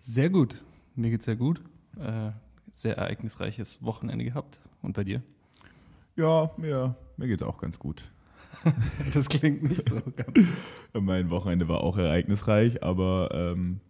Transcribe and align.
Sehr 0.00 0.30
gut. 0.30 0.62
Mir 0.94 1.10
geht's 1.10 1.26
sehr 1.26 1.36
gut. 1.36 1.62
Äh, 1.98 2.30
sehr 2.74 2.96
ereignisreiches 2.96 3.82
Wochenende 3.82 4.24
gehabt. 4.24 4.60
Und 4.82 4.94
bei 4.94 5.04
dir? 5.04 5.22
Ja, 6.16 6.50
mir, 6.56 6.96
mir 7.16 7.28
geht's 7.28 7.42
auch 7.42 7.58
ganz 7.58 7.78
gut. 7.78 8.10
das 9.14 9.28
klingt 9.28 9.62
nicht 9.62 9.88
so 9.88 10.00
ganz. 10.16 10.48
mein 10.92 11.30
Wochenende 11.30 11.68
war 11.68 11.82
auch 11.82 11.96
ereignisreich, 11.96 12.82
aber 12.82 13.30
ähm, 13.32 13.80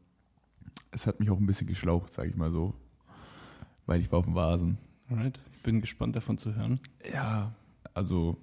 es 0.90 1.06
hat 1.06 1.20
mich 1.20 1.30
auch 1.30 1.38
ein 1.38 1.46
bisschen 1.46 1.66
geschlaucht, 1.66 2.12
sag 2.12 2.28
ich 2.28 2.36
mal 2.36 2.50
so. 2.50 2.74
Weil 3.86 4.00
ich 4.00 4.10
war 4.12 4.18
auf 4.18 4.26
dem 4.26 4.34
Vasen. 4.34 4.78
Alright. 5.08 5.40
Ich 5.56 5.62
bin 5.62 5.80
gespannt 5.80 6.16
davon 6.16 6.38
zu 6.38 6.54
hören. 6.54 6.80
Ja, 7.12 7.54
also 7.94 8.38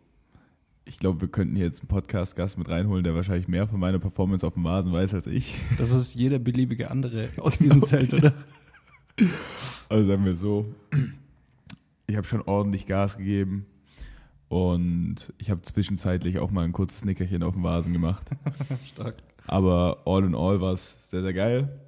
ich 0.87 0.97
glaube, 0.99 1.21
wir 1.21 1.27
könnten 1.27 1.55
jetzt 1.55 1.81
einen 1.81 1.89
Podcast-Gast 1.89 2.57
mit 2.57 2.69
reinholen, 2.69 3.03
der 3.03 3.13
wahrscheinlich 3.13 3.47
mehr 3.47 3.67
von 3.67 3.79
meiner 3.79 3.99
Performance 3.99 4.45
auf 4.45 4.53
dem 4.53 4.63
Vasen 4.63 4.93
weiß 4.93 5.13
als 5.13 5.27
ich. 5.27 5.55
Das 5.77 5.91
ist 5.91 6.15
jeder 6.15 6.39
beliebige 6.39 6.89
andere 6.89 7.29
aus 7.37 7.57
diesem 7.59 7.83
Zelt, 7.83 8.13
oder? 8.13 8.33
Also 9.89 10.07
sagen 10.07 10.25
wir 10.25 10.35
so, 10.35 10.65
ich 12.07 12.15
habe 12.15 12.25
schon 12.25 12.41
ordentlich 12.41 12.85
Gas 12.85 13.17
gegeben 13.17 13.65
und 14.47 15.33
ich 15.37 15.49
habe 15.49 15.61
zwischenzeitlich 15.61 16.39
auch 16.39 16.51
mal 16.51 16.63
ein 16.63 16.71
kurzes 16.71 17.03
Nickerchen 17.03 17.43
auf 17.43 17.53
dem 17.53 17.63
Vasen 17.63 17.93
gemacht. 17.93 18.27
Stark. 18.93 19.15
Aber 19.45 20.03
all 20.05 20.23
in 20.23 20.35
all 20.35 20.61
war 20.61 20.73
es 20.73 21.09
sehr, 21.09 21.21
sehr 21.21 21.33
geil. 21.33 21.79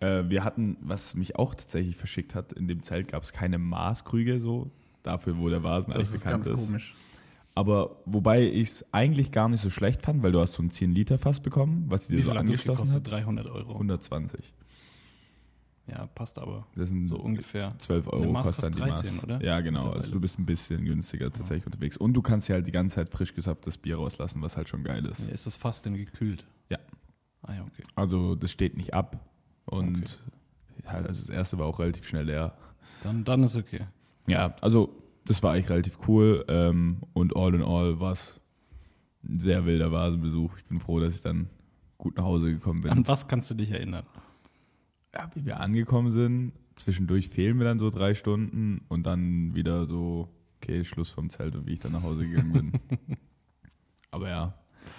Äh, 0.00 0.24
wir 0.28 0.44
hatten, 0.44 0.76
was 0.80 1.14
mich 1.14 1.36
auch 1.36 1.54
tatsächlich 1.54 1.96
verschickt 1.96 2.34
hat, 2.34 2.52
in 2.52 2.68
dem 2.68 2.82
Zelt 2.82 3.08
gab 3.08 3.22
es 3.22 3.32
keine 3.32 3.58
Maßkrüge 3.58 4.40
so, 4.40 4.70
dafür, 5.02 5.38
wo 5.38 5.48
der 5.48 5.62
Vasen 5.62 5.92
Das 5.92 6.00
eigentlich 6.02 6.14
ist 6.16 6.24
bekannt 6.24 6.44
ganz 6.44 6.60
ist. 6.60 6.66
komisch. 6.66 6.94
Aber 7.56 8.02
wobei 8.04 8.42
ich 8.46 8.68
es 8.68 8.84
eigentlich 8.92 9.32
gar 9.32 9.48
nicht 9.48 9.62
so 9.62 9.70
schlecht 9.70 10.02
fand, 10.02 10.22
weil 10.22 10.30
du 10.30 10.40
hast 10.40 10.52
so 10.52 10.62
ein 10.62 10.70
10 10.70 10.92
Liter 10.92 11.16
Fass 11.18 11.40
bekommen, 11.40 11.86
was 11.88 12.06
dir 12.06 12.18
Wie 12.18 12.22
so 12.22 12.30
angeschlossen 12.32 12.92
hat. 12.92 13.10
300 13.10 13.46
Euro. 13.46 13.72
120. 13.72 14.52
Ja, 15.88 16.06
passt 16.14 16.38
aber. 16.38 16.66
Das 16.74 16.88
sind 16.90 17.06
So 17.06 17.16
ungefähr. 17.18 17.74
12 17.78 18.08
Eine 18.08 18.22
Euro 18.22 18.32
kostet 18.42 18.64
dann 18.64 18.72
die 18.72 18.78
kostet 18.80 18.96
13, 19.04 19.14
Maß. 19.16 19.24
oder? 19.24 19.42
Ja, 19.44 19.60
genau. 19.60 19.90
Also 19.90 20.10
du 20.12 20.20
bist 20.20 20.38
ein 20.38 20.44
bisschen 20.44 20.84
günstiger 20.84 21.32
tatsächlich 21.32 21.64
unterwegs. 21.64 21.96
Und 21.96 22.12
du 22.12 22.20
kannst 22.22 22.48
ja 22.48 22.56
halt 22.56 22.66
die 22.66 22.72
ganze 22.72 22.96
Zeit 22.96 23.08
frisch 23.08 23.32
gesaftetes 23.34 23.78
Bier 23.78 23.96
rauslassen, 23.96 24.42
was 24.42 24.56
halt 24.56 24.68
schon 24.68 24.84
geil 24.84 25.06
ist. 25.06 25.20
Ja, 25.26 25.32
ist 25.32 25.46
das 25.46 25.56
fast 25.56 25.86
denn 25.86 25.94
gekühlt? 25.94 26.44
Ja. 26.68 26.78
Ah 27.42 27.54
ja, 27.54 27.62
okay. 27.62 27.84
Also 27.94 28.34
das 28.34 28.50
steht 28.50 28.76
nicht 28.76 28.92
ab. 28.92 29.18
Und 29.64 29.98
Okay. 29.98 30.84
ja, 30.84 30.90
also 30.90 31.20
das 31.20 31.30
erste 31.30 31.58
war 31.58 31.66
auch 31.66 31.78
relativ 31.78 32.06
schnell 32.06 32.24
leer. 32.26 32.54
Dann, 33.02 33.24
dann 33.24 33.44
ist 33.44 33.54
okay. 33.56 33.86
Ja, 34.26 34.56
also 34.60 34.92
das 35.26 35.42
war 35.42 35.52
eigentlich 35.52 35.70
relativ 35.70 35.98
cool. 36.08 36.44
Ähm, 36.48 36.98
und 37.12 37.36
all 37.36 37.54
in 37.54 37.62
all 37.62 38.00
war 38.00 38.12
es 38.12 38.40
ein 39.24 39.38
sehr 39.38 39.66
wilder 39.66 39.92
Vasenbesuch. 39.92 40.56
Ich 40.58 40.64
bin 40.64 40.80
froh, 40.80 41.00
dass 41.00 41.14
ich 41.14 41.22
dann 41.22 41.48
gut 41.98 42.16
nach 42.16 42.24
Hause 42.24 42.52
gekommen 42.52 42.82
bin. 42.82 42.90
An 42.92 43.06
was 43.08 43.28
kannst 43.28 43.50
du 43.50 43.54
dich 43.54 43.70
erinnern? 43.70 44.04
ja, 45.14 45.30
wie 45.34 45.46
wir 45.46 45.60
angekommen 45.60 46.12
sind, 46.12 46.52
zwischendurch 46.74 47.28
fehlen 47.30 47.56
mir 47.56 47.64
dann 47.64 47.78
so 47.78 47.88
drei 47.88 48.14
Stunden 48.14 48.82
und 48.88 49.06
dann 49.06 49.54
wieder 49.54 49.86
so, 49.86 50.28
okay, 50.58 50.84
Schluss 50.84 51.08
vom 51.08 51.30
Zelt 51.30 51.56
und 51.56 51.66
wie 51.66 51.72
ich 51.72 51.78
dann 51.80 51.92
nach 51.92 52.02
Hause 52.02 52.28
gegangen 52.28 52.52
bin. 52.52 52.72
Aber 54.10 54.28
ja, 54.28 54.54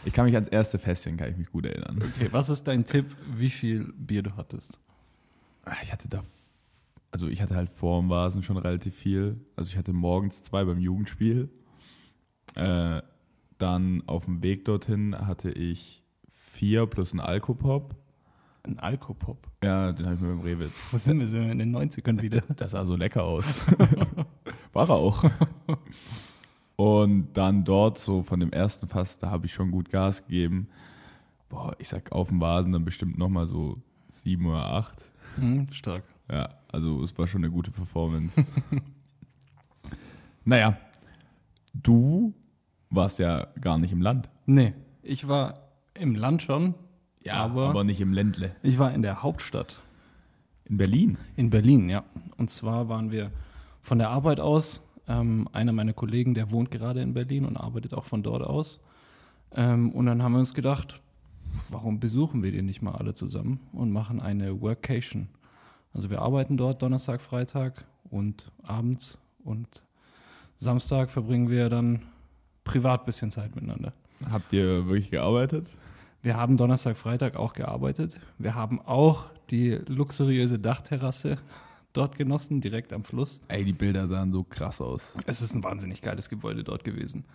ich 0.06 0.14
kann 0.14 0.26
mich 0.26 0.34
ans 0.34 0.48
erste 0.48 0.80
Festchen, 0.80 1.18
kann 1.18 1.30
ich 1.30 1.38
mich 1.38 1.52
gut 1.52 1.68
erinnern. 1.68 2.00
Okay, 2.16 2.30
was 2.32 2.50
ist 2.50 2.64
dein 2.64 2.84
Tipp, 2.86 3.06
wie 3.36 3.52
viel 3.52 3.94
Bier 3.96 4.24
du 4.24 4.36
hattest? 4.36 4.80
Ah, 5.66 5.76
Ich 5.84 5.94
hatte 5.94 6.08
da, 6.08 6.24
also 7.12 7.28
ich 7.28 7.42
hatte 7.42 7.56
halt 7.56 7.70
vor 7.70 8.02
dem 8.02 8.10
Vasen 8.10 8.44
schon 8.44 8.58
relativ 8.58 8.96
viel. 8.96 9.40
Also 9.56 9.72
ich 9.72 9.78
hatte 9.78 9.94
morgens 9.94 10.44
zwei 10.44 10.66
beim 10.66 10.80
Jugendspiel. 10.80 11.50
Äh, 12.56 13.02
dann 13.58 14.04
auf 14.08 14.26
dem 14.26 14.44
Weg 14.44 14.66
dorthin 14.66 15.16
hatte 15.16 15.52
ich 15.52 16.04
vier 16.32 16.86
plus 16.86 17.12
einen 17.12 17.22
Alkopop. 17.22 17.96
Ein 18.64 18.80
Alkopop. 18.80 19.48
Ja, 19.64 19.92
den 19.92 20.06
habe 20.06 20.16
ich 20.16 20.22
mir 20.22 20.30
beim 20.30 20.42
Rewe 20.42 20.70
Wo 20.92 20.98
sind 20.98 21.20
wir? 21.20 21.28
Sind 21.28 21.46
wir 21.46 21.52
in 21.52 21.60
den 21.60 21.76
90ern 21.76 22.22
wieder? 22.22 22.42
Das 22.56 22.72
sah 22.72 22.86
so 22.86 22.96
lecker 22.96 23.24
aus. 23.24 23.62
War 24.74 24.90
er 24.90 24.96
auch. 24.96 25.24
Und 26.76 27.34
dann 27.34 27.64
dort, 27.64 27.98
so 27.98 28.22
von 28.22 28.40
dem 28.40 28.52
ersten 28.52 28.88
Fass, 28.88 29.18
da 29.18 29.32
habe 29.32 29.46
ich 29.46 29.54
schon 29.54 29.72
gut 29.72 29.90
Gas 29.90 30.26
gegeben. 30.26 30.68
Boah, 31.50 31.76
ich 31.80 31.88
sag 31.88 32.12
auf 32.12 32.28
dem 32.28 32.42
Vasen 32.42 32.74
dann 32.74 32.86
bestimmt 32.86 33.18
nochmal 33.18 33.48
so 33.48 33.82
sieben 34.10 34.46
oder 34.46 34.66
acht. 34.66 35.04
Hm, 35.36 35.72
stark. 35.72 36.04
Ja, 36.30 36.50
also 36.68 37.02
es 37.04 37.18
war 37.18 37.28
schon 37.28 37.44
eine 37.44 37.52
gute 37.52 37.72
Performance. 37.72 38.44
naja, 40.46 40.78
du 41.74 42.34
warst 42.90 43.20
ja 43.20 43.48
gar 43.60 43.78
nicht 43.78 43.92
im 43.92 44.02
Land. 44.02 44.30
Nee, 44.46 44.74
ich 45.04 45.28
war 45.28 45.70
im 45.94 46.16
Land 46.16 46.42
schon, 46.42 46.76
aber, 47.30 47.70
aber, 47.70 47.84
nicht 47.84 48.02
im 48.02 48.14
Ländle. 48.14 48.56
ich 48.64 48.80
war 48.80 48.94
in 48.94 49.02
der 49.02 49.24
Hauptstadt. 49.24 49.78
In 50.66 50.78
Berlin. 50.78 51.18
In 51.36 51.50
Berlin, 51.50 51.90
ja. 51.90 52.04
Und 52.38 52.50
zwar 52.50 52.90
waren 52.90 53.12
wir 53.12 53.32
von 53.82 54.00
der 54.00 54.10
Arbeit 54.10 54.40
aus, 54.40 54.82
ähm, 55.08 55.48
einer 55.54 55.72
meiner 55.72 55.94
Kollegen, 55.94 56.34
der 56.34 56.52
wohnt 56.52 56.72
gerade 56.72 57.02
in 57.02 57.14
Berlin 57.14 57.46
und 57.46 57.56
arbeitet 57.56 57.94
auch 57.94 58.04
von 58.04 58.22
dort 58.22 58.44
aus. 58.44 58.82
Ähm, 59.56 59.92
und 59.92 60.06
dann 60.08 60.22
haben 60.22 60.34
wir 60.34 60.40
uns 60.40 60.54
gedacht, 60.54 61.02
warum 61.70 62.00
besuchen 62.00 62.44
wir 62.44 62.52
die 62.52 62.62
nicht 62.62 62.82
mal 62.82 62.96
alle 62.96 63.14
zusammen 63.14 63.62
und 63.72 63.92
machen 63.92 64.20
eine 64.20 64.62
Workation. 64.62 65.30
Also 65.98 66.12
wir 66.12 66.22
arbeiten 66.22 66.58
dort 66.58 66.84
Donnerstag, 66.84 67.22
Freitag 67.22 67.84
und 68.12 68.52
abends 68.62 69.18
und 69.44 69.82
Samstag 70.56 71.10
verbringen 71.10 71.50
wir 71.50 71.70
dann 71.70 72.04
privat 72.64 73.04
bisschen 73.08 73.32
Zeit 73.32 73.56
miteinander. 73.56 73.94
Habt 74.32 74.54
ihr 74.54 74.86
wirklich 74.86 75.10
gearbeitet? 75.10 75.68
Wir 76.22 76.38
haben 76.38 76.56
Donnerstag, 76.56 76.98
Freitag 76.98 77.36
auch 77.36 77.54
gearbeitet. 77.54 78.20
Wir 78.38 78.54
haben 78.54 78.80
auch 78.80 79.32
die 79.50 79.72
luxuriöse 79.88 80.60
Dachterrasse 80.60 81.40
dort 81.94 82.16
genossen, 82.16 82.62
direkt 82.62 82.94
am 82.94 83.04
Fluss. 83.04 83.42
Ey, 83.48 83.66
die 83.66 83.74
Bilder 83.74 84.08
sahen 84.08 84.32
so 84.32 84.44
krass 84.44 84.80
aus. 84.80 85.16
Es 85.26 85.42
ist 85.42 85.56
ein 85.56 85.64
wahnsinnig 85.64 86.04
geiles 86.04 86.30
Gebäude 86.30 86.64
dort 86.64 86.84
gewesen. 86.84 87.26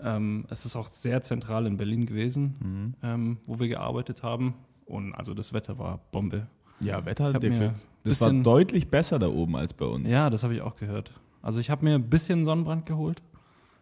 Ähm, 0.00 0.44
es 0.50 0.64
ist 0.64 0.76
auch 0.76 0.92
sehr 0.92 1.20
zentral 1.22 1.66
in 1.66 1.76
Berlin 1.76 2.06
gewesen, 2.06 2.94
ähm, 3.02 3.38
wo 3.44 3.58
wir 3.58 3.66
gearbeitet 3.66 4.22
haben. 4.22 4.54
Und 4.86 5.14
also 5.14 5.34
das 5.34 5.52
Wetter 5.52 5.78
war 5.78 5.98
Bombe. 6.12 6.46
Ja, 6.80 7.04
Wetter 7.04 7.32
der 7.32 7.50
mir. 7.50 7.74
Das 8.04 8.20
war 8.20 8.32
deutlich 8.32 8.88
besser 8.88 9.18
da 9.18 9.28
oben 9.28 9.56
als 9.56 9.72
bei 9.72 9.84
uns. 9.84 10.08
Ja, 10.08 10.30
das 10.30 10.42
habe 10.44 10.54
ich 10.54 10.62
auch 10.62 10.76
gehört. 10.76 11.12
Also 11.42 11.60
ich 11.60 11.70
habe 11.70 11.84
mir 11.84 11.94
ein 11.94 12.08
bisschen 12.08 12.44
Sonnenbrand 12.44 12.86
geholt. 12.86 13.22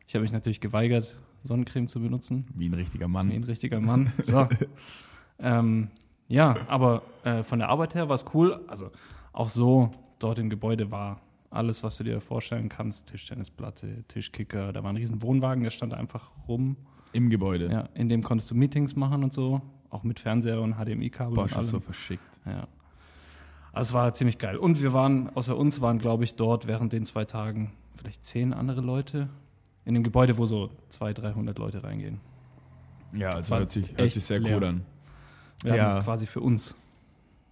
Ich 0.06 0.14
habe 0.14 0.22
mich 0.22 0.32
natürlich 0.32 0.60
geweigert, 0.60 1.16
Sonnencreme 1.44 1.88
zu 1.88 2.00
benutzen. 2.00 2.46
Wie 2.54 2.68
ein 2.68 2.74
richtiger 2.74 3.08
Mann. 3.08 3.30
Wie 3.30 3.36
ein 3.36 3.44
richtiger 3.44 3.80
Mann. 3.80 4.12
So. 4.22 4.48
ähm, 5.38 5.88
ja, 6.28 6.56
aber 6.68 7.02
äh, 7.24 7.42
von 7.42 7.58
der 7.58 7.68
Arbeit 7.68 7.94
her 7.94 8.08
war 8.08 8.16
es 8.16 8.24
cool. 8.34 8.60
Also 8.66 8.90
auch 9.32 9.48
so, 9.48 9.92
dort 10.18 10.38
im 10.38 10.50
Gebäude 10.50 10.90
war 10.90 11.20
alles, 11.50 11.82
was 11.82 11.96
du 11.96 12.04
dir 12.04 12.20
vorstellen 12.20 12.68
kannst. 12.68 13.08
Tischtennisplatte, 13.08 14.04
Tischkicker, 14.08 14.72
da 14.72 14.82
war 14.82 14.92
ein 14.92 14.96
riesen 14.96 15.22
Wohnwagen, 15.22 15.62
der 15.62 15.70
stand 15.70 15.94
einfach 15.94 16.30
rum. 16.48 16.76
Im 17.12 17.30
Gebäude. 17.30 17.70
Ja, 17.70 17.88
in 17.94 18.08
dem 18.08 18.22
konntest 18.22 18.50
du 18.50 18.54
Meetings 18.54 18.96
machen 18.96 19.24
und 19.24 19.32
so, 19.32 19.62
auch 19.90 20.02
mit 20.04 20.18
Fernseher 20.18 20.60
und 20.60 20.74
HDMI-Kabel 20.74 21.34
Boah, 21.34 21.42
und 21.42 21.48
schon 21.48 21.58
allem. 21.58 21.70
so 21.70 21.80
verschickt. 21.80 22.22
Ja. 22.44 22.66
Also 23.76 23.90
es 23.90 23.94
war 23.94 24.12
ziemlich 24.14 24.38
geil. 24.38 24.56
Und 24.56 24.82
wir 24.82 24.92
waren, 24.92 25.28
außer 25.36 25.56
uns 25.56 25.80
waren, 25.80 25.98
glaube 25.98 26.24
ich, 26.24 26.34
dort 26.34 26.66
während 26.66 26.92
den 26.92 27.04
zwei 27.04 27.24
Tagen 27.24 27.72
vielleicht 27.96 28.24
zehn 28.24 28.52
andere 28.52 28.80
Leute 28.80 29.28
in 29.84 29.94
dem 29.94 30.02
Gebäude, 30.02 30.38
wo 30.38 30.46
so 30.46 30.70
200, 30.88 31.24
300 31.24 31.58
Leute 31.58 31.82
reingehen. 31.84 32.20
Ja, 33.12 33.28
also 33.30 33.56
hört 33.56 33.70
sich, 33.70 33.86
hört 33.96 34.10
sich 34.10 34.24
sehr 34.24 34.40
leer. 34.40 34.56
cool 34.56 34.64
an. 34.64 34.82
Wir 35.62 35.76
Ja. 35.76 35.90
haben 35.90 35.98
es 35.98 36.04
quasi 36.04 36.26
für 36.26 36.40
uns. 36.40 36.74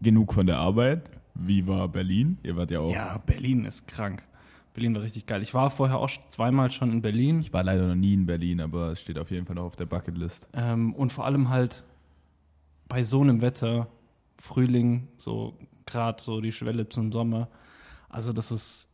Genug 0.01 0.33
von 0.35 0.47
der 0.47 0.59
Arbeit. 0.59 1.11
Wie 1.35 1.67
war 1.67 1.89
Berlin? 1.89 2.39
Ihr 2.43 2.57
wart 2.57 2.71
ja 2.71 2.81
auch. 2.81 2.93
Ja, 2.93 3.19
Berlin 3.19 3.65
ist 3.65 3.87
krank. 3.87 4.23
Berlin 4.73 4.95
war 4.95 5.03
richtig 5.03 5.27
geil. 5.27 5.43
Ich 5.43 5.53
war 5.55 5.71
vorher 5.71 5.99
auch 5.99 6.11
zweimal 6.31 6.71
schon 6.71 6.91
in 6.91 7.03
Berlin 7.03 7.41
Ich 7.41 7.53
war 7.53 7.63
leider 7.63 7.87
noch 7.87 7.95
nie 7.95 8.15
in 8.15 8.27
Berlin, 8.27 8.61
aber 8.61 8.93
es 8.93 9.01
steht 9.01 9.19
auf 9.19 9.31
jeden 9.31 9.47
Fall 9.47 9.57
noch 9.57 9.65
auf 9.65 9.77
der 9.77 9.87
Bucketlist. 9.87 10.49
ähm, 10.55 10.95
und 10.95 11.13
vor 11.13 11.25
allem 11.27 11.51
halt 11.51 11.85
bei 12.89 13.05
so 13.05 13.21
einem 13.21 13.41
Wetter, 13.41 13.89
Frühling, 14.39 15.09
so 15.17 15.55
gerade 15.87 16.23
so 16.23 16.41
die 16.41 16.53
Schwelle 16.53 16.89
zum 16.89 17.13
Sommer. 17.13 17.49
Also 18.09 18.33
das 18.33 18.51
ist 18.51 18.89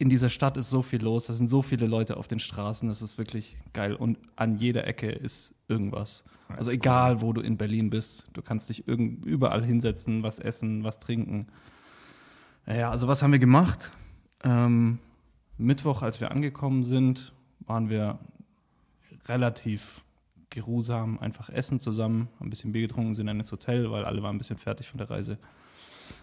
in 0.00 0.08
dieser 0.08 0.30
Stadt 0.30 0.56
ist 0.56 0.70
so 0.70 0.80
viel 0.80 1.02
los, 1.02 1.26
da 1.26 1.34
sind 1.34 1.48
so 1.48 1.60
viele 1.60 1.86
Leute 1.86 2.16
auf 2.16 2.26
den 2.26 2.38
Straßen, 2.38 2.88
das 2.88 3.02
ist 3.02 3.18
wirklich 3.18 3.58
geil. 3.74 3.94
Und 3.94 4.18
an 4.34 4.56
jeder 4.56 4.86
Ecke 4.86 5.10
ist 5.10 5.54
irgendwas. 5.68 6.24
Also 6.48 6.70
egal, 6.70 7.20
wo 7.20 7.34
du 7.34 7.42
in 7.42 7.58
Berlin 7.58 7.90
bist, 7.90 8.26
du 8.32 8.40
kannst 8.40 8.70
dich 8.70 8.88
irgend, 8.88 9.26
überall 9.26 9.62
hinsetzen, 9.62 10.22
was 10.22 10.38
essen, 10.38 10.84
was 10.84 11.00
trinken. 11.00 11.48
Ja, 12.66 12.90
also 12.90 13.08
was 13.08 13.22
haben 13.22 13.32
wir 13.32 13.38
gemacht? 13.38 13.92
Ähm, 14.42 15.00
Mittwoch, 15.58 16.00
als 16.00 16.18
wir 16.18 16.30
angekommen 16.30 16.82
sind, 16.82 17.34
waren 17.66 17.90
wir 17.90 18.18
relativ 19.28 20.02
geruhsam, 20.48 21.18
einfach 21.18 21.50
essen 21.50 21.78
zusammen, 21.78 22.28
ein 22.40 22.48
bisschen 22.48 22.72
Bier 22.72 22.88
getrunken, 22.88 23.12
sind 23.12 23.26
dann 23.26 23.38
ins 23.38 23.52
Hotel, 23.52 23.90
weil 23.90 24.06
alle 24.06 24.22
waren 24.22 24.36
ein 24.36 24.38
bisschen 24.38 24.56
fertig 24.56 24.88
von 24.88 24.96
der 24.96 25.10
Reise. 25.10 25.38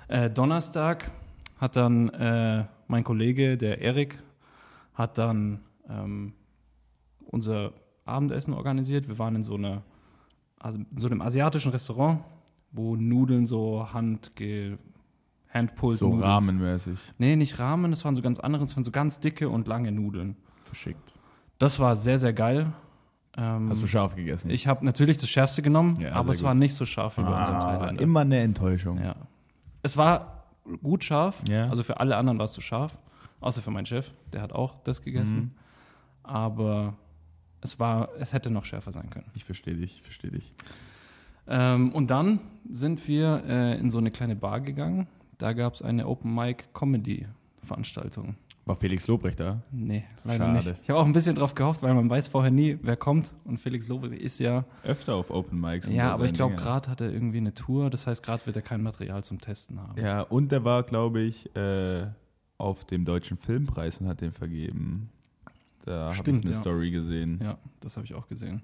Äh, 0.08 0.30
Donnerstag 0.30 1.12
hat 1.58 1.76
dann 1.76 2.10
äh, 2.10 2.66
mein 2.88 3.04
Kollege, 3.04 3.58
der 3.58 3.82
Erik, 3.82 4.20
hat 4.94 5.18
dann 5.18 5.60
ähm, 5.90 6.34
unser 7.26 7.74
Abendessen 8.06 8.54
organisiert. 8.54 9.08
Wir 9.08 9.20
waren 9.20 9.36
in 9.36 9.44
so, 9.44 9.56
einer, 9.56 9.82
also 10.60 10.78
in 10.78 10.86
so 10.98 11.08
einem 11.08 11.22
asiatischen 11.22 11.72
Restaurant, 11.72 12.22
wo 12.72 12.96
Nudeln 12.96 13.46
so 13.46 13.88
handge 13.94 14.78
handpulled 15.54 16.00
So 16.00 16.10
Nudeln- 16.10 16.24
rahmenmäßig 16.24 16.98
Nee, 17.18 17.36
nicht 17.36 17.58
Ramen, 17.60 17.92
das 17.92 18.04
waren 18.06 18.16
so 18.16 18.22
ganz 18.22 18.40
andere, 18.40 18.64
das 18.64 18.76
waren 18.76 18.84
so 18.84 18.92
ganz 18.92 19.20
dicke 19.20 19.50
und 19.50 19.68
lange 19.68 19.92
Nudeln. 19.92 20.36
verschickt. 20.64 21.14
Das 21.60 21.80
war 21.80 21.96
sehr, 21.96 22.20
sehr 22.20 22.34
geil. 22.34 22.74
Ähm, 23.38 23.70
Hast 23.70 23.82
du 23.82 23.88
scharf 23.88 24.16
gegessen? 24.16 24.50
ich 24.50 24.68
habe 24.68 24.84
natürlich 24.86 25.18
das 25.18 25.30
Schärfste 25.30 25.62
genommen, 25.62 26.00
Ja, 26.02 26.12
aber 26.14 26.26
sehr 26.26 26.32
es 26.34 26.38
gut. 26.40 26.48
war 26.48 26.54
nicht 26.56 26.74
so 26.76 26.86
scharf 26.86 27.18
wie 27.18 27.22
bei 27.24 27.40
unserem 27.40 27.56
ah, 27.56 27.78
Thailänder. 27.78 28.02
immer 28.02 28.20
eine 28.22 28.40
Enttäuschung. 28.40 29.00
Ja. 29.00 29.16
Es 29.82 29.98
war 29.98 30.44
gut 30.84 31.04
scharf, 31.04 31.44
Ja. 31.48 31.70
also 31.70 31.84
für 31.84 32.00
alle 32.00 32.18
anderen 32.18 32.38
war 32.40 32.46
es 32.46 32.52
zu 32.54 32.62
scharf, 32.62 32.98
außer 33.40 33.62
für 33.62 33.72
meinen 33.72 33.86
Chef, 33.86 34.12
der 34.34 34.42
hat 34.42 34.52
auch 34.54 34.76
das 34.84 35.02
gegessen. 35.02 35.38
Mhm. 35.38 35.52
Aber 36.24 36.96
es 37.62 37.80
war, 37.80 38.10
es 38.20 38.34
hätte 38.34 38.50
noch 38.50 38.66
schärfer 38.66 38.92
sein 38.92 39.10
können. 39.10 39.30
Ich 39.34 39.46
verstehe 39.46 39.76
dich, 39.76 39.96
ich 39.98 40.02
verstehe 40.04 40.32
dich. 40.32 40.52
Ähm, 41.48 41.92
und 41.94 42.08
dann 42.12 42.40
sind 42.70 43.08
wir 43.08 43.44
äh, 43.48 43.80
in 43.80 43.90
so 43.90 43.98
eine 43.98 44.12
kleine 44.12 44.36
Bar 44.36 44.60
gegangen. 44.62 45.08
Da 45.38 45.54
gab 45.54 45.74
es 45.76 45.82
eine 45.82 46.08
Open 46.08 46.34
Mic 46.36 46.66
Comedy 46.74 47.26
Veranstaltung. 47.64 48.36
War 48.68 48.76
Felix 48.76 49.08
Lobrecht 49.08 49.40
da? 49.40 49.62
Nee, 49.72 50.04
leider 50.26 50.46
Schade. 50.46 50.70
nicht. 50.70 50.80
Ich 50.84 50.90
habe 50.90 51.00
auch 51.00 51.06
ein 51.06 51.14
bisschen 51.14 51.36
drauf 51.36 51.56
gehofft, 51.56 51.82
weil 51.84 51.94
man 51.94 52.10
weiß 52.10 52.28
vorher 52.28 52.52
nie, 52.52 52.78
wer 52.82 52.98
kommt. 52.98 53.34
Und 53.46 53.60
Felix 53.60 53.88
Lobrecht 53.88 54.22
ist 54.22 54.40
ja. 54.40 54.66
Öfter 54.84 55.16
auf 55.16 55.30
Open 55.32 55.60
Mics. 55.60 55.88
und 55.88 55.94
Ja, 55.94 56.10
so 56.10 56.14
aber 56.16 56.26
ich 56.26 56.34
glaube, 56.34 56.56
gerade 56.56 56.90
hat 56.92 57.00
er 57.02 57.12
irgendwie 57.12 57.38
eine 57.38 57.54
Tour. 57.54 57.90
Das 57.90 58.06
heißt, 58.08 58.22
gerade 58.24 58.46
wird 58.46 58.58
er 58.58 58.62
kein 58.62 58.84
Material 58.84 59.24
zum 59.24 59.40
Testen 59.40 59.82
haben. 59.82 60.00
Ja, 60.02 60.22
und 60.22 60.52
der 60.52 60.64
war, 60.66 60.84
glaube 60.84 61.22
ich, 61.22 61.56
äh, 61.56 62.08
auf 62.58 62.84
dem 62.86 63.06
Deutschen 63.06 63.38
Filmpreis 63.38 64.00
und 64.02 64.08
hat 64.08 64.20
den 64.22 64.34
vergeben. 64.34 65.10
Da 65.86 66.14
habe 66.14 66.30
ich 66.32 66.38
eine 66.44 66.52
ja. 66.52 66.60
Story 66.60 66.92
gesehen. 66.92 67.40
Ja, 67.42 67.58
das 67.80 67.96
habe 67.96 68.06
ich 68.06 68.14
auch 68.16 68.28
gesehen. 68.28 68.62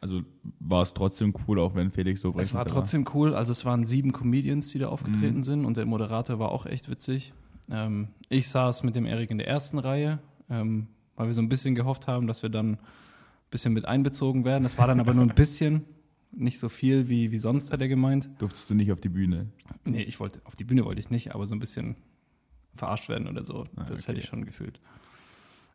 Also 0.00 0.22
war 0.60 0.82
es 0.82 0.92
trotzdem 0.94 1.34
cool, 1.46 1.58
auch 1.58 1.74
wenn 1.74 1.90
Felix 1.90 2.22
Lobrecht 2.22 2.46
Es 2.46 2.54
war 2.54 2.66
trotzdem 2.66 3.06
cool. 3.14 3.34
Also 3.34 3.52
es 3.52 3.64
waren 3.64 3.84
sieben 3.84 4.12
Comedians, 4.12 4.68
die 4.68 4.78
da 4.78 4.88
aufgetreten 4.88 5.36
Mhm. 5.38 5.42
sind 5.42 5.64
und 5.64 5.76
der 5.76 5.86
Moderator 5.86 6.38
war 6.38 6.50
auch 6.52 6.66
echt 6.66 6.90
witzig. 6.90 7.32
Ähm, 7.70 8.08
ich 8.28 8.48
saß 8.48 8.82
mit 8.82 8.96
dem 8.96 9.06
Erik 9.06 9.30
in 9.30 9.38
der 9.38 9.48
ersten 9.48 9.78
Reihe, 9.78 10.18
ähm, 10.50 10.88
weil 11.16 11.28
wir 11.28 11.34
so 11.34 11.40
ein 11.40 11.48
bisschen 11.48 11.74
gehofft 11.74 12.06
haben, 12.06 12.26
dass 12.26 12.42
wir 12.42 12.50
dann 12.50 12.74
ein 12.74 12.78
bisschen 13.50 13.72
mit 13.72 13.84
einbezogen 13.86 14.44
werden. 14.44 14.62
Das 14.62 14.78
war 14.78 14.86
dann 14.86 15.00
aber 15.00 15.14
nur 15.14 15.24
ein 15.24 15.28
bisschen, 15.34 15.84
nicht 16.32 16.58
so 16.58 16.68
viel 16.68 17.08
wie, 17.08 17.30
wie 17.30 17.38
sonst, 17.38 17.72
hat 17.72 17.80
er 17.80 17.88
gemeint. 17.88 18.28
Durftest 18.38 18.70
du 18.70 18.74
nicht 18.74 18.92
auf 18.92 19.00
die 19.00 19.08
Bühne? 19.08 19.48
Nee, 19.84 20.02
ich 20.02 20.20
wollte, 20.20 20.40
auf 20.44 20.56
die 20.56 20.64
Bühne 20.64 20.84
wollte 20.84 21.00
ich 21.00 21.10
nicht, 21.10 21.34
aber 21.34 21.46
so 21.46 21.54
ein 21.54 21.60
bisschen 21.60 21.96
verarscht 22.74 23.08
werden 23.08 23.28
oder 23.28 23.44
so. 23.44 23.66
Ah, 23.76 23.84
das 23.84 24.00
okay. 24.00 24.08
hätte 24.08 24.20
ich 24.20 24.26
schon 24.26 24.44
gefühlt. 24.44 24.80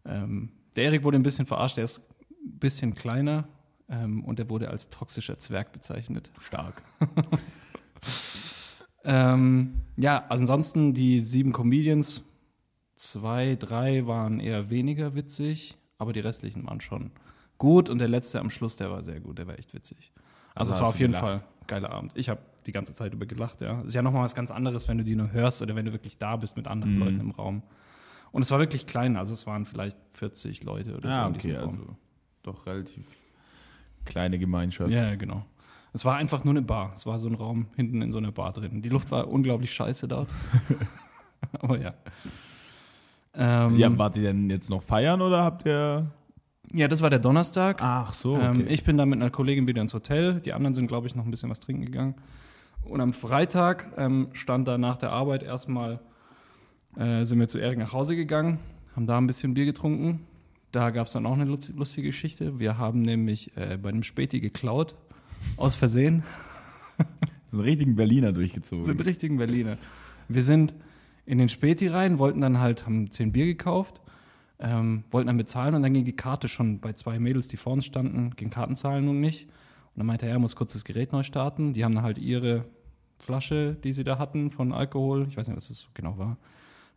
Ähm, 0.05 0.51
der 0.75 0.85
Erik 0.85 1.03
wurde 1.03 1.17
ein 1.17 1.23
bisschen 1.23 1.45
verarscht, 1.45 1.77
der 1.77 1.85
ist 1.85 1.99
ein 1.99 2.59
bisschen 2.59 2.93
kleiner 2.93 3.47
ähm, 3.89 4.23
und 4.23 4.39
er 4.39 4.49
wurde 4.49 4.69
als 4.69 4.89
toxischer 4.89 5.39
Zwerg 5.39 5.71
bezeichnet. 5.71 6.29
Stark. 6.39 6.83
Ähm, 9.03 9.81
ja, 9.97 10.25
ansonsten 10.29 10.93
die 10.93 11.19
sieben 11.19 11.53
Comedians, 11.53 12.23
zwei, 12.95 13.55
drei 13.55 14.05
waren 14.07 14.39
eher 14.39 14.69
weniger 14.69 15.15
witzig, 15.15 15.77
aber 15.97 16.13
die 16.13 16.19
restlichen 16.19 16.65
waren 16.67 16.81
schon 16.81 17.11
gut 17.57 17.89
und 17.89 17.99
der 17.99 18.07
letzte 18.07 18.39
am 18.39 18.49
Schluss, 18.49 18.75
der 18.75 18.91
war 18.91 19.03
sehr 19.03 19.19
gut, 19.19 19.37
der 19.37 19.47
war 19.47 19.57
echt 19.57 19.73
witzig. 19.73 20.11
Also, 20.55 20.71
Also 20.71 20.73
es 20.73 20.79
war 20.81 20.87
auf 20.89 20.99
jeden 20.99 21.11
gelacht? 21.13 21.23
Fall 21.25 21.35
ein 21.61 21.67
geiler 21.67 21.91
Abend. 21.91 22.11
Ich 22.15 22.29
habe 22.29 22.41
die 22.65 22.71
ganze 22.71 22.93
Zeit 22.93 23.13
über 23.13 23.25
gelacht, 23.25 23.61
ja. 23.61 23.81
Ist 23.81 23.95
ja 23.95 24.01
nochmal 24.01 24.23
was 24.23 24.35
ganz 24.35 24.51
anderes, 24.51 24.87
wenn 24.87 24.97
du 24.97 25.03
die 25.03 25.15
nur 25.15 25.31
hörst 25.31 25.61
oder 25.61 25.75
wenn 25.75 25.85
du 25.85 25.91
wirklich 25.93 26.17
da 26.17 26.35
bist 26.35 26.55
mit 26.57 26.67
anderen 26.67 26.95
Mhm. 26.95 26.99
Leuten 26.99 27.19
im 27.21 27.31
Raum. 27.31 27.63
Und 28.31 28.41
es 28.43 28.51
war 28.51 28.59
wirklich 28.59 28.85
klein, 28.85 29.15
also 29.17 29.33
es 29.33 29.47
waren 29.47 29.65
vielleicht 29.65 29.97
40 30.13 30.63
Leute 30.63 30.95
oder 30.95 31.11
so 31.13 31.19
Ah, 31.19 31.27
in 31.27 31.33
diesem 31.33 31.51
okay, 31.51 31.59
Raum. 31.59 31.69
also 31.69 31.95
doch 32.43 32.65
relativ 32.65 33.07
kleine 34.05 34.37
Gemeinschaft. 34.39 34.91
Ja, 34.91 35.09
ja, 35.09 35.15
genau. 35.15 35.45
Es 35.93 36.05
war 36.05 36.17
einfach 36.17 36.43
nur 36.43 36.53
eine 36.53 36.61
Bar. 36.61 36.91
Es 36.95 37.05
war 37.05 37.17
so 37.19 37.27
ein 37.27 37.35
Raum 37.35 37.67
hinten 37.75 38.01
in 38.01 38.11
so 38.11 38.17
einer 38.17 38.31
Bar 38.31 38.53
drin. 38.53 38.81
Die 38.81 38.89
Luft 38.89 39.11
war 39.11 39.27
unglaublich 39.27 39.71
scheiße 39.73 40.07
dort. 40.07 40.29
Aber 41.59 41.79
ja. 41.79 41.93
Ähm, 43.33 43.77
Ja, 43.77 43.97
wart 43.97 44.17
ihr 44.17 44.23
denn 44.23 44.49
jetzt 44.49 44.69
noch 44.69 44.83
feiern 44.83 45.21
oder 45.21 45.43
habt 45.43 45.65
ihr. 45.65 46.11
ja, 46.73 46.87
das 46.87 47.01
war 47.01 47.09
der 47.09 47.19
Donnerstag. 47.19 47.79
Ach 47.81 48.13
so, 48.13 48.37
ähm, 48.37 48.65
ich 48.67 48.83
bin 48.83 48.97
dann 48.97 49.09
mit 49.09 49.21
einer 49.21 49.31
Kollegin 49.31 49.67
wieder 49.67 49.81
ins 49.81 49.93
Hotel. 49.93 50.41
Die 50.41 50.53
anderen 50.53 50.73
sind, 50.73 50.87
glaube 50.87 51.07
ich, 51.07 51.15
noch 51.15 51.25
ein 51.25 51.31
bisschen 51.31 51.49
was 51.49 51.59
trinken 51.59 51.85
gegangen. 51.85 52.15
Und 52.83 53.01
am 53.01 53.13
Freitag 53.13 53.91
ähm, 53.97 54.29
stand 54.33 54.67
da 54.67 54.77
nach 54.77 54.97
der 54.97 55.11
Arbeit 55.11 55.43
erstmal, 55.43 55.99
äh, 56.97 57.25
sind 57.25 57.39
wir 57.39 57.47
zu 57.47 57.57
Erik 57.57 57.77
nach 57.77 57.93
Hause 57.93 58.15
gegangen, 58.15 58.59
haben 58.95 59.05
da 59.05 59.17
ein 59.17 59.27
bisschen 59.27 59.53
Bier 59.53 59.65
getrunken. 59.65 60.25
Da 60.71 60.91
gab 60.91 61.07
es 61.07 61.13
dann 61.13 61.25
auch 61.25 61.33
eine 61.33 61.45
lustige 61.45 62.07
Geschichte. 62.07 62.59
Wir 62.59 62.77
haben 62.77 63.01
nämlich 63.01 63.55
äh, 63.57 63.77
bei 63.81 63.89
einem 63.89 64.03
Späti 64.03 64.39
geklaut, 64.39 64.95
aus 65.57 65.75
Versehen. 65.75 66.23
so 67.51 67.57
einen 67.57 67.65
richtigen 67.65 67.95
Berliner 67.95 68.31
durchgezogen. 68.31 68.85
sind 68.85 69.05
richtigen 69.05 69.37
Berliner. 69.37 69.77
Wir 70.27 70.43
sind 70.43 70.73
in 71.25 71.37
den 71.37 71.49
Späti 71.49 71.87
rein, 71.87 72.19
wollten 72.19 72.41
dann 72.41 72.59
halt, 72.59 72.85
haben 72.85 73.11
zehn 73.11 73.31
Bier 73.31 73.45
gekauft, 73.45 74.01
ähm, 74.59 75.03
wollten 75.11 75.27
dann 75.27 75.37
bezahlen 75.37 75.75
und 75.75 75.83
dann 75.83 75.93
ging 75.93 76.05
die 76.05 76.15
Karte 76.15 76.47
schon 76.47 76.79
bei 76.79 76.93
zwei 76.93 77.19
Mädels, 77.19 77.47
die 77.47 77.57
vor 77.57 77.73
uns 77.73 77.85
standen, 77.85 78.31
ging 78.35 78.49
Kartenzahlung 78.49 79.19
nicht. 79.19 79.45
Und 79.45 79.97
dann 79.97 80.07
meinte 80.07 80.25
er, 80.25 80.33
er 80.33 80.39
muss 80.39 80.55
kurz 80.55 80.73
das 80.73 80.85
Gerät 80.85 81.11
neu 81.11 81.23
starten. 81.23 81.73
Die 81.73 81.83
haben 81.83 81.95
dann 81.95 82.03
halt 82.03 82.17
ihre 82.17 82.65
Flasche, 83.19 83.75
die 83.83 83.93
sie 83.93 84.03
da 84.03 84.17
hatten 84.17 84.49
von 84.49 84.73
Alkohol, 84.73 85.27
ich 85.27 85.37
weiß 85.37 85.47
nicht, 85.47 85.57
was 85.57 85.67
das 85.67 85.87
genau 85.93 86.17
war, 86.17 86.37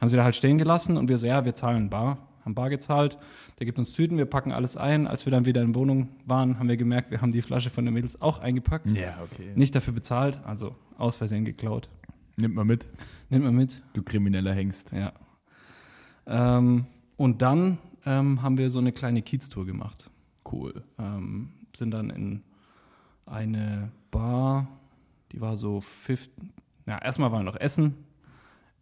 haben 0.00 0.08
sie 0.08 0.16
da 0.16 0.24
halt 0.24 0.36
stehen 0.36 0.58
gelassen 0.58 0.96
und 0.96 1.08
wir 1.08 1.18
so, 1.18 1.26
ja, 1.26 1.44
wir 1.44 1.54
zahlen 1.54 1.90
bar, 1.90 2.18
haben 2.44 2.54
bar 2.54 2.70
gezahlt. 2.70 3.18
Der 3.58 3.66
gibt 3.66 3.78
uns 3.78 3.92
Tüten, 3.92 4.18
wir 4.18 4.26
packen 4.26 4.52
alles 4.52 4.76
ein. 4.76 5.06
Als 5.06 5.26
wir 5.26 5.30
dann 5.30 5.44
wieder 5.46 5.62
in 5.62 5.72
der 5.72 5.80
Wohnung 5.80 6.08
waren, 6.26 6.58
haben 6.58 6.68
wir 6.68 6.76
gemerkt, 6.76 7.10
wir 7.10 7.20
haben 7.20 7.32
die 7.32 7.42
Flasche 7.42 7.70
von 7.70 7.84
den 7.84 7.94
Mädels 7.94 8.20
auch 8.20 8.38
eingepackt. 8.40 8.90
ja, 8.90 9.18
okay. 9.22 9.52
Nicht 9.54 9.74
dafür 9.74 9.92
bezahlt, 9.92 10.38
also 10.44 10.74
aus 10.98 11.16
Versehen 11.16 11.44
geklaut. 11.44 11.88
Nimmt 12.36 12.54
mal 12.54 12.64
mit, 12.64 12.88
Nimmt 13.30 13.44
man 13.44 13.54
mit. 13.54 13.82
du 13.94 14.02
krimineller 14.02 14.52
Hengst. 14.54 14.90
Ja. 14.92 15.12
Ähm, 16.26 16.86
und 17.16 17.42
dann 17.42 17.78
ähm, 18.06 18.42
haben 18.42 18.58
wir 18.58 18.70
so 18.70 18.78
eine 18.78 18.92
kleine 18.92 19.22
Kieztour 19.22 19.66
gemacht. 19.66 20.10
Cool. 20.50 20.82
Ähm, 20.98 21.50
sind 21.76 21.90
dann 21.92 22.10
in 22.10 22.42
eine 23.26 23.90
Bar, 24.10 24.66
die 25.32 25.40
war 25.40 25.56
so 25.56 25.80
15. 25.80 26.52
Ja, 26.86 26.98
erstmal 26.98 27.30
war 27.32 27.42
noch 27.42 27.56
Essen, 27.56 27.94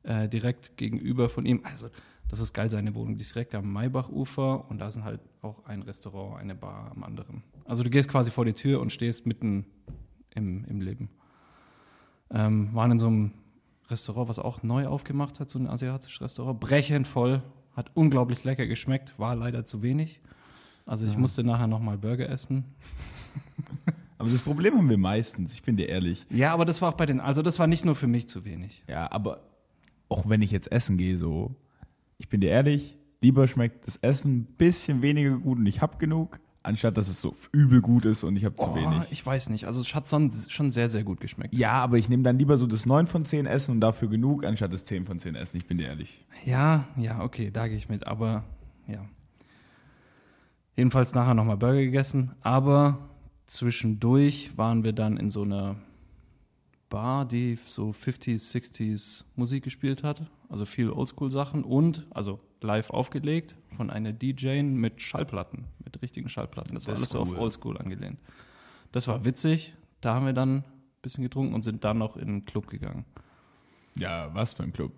äh, 0.02 0.28
direkt 0.28 0.76
gegenüber 0.76 1.28
von 1.28 1.44
ihm. 1.44 1.60
Also, 1.64 1.88
das 2.30 2.40
ist 2.40 2.52
geil, 2.54 2.70
seine 2.70 2.94
Wohnung. 2.94 3.16
Die 3.16 3.22
ist 3.22 3.34
direkt 3.34 3.54
am 3.54 3.72
Maybachufer 3.72 4.68
und 4.70 4.78
da 4.78 4.90
sind 4.90 5.04
halt 5.04 5.20
auch 5.42 5.64
ein 5.64 5.82
Restaurant, 5.82 6.38
eine 6.40 6.54
Bar 6.54 6.92
am 6.94 7.02
anderen. 7.04 7.42
Also, 7.64 7.82
du 7.82 7.90
gehst 7.90 8.08
quasi 8.08 8.30
vor 8.30 8.44
die 8.44 8.52
Tür 8.52 8.80
und 8.80 8.92
stehst 8.92 9.26
mitten 9.26 9.66
im, 10.34 10.64
im 10.64 10.80
Leben. 10.80 11.08
Ähm, 12.30 12.70
waren 12.74 12.92
in 12.92 12.98
so 12.98 13.06
einem 13.08 13.32
Restaurant, 13.88 14.28
was 14.28 14.38
auch 14.38 14.62
neu 14.62 14.86
aufgemacht 14.86 15.40
hat, 15.40 15.50
so 15.50 15.58
ein 15.58 15.66
asiatisches 15.66 16.20
Restaurant. 16.20 16.60
Brechend 16.60 17.06
voll, 17.08 17.42
hat 17.74 17.90
unglaublich 17.94 18.44
lecker 18.44 18.66
geschmeckt, 18.66 19.18
war 19.18 19.34
leider 19.34 19.64
zu 19.64 19.82
wenig. 19.82 20.20
Also 20.86 21.06
ich 21.06 21.12
Ja. 21.14 21.18
musste 21.18 21.42
nachher 21.44 21.66
nochmal 21.66 21.98
Burger 21.98 22.28
essen. 22.28 22.64
Aber 24.18 24.28
das 24.28 24.42
Problem 24.42 24.76
haben 24.76 24.88
wir 24.90 24.98
meistens, 24.98 25.52
ich 25.52 25.62
bin 25.62 25.76
dir 25.76 25.88
ehrlich. 25.88 26.26
Ja, 26.28 26.52
aber 26.52 26.66
das 26.66 26.82
war 26.82 26.90
auch 26.90 26.96
bei 26.96 27.06
den, 27.06 27.20
also 27.20 27.40
das 27.40 27.58
war 27.58 27.66
nicht 27.66 27.86
nur 27.86 27.94
für 27.94 28.06
mich 28.06 28.28
zu 28.28 28.44
wenig. 28.44 28.84
Ja, 28.86 29.10
aber 29.10 29.40
auch 30.10 30.28
wenn 30.28 30.42
ich 30.42 30.50
jetzt 30.50 30.70
essen 30.70 30.98
gehe, 30.98 31.16
so, 31.16 31.54
ich 32.20 32.28
bin 32.28 32.40
dir 32.42 32.50
ehrlich, 32.50 32.96
lieber 33.22 33.48
schmeckt 33.48 33.86
das 33.86 33.96
Essen 33.96 34.40
ein 34.40 34.44
bisschen 34.44 35.00
weniger 35.02 35.38
gut 35.38 35.58
und 35.58 35.66
ich 35.66 35.80
hab 35.80 35.98
genug, 35.98 36.38
anstatt 36.62 36.96
dass 36.98 37.08
es 37.08 37.20
so 37.22 37.34
übel 37.52 37.80
gut 37.80 38.04
ist 38.04 38.22
und 38.22 38.36
ich 38.36 38.44
habe 38.44 38.54
zu 38.56 38.68
Oh, 38.70 38.74
wenig. 38.74 39.02
ich 39.10 39.24
weiß 39.24 39.48
nicht, 39.48 39.66
also 39.66 39.80
es 39.80 39.94
hat 39.94 40.06
schon, 40.06 40.30
schon 40.48 40.70
sehr, 40.70 40.90
sehr 40.90 41.02
gut 41.02 41.20
geschmeckt. 41.20 41.54
Ja, 41.54 41.72
aber 41.72 41.96
ich 41.96 42.10
nehme 42.10 42.22
dann 42.22 42.38
lieber 42.38 42.58
so 42.58 42.66
das 42.66 42.84
9 42.84 43.06
von 43.06 43.24
10 43.24 43.46
Essen 43.46 43.72
und 43.72 43.80
dafür 43.80 44.08
genug, 44.08 44.44
anstatt 44.44 44.70
das 44.72 44.84
10 44.84 45.06
von 45.06 45.18
10 45.18 45.34
Essen, 45.34 45.56
ich 45.56 45.66
bin 45.66 45.78
dir 45.78 45.86
ehrlich. 45.88 46.26
Ja, 46.44 46.86
ja, 46.96 47.22
okay, 47.22 47.50
da 47.50 47.66
gehe 47.68 47.78
ich 47.78 47.88
mit, 47.88 48.06
aber 48.06 48.44
ja. 48.86 49.04
Jedenfalls 50.76 51.14
nachher 51.14 51.34
nochmal 51.34 51.56
Burger 51.56 51.80
gegessen, 51.80 52.32
aber 52.42 53.08
zwischendurch 53.46 54.56
waren 54.56 54.84
wir 54.84 54.92
dann 54.92 55.16
in 55.16 55.30
so 55.30 55.42
einer 55.42 55.76
Bar, 56.90 57.24
die 57.24 57.56
so 57.56 57.90
50s, 57.90 58.52
60s 58.54 59.24
Musik 59.36 59.64
gespielt 59.64 60.02
hat. 60.02 60.30
Also 60.50 60.66
viel 60.66 60.90
Oldschool-Sachen 60.90 61.64
und, 61.64 62.06
also 62.10 62.40
live 62.60 62.90
aufgelegt 62.90 63.56
von 63.76 63.88
einer 63.88 64.12
DJ 64.12 64.62
mit 64.62 65.00
Schallplatten, 65.00 65.64
mit 65.82 66.02
richtigen 66.02 66.28
Schallplatten. 66.28 66.74
Das, 66.74 66.86
war 66.86 66.92
Das 66.92 67.00
alles 67.00 67.08
ist 67.08 67.12
so 67.12 67.20
auf 67.20 67.30
cool. 67.30 67.38
Oldschool 67.38 67.78
angelehnt. 67.78 68.18
Das 68.92 69.08
war 69.08 69.24
witzig. 69.24 69.74
Da 70.02 70.14
haben 70.14 70.26
wir 70.26 70.32
dann 70.32 70.56
ein 70.58 70.64
bisschen 71.00 71.22
getrunken 71.22 71.54
und 71.54 71.62
sind 71.62 71.84
dann 71.84 71.96
noch 71.98 72.16
in 72.16 72.26
den 72.26 72.44
Club 72.44 72.66
gegangen. 72.66 73.06
Ja, 73.96 74.34
was 74.34 74.54
für 74.54 74.64
ein 74.64 74.72
Club. 74.72 74.92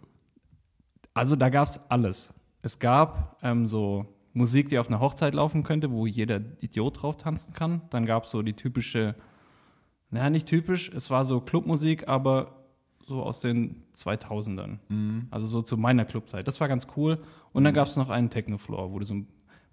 Also 1.14 1.36
da 1.36 1.48
gab 1.50 1.68
es 1.68 1.78
alles. 1.88 2.32
Es 2.62 2.78
gab 2.78 3.38
ähm, 3.42 3.66
so 3.66 4.06
Musik, 4.32 4.68
die 4.68 4.78
auf 4.78 4.88
einer 4.88 5.00
Hochzeit 5.00 5.34
laufen 5.34 5.62
könnte, 5.62 5.90
wo 5.90 6.06
jeder 6.06 6.40
Idiot 6.60 7.02
drauf 7.02 7.16
tanzen 7.16 7.52
kann. 7.52 7.82
Dann 7.90 8.06
gab 8.06 8.24
es 8.24 8.30
so 8.30 8.42
die 8.42 8.54
typische, 8.54 9.14
naja, 10.12 10.30
nicht 10.30 10.46
typisch, 10.46 10.90
es 10.94 11.10
war 11.10 11.24
so 11.24 11.40
Clubmusik, 11.40 12.06
aber 12.06 12.62
so 13.04 13.22
aus 13.22 13.40
den 13.40 13.82
2000ern. 13.96 14.78
Also 15.30 15.46
so 15.46 15.62
zu 15.62 15.76
meiner 15.76 16.04
Clubzeit. 16.04 16.46
Das 16.46 16.60
war 16.60 16.68
ganz 16.68 16.86
cool. 16.96 17.18
Und 17.52 17.64
dann 17.64 17.74
gab 17.74 17.88
es 17.88 17.96
noch 17.96 18.10
einen 18.10 18.30
Techno-Floor, 18.30 18.92
wo 18.92 18.98
du 19.00 19.04
so 19.04 19.14
ein 19.14 19.26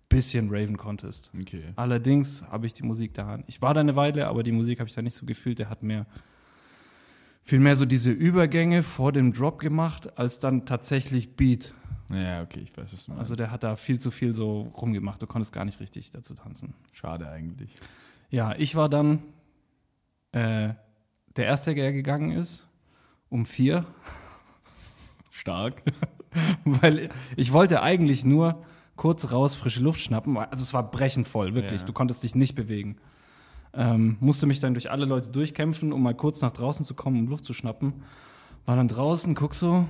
bisschen 0.10 0.50
raven 0.50 0.77
konntest. 0.77 1.29
Okay. 1.39 1.65
Allerdings 1.75 2.43
habe 2.50 2.65
ich 2.65 2.74
die 2.74 2.84
Musik 2.84 3.13
da. 3.13 3.39
Ich 3.46 3.62
war 3.62 3.74
da 3.74 3.81
eine 3.81 3.96
Weile, 3.96 4.27
aber 4.27 4.41
die 4.41 4.51
Musik 4.51 4.79
habe 4.79 4.89
ich 4.89 4.96
da 4.96 5.01
nicht 5.01 5.15
so 5.15 5.25
gefühlt. 5.25 5.60
Der 5.60 5.69
hat 5.69 5.84
mehr, 5.84 6.08
viel 7.43 7.60
mehr 7.60 7.75
so 7.75 7.86
diese 7.86 8.12
Übergänge 8.12 8.81
vor 8.81 9.12
dem 9.12 9.34
Drop 9.34 9.60
gemacht, 9.60 10.17
als 10.17 10.39
dann 10.39 10.65
tatsächlich 10.65 11.36
Beat. 11.36 11.74
Ja, 12.10 12.41
okay, 12.41 12.62
ich 12.62 12.75
weiß, 12.75 12.89
du 12.89 12.96
meinst. 12.96 13.19
Also 13.19 13.36
der 13.36 13.51
hat 13.51 13.63
da 13.63 13.75
viel 13.75 14.00
zu 14.00 14.10
viel 14.10 14.34
so 14.34 14.62
rumgemacht. 14.75 15.22
Du 15.22 15.27
konntest 15.27 15.53
gar 15.53 15.65
nicht 15.65 15.79
richtig 15.79 16.10
dazu 16.10 16.34
tanzen. 16.34 16.74
Schade 16.91 17.29
eigentlich. 17.29 17.75
Ja, 18.31 18.55
ich 18.58 18.75
war 18.75 18.89
dann 18.89 19.19
äh, 20.31 20.69
der 21.36 21.45
Erste, 21.45 21.75
der 21.75 21.93
gegangen 21.93 22.31
ist, 22.31 22.67
um 23.29 23.45
vier, 23.45 23.86
Stark. 25.31 25.83
weil 26.65 27.09
ich 27.36 27.51
wollte 27.53 27.81
eigentlich 27.81 28.25
nur 28.25 28.63
kurz 28.95 29.31
raus 29.31 29.55
frische 29.55 29.81
Luft 29.81 30.01
schnappen. 30.01 30.38
Also 30.38 30.63
es 30.63 30.74
war 30.74 30.89
brechend 30.89 31.27
voll, 31.27 31.53
wirklich. 31.53 31.81
Ja. 31.81 31.88
Du 31.88 31.93
konntest 31.93 32.24
dich 32.24 32.36
nicht 32.36 32.55
bewegen. 32.55 32.98
Ähm, 33.74 34.17
musste 34.19 34.48
mich 34.48 34.59
dann 34.59 34.74
durch 34.74 34.89
alle 34.91 35.05
Leute 35.05 35.29
durchkämpfen, 35.29 35.93
um 35.93 36.01
mal 36.01 36.15
kurz 36.15 36.41
nach 36.41 36.51
draußen 36.51 36.86
zu 36.86 36.95
kommen, 36.95 37.19
um 37.19 37.27
Luft 37.27 37.45
zu 37.45 37.53
schnappen. 37.53 38.03
War 38.65 38.75
dann 38.75 38.88
draußen, 38.88 39.36
guck 39.36 39.53
so, 39.53 39.88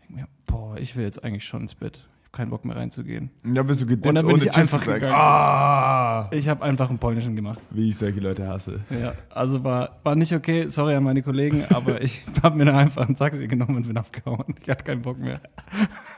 denk 0.00 0.10
mir, 0.10 0.28
boah, 0.46 0.76
ich 0.78 0.96
will 0.96 1.04
jetzt 1.04 1.22
eigentlich 1.24 1.44
schon 1.44 1.62
ins 1.62 1.74
Bett. 1.74 2.08
Keinen 2.36 2.50
Bock 2.50 2.66
mehr 2.66 2.76
reinzugehen. 2.76 3.30
Da 3.44 3.62
bist 3.62 3.80
du 3.80 3.86
gedippt 3.86 4.06
Und 4.06 4.14
dann 4.14 4.26
bin 4.26 4.34
ohne 4.34 4.44
ich 4.44 4.50
Tschüss 4.50 4.58
einfach 4.58 4.80
gesagt. 4.80 5.00
gegangen. 5.00 5.14
Ah! 5.18 6.28
Ich 6.32 6.48
habe 6.48 6.62
einfach 6.62 6.90
einen 6.90 6.98
polnischen 6.98 7.34
gemacht. 7.34 7.58
Wie 7.70 7.88
ich 7.88 7.96
solche 7.96 8.20
Leute 8.20 8.46
hasse. 8.46 8.80
Ja, 8.90 9.14
also 9.30 9.64
war, 9.64 10.00
war 10.02 10.14
nicht 10.16 10.34
okay, 10.34 10.68
sorry 10.68 10.94
an 10.94 11.04
meine 11.04 11.22
Kollegen, 11.22 11.64
aber 11.72 12.02
ich 12.02 12.22
habe 12.42 12.56
mir 12.58 12.66
dann 12.66 12.74
einfach 12.76 13.08
ein 13.08 13.14
Taxi 13.14 13.46
genommen 13.48 13.76
und 13.76 13.86
bin 13.86 13.96
abgehauen. 13.96 14.54
Ich 14.62 14.68
hatte 14.68 14.84
keinen 14.84 15.00
Bock 15.00 15.18
mehr. 15.18 15.40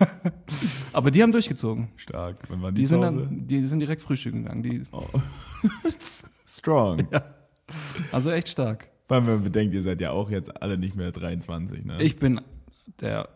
aber 0.92 1.10
die 1.10 1.22
haben 1.22 1.30
durchgezogen. 1.32 1.88
Stark. 1.96 2.36
Wann 2.48 2.62
waren 2.62 2.74
die, 2.74 2.80
Die 2.82 2.86
sind, 2.86 3.00
dann, 3.00 3.46
die 3.46 3.66
sind 3.68 3.80
direkt 3.80 4.02
frühstücken 4.02 4.42
gegangen. 4.42 4.62
Die, 4.62 4.82
Oh. 4.90 5.04
Strong. 6.46 7.06
also 8.12 8.30
echt 8.30 8.48
stark. 8.48 8.88
Weil 9.06 9.20
man 9.22 9.42
bedenkt, 9.44 9.74
ihr 9.74 9.82
seid 9.82 10.00
ja 10.00 10.10
auch 10.10 10.30
jetzt 10.30 10.60
alle 10.62 10.76
nicht 10.78 10.96
mehr 10.96 11.12
23, 11.12 11.84
ne? 11.84 12.02
Ich 12.02 12.18
bin 12.18 12.40
der 13.00 13.28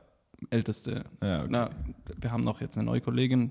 Älteste. 0.51 1.05
Ja, 1.23 1.41
okay. 1.41 1.49
Na, 1.51 1.71
wir 2.21 2.31
haben 2.33 2.43
noch 2.43 2.61
jetzt 2.61 2.77
eine 2.79 2.87
neue 2.87 3.01
Kollegin, 3.01 3.51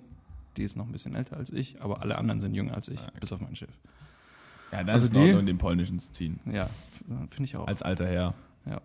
die 0.57 0.63
ist 0.63 0.75
noch 0.75 0.85
ein 0.85 0.91
bisschen 0.91 1.15
älter 1.15 1.37
als 1.37 1.49
ich, 1.51 1.81
aber 1.81 2.01
alle 2.01 2.17
anderen 2.17 2.41
sind 2.41 2.53
jünger 2.53 2.73
als 2.75 2.87
ich, 2.89 2.99
Ah, 2.99 3.07
okay. 3.09 3.19
bis 3.21 3.31
auf 3.31 3.41
mein 3.41 3.55
Chef. 3.55 3.69
ja, 4.71 4.83
das 4.83 4.93
also 4.93 5.05
ist 5.05 5.15
die- 5.15 5.29
in 5.29 5.45
den 5.45 5.57
polnischen 5.57 5.99
zu 5.99 6.11
ziehen. 6.11 6.39
Ja, 6.45 6.69
finde 7.29 7.43
ich 7.45 7.55
auch. 7.57 7.67
Als 7.67 7.81
alter 7.81 8.07
Herr. 8.07 8.33
ja. 8.65 8.81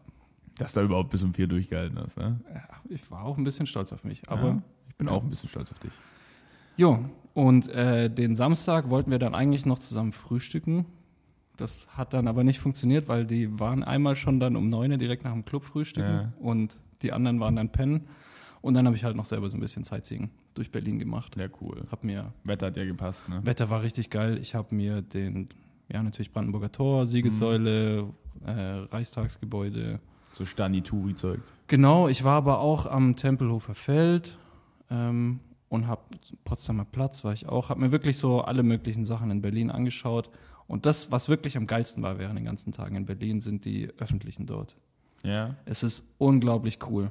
Dass 0.58 0.72
du 0.72 0.80
da 0.80 0.86
überhaupt 0.86 1.10
bis 1.10 1.22
um 1.22 1.34
vier 1.34 1.46
durchgehalten 1.48 1.98
hast, 1.98 2.16
ne? 2.16 2.40
ja, 2.54 2.62
ich 2.88 3.10
war 3.10 3.24
auch 3.24 3.36
ein 3.36 3.44
bisschen 3.44 3.66
stolz 3.66 3.92
auf 3.92 4.04
mich. 4.04 4.22
Aber 4.30 4.48
ja, 4.48 4.62
ich 4.88 4.94
bin 4.96 5.06
auch 5.08 5.22
ein 5.22 5.28
bisschen 5.28 5.50
stolz 5.50 5.70
auf 5.70 5.78
dich. 5.80 5.92
Jo, 6.78 7.04
und 7.34 7.68
äh, 7.68 8.08
den 8.08 8.34
Samstag 8.34 8.88
wollten 8.88 9.10
wir 9.10 9.18
dann 9.18 9.34
eigentlich 9.34 9.66
noch 9.66 9.78
zusammen 9.78 10.12
frühstücken. 10.12 10.86
Das 11.56 11.88
hat 11.96 12.12
dann 12.12 12.28
aber 12.28 12.44
nicht 12.44 12.58
funktioniert, 12.58 13.08
weil 13.08 13.24
die 13.24 13.58
waren 13.58 13.82
einmal 13.82 14.14
schon 14.16 14.40
dann 14.40 14.56
um 14.56 14.68
neun 14.68 14.92
Uhr 14.92 14.98
direkt 14.98 15.24
nach 15.24 15.32
dem 15.32 15.44
Club 15.44 15.64
frühstücken 15.64 16.08
Ja. 16.10 16.32
und 16.38 16.78
die 17.02 17.12
anderen 17.12 17.40
waren 17.40 17.56
dann 17.56 17.70
pennen. 17.70 18.06
Und 18.62 18.74
dann 18.74 18.86
habe 18.86 18.96
ich 18.96 19.04
halt 19.04 19.16
noch 19.16 19.24
selber 19.24 19.48
so 19.48 19.56
ein 19.56 19.60
bisschen 19.60 19.84
Sightseeing 19.84 20.30
durch 20.54 20.70
Berlin 20.72 20.98
gemacht. 20.98 21.36
Ja, 21.36 21.46
cool. 21.60 21.86
Hab 21.90 22.02
mir, 22.04 22.32
Wetter 22.44 22.66
hat 22.66 22.76
ja 22.76 22.84
gepasst, 22.84 23.28
ne? 23.28 23.40
Wetter 23.44 23.70
war 23.70 23.82
richtig 23.82 24.10
geil. 24.10 24.38
Ich 24.40 24.54
habe 24.54 24.74
mir 24.74 25.02
den, 25.02 25.48
ja 25.88 26.02
natürlich 26.02 26.32
Brandenburger 26.32 26.72
Tor, 26.72 27.06
Siegessäule, 27.06 28.08
äh, 28.44 28.50
Reichstagsgebäude. 28.50 30.00
So 30.34 30.44
Stani-Turi-Zeug. 30.44 31.40
Genau, 31.68 32.08
ich 32.08 32.24
war 32.24 32.34
aber 32.34 32.58
auch 32.60 32.86
am 32.86 33.16
Tempelhofer 33.16 33.74
Feld 33.74 34.36
ähm, 34.90 35.40
und 35.68 35.86
habe 35.86 36.02
Potsdamer 36.44 36.84
Platz, 36.84 37.24
war 37.24 37.32
ich 37.32 37.48
auch, 37.48 37.70
habe 37.70 37.80
mir 37.80 37.92
wirklich 37.92 38.18
so 38.18 38.40
alle 38.42 38.62
möglichen 38.62 39.04
Sachen 39.04 39.30
in 39.30 39.40
Berlin 39.42 39.70
angeschaut. 39.70 40.28
Und 40.68 40.84
das, 40.86 41.12
was 41.12 41.28
wirklich 41.28 41.56
am 41.56 41.66
geilsten 41.66 42.02
war 42.02 42.18
während 42.18 42.38
den 42.38 42.44
ganzen 42.44 42.72
Tagen 42.72 42.96
in 42.96 43.06
Berlin, 43.06 43.40
sind 43.40 43.64
die 43.64 43.88
öffentlichen 43.98 44.46
dort. 44.46 44.76
Ja. 45.22 45.56
Es 45.64 45.82
ist 45.82 46.04
unglaublich 46.18 46.78
cool. 46.88 47.10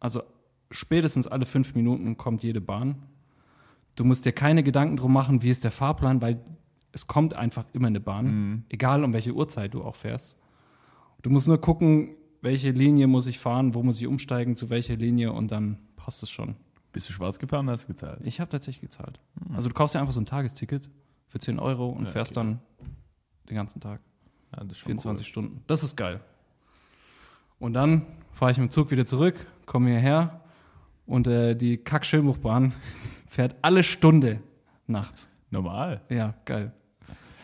Also 0.00 0.22
spätestens 0.70 1.26
alle 1.26 1.46
fünf 1.46 1.74
Minuten 1.74 2.16
kommt 2.16 2.42
jede 2.42 2.60
Bahn. 2.60 3.02
Du 3.94 4.04
musst 4.04 4.24
dir 4.24 4.32
keine 4.32 4.62
Gedanken 4.62 4.96
drum 4.96 5.12
machen, 5.12 5.42
wie 5.42 5.50
ist 5.50 5.64
der 5.64 5.70
Fahrplan, 5.70 6.20
weil 6.22 6.40
es 6.92 7.06
kommt 7.06 7.34
einfach 7.34 7.64
immer 7.72 7.88
eine 7.88 8.00
Bahn, 8.00 8.26
Mhm. 8.26 8.64
egal 8.68 9.04
um 9.04 9.12
welche 9.12 9.32
Uhrzeit 9.34 9.74
du 9.74 9.82
auch 9.82 9.96
fährst. 9.96 10.36
Du 11.22 11.30
musst 11.30 11.46
nur 11.48 11.60
gucken, 11.60 12.16
welche 12.40 12.70
Linie 12.70 13.06
muss 13.06 13.26
ich 13.26 13.38
fahren, 13.38 13.74
wo 13.74 13.82
muss 13.82 14.00
ich 14.00 14.06
umsteigen, 14.06 14.56
zu 14.56 14.68
welcher 14.70 14.96
Linie 14.96 15.32
und 15.32 15.50
dann 15.50 15.78
passt 15.96 16.22
es 16.22 16.30
schon. 16.30 16.56
Bist 16.92 17.08
du 17.08 17.12
schwarz 17.12 17.38
gefahren, 17.38 17.68
hast 17.70 17.84
du 17.84 17.88
gezahlt? 17.88 18.20
Ich 18.22 18.40
habe 18.40 18.50
tatsächlich 18.50 18.82
gezahlt. 18.82 19.18
Also 19.54 19.68
du 19.68 19.74
kaufst 19.74 19.94
dir 19.94 20.00
einfach 20.00 20.12
so 20.12 20.20
ein 20.20 20.26
Tagesticket 20.26 20.90
für 21.26 21.38
10 21.38 21.58
Euro 21.58 21.88
und 21.88 22.04
Ja, 22.04 22.10
fährst 22.10 22.36
okay. 22.36 22.46
dann 22.46 22.60
den 23.48 23.56
ganzen 23.56 23.80
Tag. 23.80 24.00
Ja, 24.52 24.62
das 24.64 24.72
ist 24.72 24.78
schon 24.78 24.86
24 24.90 25.26
Stunden. 25.26 25.62
Das 25.66 25.82
ist 25.82 25.96
geil. 25.96 26.20
Und 27.58 27.72
dann 27.74 28.02
fahre 28.32 28.50
ich 28.52 28.58
mit 28.58 28.70
dem 28.70 28.72
Zug 28.72 28.90
wieder 28.90 29.06
zurück, 29.06 29.46
komme 29.66 29.90
hierher 29.90 30.40
und 31.06 31.26
äh, 31.26 31.54
die 31.54 31.76
Kack-Schönbuchbahn 31.78 32.74
fährt 33.28 33.56
alle 33.62 33.82
Stunde 33.82 34.40
nachts. 34.86 35.28
Cool. 35.30 35.62
Normal. 35.62 36.00
Ja, 36.08 36.34
geil. 36.44 36.72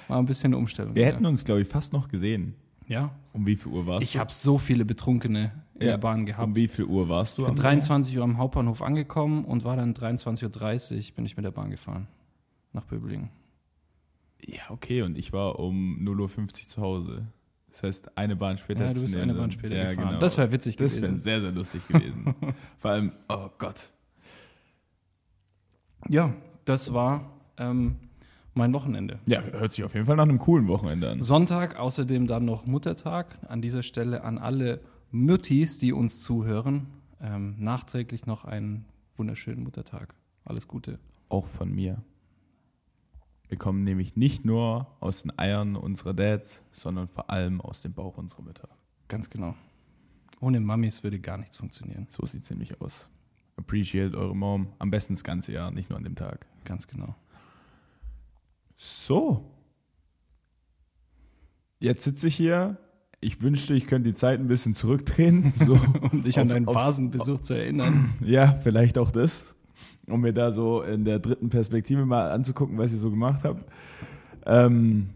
War 0.09 0.19
ein 0.19 0.27
bisschen 0.27 0.49
eine 0.49 0.57
Umstellung. 0.59 0.95
Wir 0.95 1.03
ja. 1.07 1.09
hätten 1.13 1.25
uns, 1.27 1.45
glaube 1.45 1.61
ich, 1.63 1.69
fast 1.69 1.93
noch 1.93 2.09
gesehen. 2.09 2.55
ja. 2.87 3.11
Um 3.33 3.47
wie 3.47 3.55
viel 3.55 3.71
Uhr 3.71 3.87
warst 3.87 4.03
Ich 4.03 4.15
du? 4.15 4.19
habe 4.19 4.33
so 4.33 4.59
viele 4.59 4.85
Betrunkene 4.85 5.53
in 5.77 5.83
Ja. 5.83 5.93
der 5.93 5.99
Bahn 5.99 6.27
gehabt. 6.27 6.49
Um 6.49 6.57
wie 6.57 6.67
viel 6.67 6.85
Uhr 6.87 7.09
warst 7.09 7.39
du? 7.39 7.43
Ich 7.43 7.47
bin 7.47 7.57
am 7.57 7.63
23 7.63 8.19
Uhr 8.19 8.25
am 8.25 8.39
Hauptbahnhof 8.39 8.83
angekommen 8.83 9.45
und 9.45 9.63
war 9.63 9.77
dann 9.77 9.95
23.30 9.95 11.11
Uhr 11.11 11.15
bin 11.15 11.25
ich 11.25 11.37
mit 11.37 11.45
der 11.47 11.53
Bahn 11.53 11.71
gefahren. 11.71 12.09
Nach 12.73 12.85
Böblingen. 12.85 13.31
Ja, 14.47 14.63
okay, 14.71 15.03
und 15.03 15.19
ich 15.19 15.33
war 15.33 15.59
um 15.59 15.99
0.50 16.03 16.39
Uhr 16.41 16.53
zu 16.69 16.83
Hause. 16.83 17.27
Das 17.69 17.83
heißt, 17.83 18.19
eine 18.19 18.37
Bahn 18.37 18.59
später. 18.59 18.85
Ja, 18.85 18.93
du 18.93 19.03
bist 19.03 19.17
eine 19.17 19.35
Bahn 19.35 19.51
später 19.53 19.77
ja, 19.77 19.91
gefahren. 19.91 20.09
Genau. 20.09 20.21
Das 20.21 20.37
wäre 20.37 20.51
witzig 20.51 20.77
Das 20.77 20.97
wäre 20.97 21.07
gewesen. 21.07 21.23
sehr, 21.23 21.41
sehr 21.41 21.53
lustig 21.53 21.87
gewesen. 21.87 22.35
Vor 22.79 22.91
allem, 22.91 23.13
oh 23.29 23.49
Gott. 23.59 23.93
Ja, 26.09 26.35
das 26.65 26.93
war 26.93 27.31
ähm, 27.59 27.97
mein 28.55 28.75
Wochenende. 28.75 29.21
Ja, 29.27 29.43
hört 29.43 29.73
sich 29.73 29.85
auf 29.85 29.95
jeden 29.95 30.07
Fall 30.07 30.17
nach 30.17 30.25
einem 30.25 30.39
coolen 30.39 30.67
Wochenende 30.67 31.11
an. 31.11 31.23
Sonntag 31.23 31.79
außerdem 31.79 32.27
dann 32.27 32.45
noch 32.45 32.67
Muttertag. 32.67 33.39
An 33.47 33.63
dieser 33.63 33.83
Stelle 33.83 34.25
an 34.25 34.39
alle 34.39 34.81
Müttis, 35.11 35.79
die 35.79 35.93
uns 35.93 36.21
zuhören, 36.21 36.87
ähm, 37.21 37.57
nachträglich 37.59 38.27
noch 38.27 38.45
einen 38.45 38.87
wunderschönen 39.17 39.63
Muttertag. 39.63 40.15
Alles 40.45 40.67
Gute. 40.67 40.99
Auch 41.29 41.47
von 41.47 41.73
mir. 41.73 42.03
Wir 43.51 43.59
kommen 43.59 43.83
nämlich 43.85 44.17
nicht 44.17 44.45
nur 44.47 44.87
aus 45.01 45.23
den 45.23 45.37
Eiern 45.39 45.75
unserer 45.77 46.15
Dads, 46.15 46.63
sondern 46.73 47.09
vor 47.09 47.29
allem 47.31 47.61
aus 47.61 47.83
dem 47.83 47.93
Bauch 47.93 48.17
unserer 48.17 48.43
Mütter. 48.43 48.69
Ganz 49.09 49.29
genau. 49.29 49.55
Ohne 50.41 50.61
Mamis 50.61 51.03
würde 51.03 51.19
gar 51.21 51.37
nichts 51.37 51.57
funktionieren. 51.59 52.07
So 52.09 52.25
sieht 52.25 52.43
es 52.43 52.51
nämlich 52.51 52.81
aus. 52.81 53.09
Appreciate 53.57 54.17
eure 54.17 54.35
Mom. 54.37 54.73
Am 54.79 54.91
besten 54.91 55.15
das 55.15 55.25
ganze 55.25 55.53
Jahr, 55.53 55.71
nicht 55.73 55.91
nur 55.91 55.99
an 55.99 56.05
dem 56.05 56.15
Tag. 56.15 56.47
Ganz 56.65 56.87
genau. 56.87 57.15
So. 58.77 59.45
Jetzt 61.81 62.05
sitze 62.05 62.29
ich 62.29 62.37
hier. 62.37 62.79
Ich 63.21 63.43
wünschte, 63.43 63.75
ich 63.75 63.87
könnte 63.87 64.11
die 64.11 64.15
Zeit 64.15 64.41
ein 64.41 64.47
bisschen 64.49 64.75
zurückdrehen. 64.75 65.53
So, 65.67 65.75
Um 66.13 66.23
dich 66.23 66.39
an 66.39 66.47
Auf- 66.49 66.55
deinen 66.55 66.69
auf- 66.69 66.75
Vasenbesuch 66.77 67.41
zu 67.43 67.55
erinnern. 67.55 68.15
ja, 68.25 68.59
vielleicht 68.63 68.97
auch 68.97 69.11
das. 69.11 69.57
Um 70.07 70.21
mir 70.23 70.33
da 70.33 70.51
so 70.51 70.83
in 70.83 71.05
der 71.05 71.19
dritten 71.19 71.51
Perspektive 71.51 72.05
mal 72.07 72.31
anzugucken, 72.31 72.79
was 72.79 72.93
ich 72.93 72.99
so 72.99 73.11
gemacht 73.11 73.45
habe. 73.45 73.65
Ähm, 74.47 75.11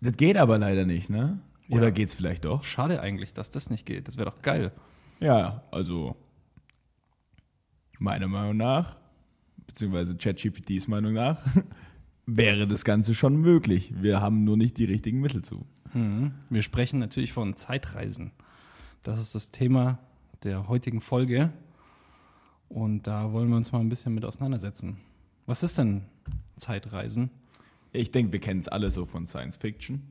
das 0.00 0.16
geht 0.16 0.36
aber 0.36 0.58
leider 0.58 0.86
nicht, 0.86 1.10
ne? 1.10 1.40
Oder 1.70 1.84
Ja. 1.84 1.90
geht's 1.90 2.14
vielleicht 2.14 2.44
doch? 2.44 2.64
Schade 2.64 3.00
eigentlich, 3.02 3.34
dass 3.34 3.50
das 3.50 3.68
nicht 3.70 3.84
geht. 3.84 4.08
Das 4.08 4.16
wäre 4.16 4.30
doch 4.30 4.40
geil. 4.42 4.72
Ja, 5.20 5.62
also 5.70 6.16
meiner 7.98 8.28
Meinung 8.28 8.56
nach, 8.56 8.96
beziehungsweise 9.66 10.16
ChatGPTs 10.16 10.88
Meinung 10.88 11.12
nach, 11.12 11.42
wäre 12.26 12.66
das 12.66 12.84
Ganze 12.84 13.14
schon 13.14 13.36
möglich. 13.36 13.92
Wir 14.00 14.20
haben 14.20 14.44
nur 14.44 14.56
nicht 14.56 14.78
die 14.78 14.84
richtigen 14.84 15.20
Mittel 15.20 15.42
zu. 15.42 15.66
Mhm. 15.92 16.32
Wir 16.50 16.62
sprechen 16.62 16.98
natürlich 17.00 17.32
von 17.32 17.56
Zeitreisen. 17.56 18.30
Das 19.02 19.18
ist 19.18 19.34
das 19.34 19.50
Thema 19.50 19.98
der 20.44 20.68
heutigen 20.68 21.00
Folge. 21.00 21.50
Und 22.68 23.06
da 23.06 23.32
wollen 23.32 23.48
wir 23.48 23.56
uns 23.56 23.72
mal 23.72 23.80
ein 23.80 23.88
bisschen 23.88 24.14
mit 24.14 24.24
auseinandersetzen. 24.24 24.98
Was 25.46 25.62
ist 25.62 25.78
denn 25.78 26.04
Zeitreisen? 26.56 27.30
Ich 27.92 28.10
denke, 28.10 28.32
wir 28.32 28.40
kennen 28.40 28.60
es 28.60 28.68
alle 28.68 28.90
so 28.90 29.06
von 29.06 29.26
Science 29.26 29.56
Fiction, 29.56 30.02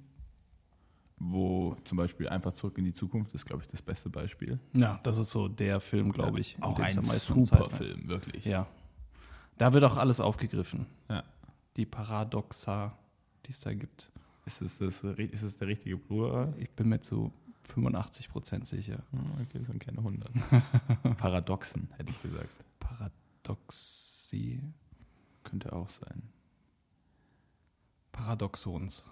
wo 1.17 1.75
zum 1.83 1.97
Beispiel 1.97 2.27
einfach 2.27 2.53
zurück 2.53 2.77
in 2.77 2.85
die 2.85 2.93
Zukunft 2.93 3.33
ist, 3.35 3.45
glaube 3.45 3.63
ich, 3.63 3.69
das 3.69 3.81
beste 3.81 4.09
Beispiel. 4.09 4.59
Ja, 4.73 4.99
das 5.03 5.17
ist 5.17 5.29
so 5.29 5.47
der 5.47 5.79
Film, 5.79 6.11
glaube 6.11 6.39
ich. 6.39 6.55
in 6.57 6.63
Auch 6.63 6.79
ein 6.79 6.91
super 7.01 7.69
Film, 7.69 8.07
wirklich. 8.07 8.45
Ja. 8.45 8.67
Da 9.57 9.73
wird 9.73 9.83
auch 9.83 9.97
alles 9.97 10.19
aufgegriffen. 10.19 10.87
Ja. 11.09 11.23
Die 11.75 11.85
Paradoxa, 11.85 12.97
die 13.45 13.51
es 13.51 13.59
da 13.59 13.73
gibt. 13.73 14.11
Ist 14.45 14.61
es, 14.61 14.77
das, 14.79 15.03
ist 15.03 15.43
es 15.43 15.57
der 15.57 15.67
richtige 15.67 15.97
Plural? 15.97 16.53
Ich 16.57 16.69
bin 16.71 16.89
mir 16.89 17.01
zu 17.01 17.31
85 17.67 18.29
Prozent 18.29 18.67
sicher. 18.67 19.03
Hm, 19.11 19.31
Okay, 19.41 19.59
das 19.59 19.67
sind 19.67 19.79
keine 19.79 19.99
100. 19.99 20.29
Paradoxen, 21.17 21.89
hätte 21.97 22.09
ich 22.11 22.21
gesagt. 22.21 22.49
Paradoxie. 22.79 24.61
Könnte 25.43 25.73
auch 25.73 25.89
sein. 25.89 26.23
Paradoxons. 28.11 29.03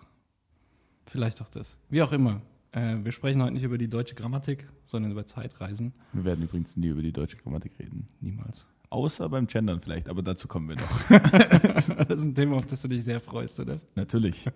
Vielleicht 1.05 1.41
auch 1.41 1.49
das. 1.49 1.77
Wie 1.89 2.01
auch 2.01 2.11
immer. 2.11 2.41
Äh, 2.71 2.97
wir 3.03 3.11
sprechen 3.11 3.41
heute 3.41 3.53
nicht 3.53 3.63
über 3.63 3.77
die 3.77 3.87
deutsche 3.87 4.15
Grammatik, 4.15 4.67
sondern 4.85 5.11
über 5.11 5.25
Zeitreisen. 5.25 5.93
Wir 6.13 6.25
werden 6.25 6.43
übrigens 6.43 6.75
nie 6.75 6.87
über 6.87 7.01
die 7.01 7.13
deutsche 7.13 7.37
Grammatik 7.37 7.79
reden. 7.79 8.07
Niemals. 8.19 8.67
Außer 8.89 9.29
beim 9.29 9.47
Gendern 9.47 9.81
vielleicht, 9.81 10.09
aber 10.09 10.21
dazu 10.21 10.47
kommen 10.47 10.69
wir 10.69 10.75
noch. 10.75 11.09
das 12.07 12.17
ist 12.17 12.25
ein 12.25 12.35
Thema, 12.35 12.57
auf 12.57 12.65
das 12.65 12.81
du 12.81 12.87
dich 12.87 13.03
sehr 13.03 13.19
freust, 13.19 13.59
oder? 13.59 13.79
Natürlich. 13.95 14.49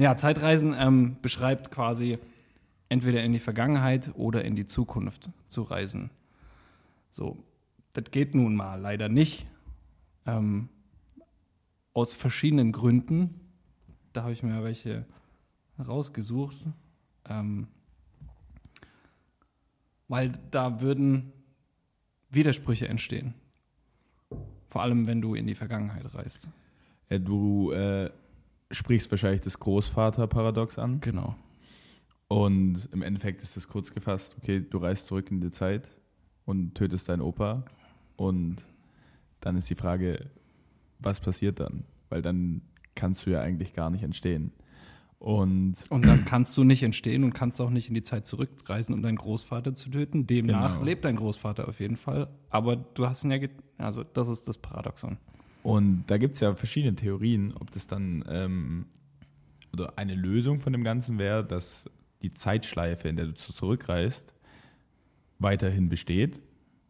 Ja, 0.00 0.16
Zeitreisen 0.16 0.76
ähm, 0.78 1.16
beschreibt 1.22 1.72
quasi 1.72 2.18
entweder 2.88 3.22
in 3.22 3.32
die 3.32 3.38
Vergangenheit 3.38 4.12
oder 4.14 4.44
in 4.44 4.56
die 4.56 4.66
Zukunft 4.66 5.30
zu 5.46 5.62
reisen. 5.62 6.10
So, 7.12 7.42
das 7.92 8.10
geht 8.10 8.34
nun 8.34 8.54
mal 8.54 8.80
leider 8.80 9.08
nicht. 9.08 9.46
Ähm, 10.26 10.68
aus 11.92 12.14
verschiedenen 12.14 12.72
Gründen. 12.72 13.40
Da 14.12 14.22
habe 14.22 14.32
ich 14.32 14.42
mir 14.42 14.62
welche 14.62 15.04
rausgesucht. 15.78 16.56
Ähm, 17.28 17.68
weil 20.06 20.32
da 20.50 20.80
würden 20.80 21.32
Widersprüche 22.30 22.88
entstehen. 22.88 23.34
Vor 24.68 24.82
allem, 24.82 25.06
wenn 25.06 25.20
du 25.20 25.34
in 25.34 25.46
die 25.46 25.54
Vergangenheit 25.54 26.14
reist. 26.14 26.48
Ja, 27.08 27.18
du 27.18 27.72
äh, 27.72 28.10
sprichst 28.70 29.10
wahrscheinlich 29.10 29.40
das 29.40 29.58
Großvater-Paradox 29.58 30.78
an. 30.78 31.00
Genau. 31.00 31.34
Und 32.28 32.88
im 32.92 33.02
Endeffekt 33.02 33.42
ist 33.42 33.56
es 33.56 33.68
kurz 33.68 33.92
gefasst, 33.92 34.36
okay, 34.38 34.60
du 34.60 34.78
reist 34.78 35.06
zurück 35.06 35.30
in 35.30 35.40
die 35.40 35.50
Zeit 35.50 35.90
und 36.44 36.74
tötest 36.74 37.08
deinen 37.08 37.22
Opa. 37.22 37.64
Und 38.16 38.64
dann 39.40 39.56
ist 39.56 39.70
die 39.70 39.74
Frage, 39.74 40.30
was 40.98 41.20
passiert 41.20 41.60
dann? 41.60 41.84
Weil 42.10 42.20
dann 42.22 42.62
kannst 42.94 43.24
du 43.24 43.30
ja 43.30 43.40
eigentlich 43.40 43.72
gar 43.72 43.90
nicht 43.90 44.02
entstehen. 44.02 44.52
Und 45.18 45.74
Und 45.88 46.06
dann 46.06 46.24
kannst 46.24 46.56
du 46.56 46.64
nicht 46.64 46.82
entstehen 46.82 47.24
und 47.24 47.32
kannst 47.32 47.60
auch 47.60 47.70
nicht 47.70 47.88
in 47.88 47.94
die 47.94 48.02
Zeit 48.02 48.26
zurückreisen, 48.26 48.94
um 48.94 49.02
deinen 49.02 49.16
Großvater 49.16 49.74
zu 49.74 49.90
töten. 49.90 50.26
Demnach 50.26 50.74
Genau. 50.74 50.84
lebt 50.84 51.04
dein 51.04 51.16
Großvater 51.16 51.66
auf 51.66 51.80
jeden 51.80 51.96
Fall. 51.96 52.28
Aber 52.50 52.76
du 52.76 53.06
hast 53.06 53.24
ihn 53.24 53.30
ja, 53.32 53.38
also 53.78 54.04
das 54.04 54.28
ist 54.28 54.46
das 54.46 54.58
Paradoxon. 54.58 55.16
Und 55.62 56.04
da 56.06 56.18
gibt 56.18 56.34
es 56.34 56.40
ja 56.40 56.54
verschiedene 56.54 56.94
Theorien, 56.94 57.52
ob 57.58 57.70
das 57.72 57.88
dann 57.88 58.24
ähm, 58.28 58.86
oder 59.72 59.98
eine 59.98 60.14
Lösung 60.14 60.60
von 60.60 60.72
dem 60.72 60.84
Ganzen 60.84 61.18
wäre, 61.18 61.44
dass 61.44 61.84
die 62.22 62.32
Zeitschleife, 62.32 63.08
in 63.08 63.16
der 63.16 63.26
du 63.26 63.34
zu- 63.34 63.52
zurückreist, 63.52 64.34
weiterhin 65.38 65.88
besteht 65.88 66.40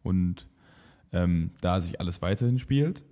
und 0.03 0.47
ähm, 1.11 1.51
da 1.61 1.79
sich 1.79 1.99
alles 1.99 2.21
weiterhin 2.21 2.59
spielt 2.59 3.03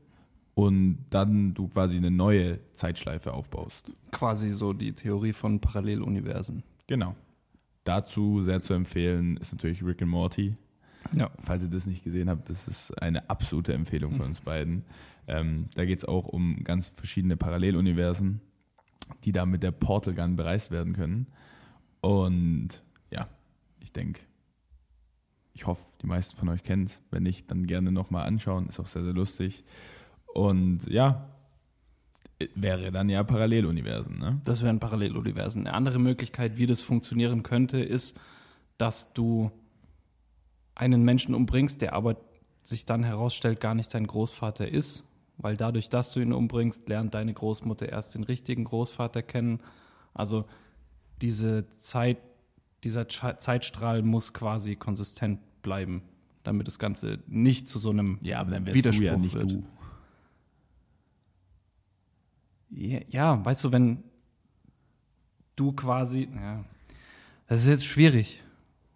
und 0.55 1.05
dann 1.09 1.53
du 1.53 1.67
quasi 1.67 1.97
eine 1.97 2.09
neue 2.11 2.59
Zeitschleife 2.73 3.33
aufbaust. 3.33 3.91
Quasi 4.11 4.51
so 4.51 4.73
die 4.73 4.93
Theorie 4.93 5.33
von 5.33 5.59
Paralleluniversen. 5.59 6.63
Genau. 6.87 7.15
Dazu 7.83 8.41
sehr 8.41 8.61
zu 8.61 8.73
empfehlen 8.73 9.37
ist 9.37 9.51
natürlich 9.53 9.83
Rick 9.83 10.01
and 10.01 10.11
Morty. 10.11 10.55
Ja. 11.13 11.29
Falls 11.43 11.63
ihr 11.63 11.69
das 11.69 11.85
nicht 11.85 12.03
gesehen 12.03 12.29
habt, 12.29 12.49
das 12.49 12.67
ist 12.67 12.91
eine 13.01 13.29
absolute 13.29 13.73
Empfehlung 13.73 14.11
von 14.15 14.27
uns 14.27 14.39
beiden. 14.41 14.83
Ähm, 15.29 15.65
da 15.75 15.83
geht 15.83 15.97
es 15.97 16.05
auch 16.05 16.25
um 16.25 16.63
ganz 16.63 16.87
verschiedene 16.87 17.35
Paralleluniversen, 17.35 18.39
die 19.25 19.33
da 19.33 19.45
mit 19.45 19.61
der 19.61 19.71
Portal 19.71 20.13
Gun 20.13 20.37
bereist 20.37 20.71
werden 20.71 20.93
können. 20.93 21.27
Und 22.01 22.83
ja, 23.11 23.27
ich 23.79 23.91
denke, 23.91 24.21
ich 25.53 25.65
hoffe, 25.65 25.83
die 26.01 26.07
meisten 26.07 26.37
von 26.37 26.49
euch 26.49 26.63
kennen 26.63 26.85
es. 26.85 27.01
Wenn 27.09 27.23
nicht, 27.23 27.49
dann 27.49 27.65
gerne 27.65 27.91
nochmal 27.91 28.27
anschauen. 28.27 28.69
Ist 28.69 28.79
auch 28.79 28.85
sehr, 28.85 29.03
sehr 29.03 29.13
lustig. 29.13 29.63
Und 30.33 30.87
ja, 30.87 31.29
wäre 32.53 32.91
dann 32.91 33.09
ja 33.09 33.23
Paralleluniversen, 33.23 34.19
ne? 34.19 34.39
Das 34.45 34.61
wären 34.61 34.79
Paralleluniversen. 34.79 35.65
Eine 35.65 35.75
andere 35.75 35.99
Möglichkeit, 35.99 36.57
wie 36.57 36.67
das 36.67 36.81
funktionieren 36.81 37.41
könnte, 37.43 37.79
ist, 37.79 38.19
dass 38.77 39.13
du 39.13 39.51
einen 40.75 41.03
Menschen 41.03 41.33
umbringst, 41.33 41.81
der 41.81 41.93
aber 41.93 42.17
sich 42.63 42.85
dann 42.85 43.03
herausstellt, 43.03 43.59
gar 43.59 43.73
nicht 43.73 43.93
dein 43.93 44.05
Großvater 44.05 44.67
ist, 44.67 45.03
weil 45.37 45.57
dadurch, 45.57 45.89
dass 45.89 46.11
du 46.11 46.19
ihn 46.19 46.33
umbringst, 46.33 46.87
lernt 46.87 47.13
deine 47.13 47.33
Großmutter 47.33 47.89
erst 47.89 48.13
den 48.13 48.23
richtigen 48.23 48.65
Großvater 48.65 49.23
kennen. 49.23 49.61
Also 50.13 50.45
diese 51.21 51.65
Zeit, 51.77 52.17
dieser 52.83 53.07
Zeitstrahl 53.07 54.01
muss 54.01 54.33
quasi 54.33 54.75
konsistent 54.75 55.39
bleiben, 55.61 56.01
damit 56.43 56.67
das 56.67 56.79
Ganze 56.79 57.19
nicht 57.27 57.67
zu 57.67 57.79
so 57.79 57.89
einem 57.89 58.19
Ja, 58.21 58.39
aber 58.39 58.51
dann 58.51 58.65
wärst 58.65 58.75
Widerspruch 58.77 59.01
du 59.01 59.05
ja 59.05 59.17
nicht 59.17 59.35
wird. 59.35 59.51
du. 59.51 59.63
Ja, 62.69 62.99
ja, 63.09 63.45
weißt 63.45 63.63
du, 63.63 63.71
wenn 63.71 64.03
du 65.55 65.71
quasi, 65.71 66.29
ja, 66.35 66.63
das 67.47 67.61
ist 67.61 67.67
jetzt 67.67 67.85
schwierig. 67.85 68.43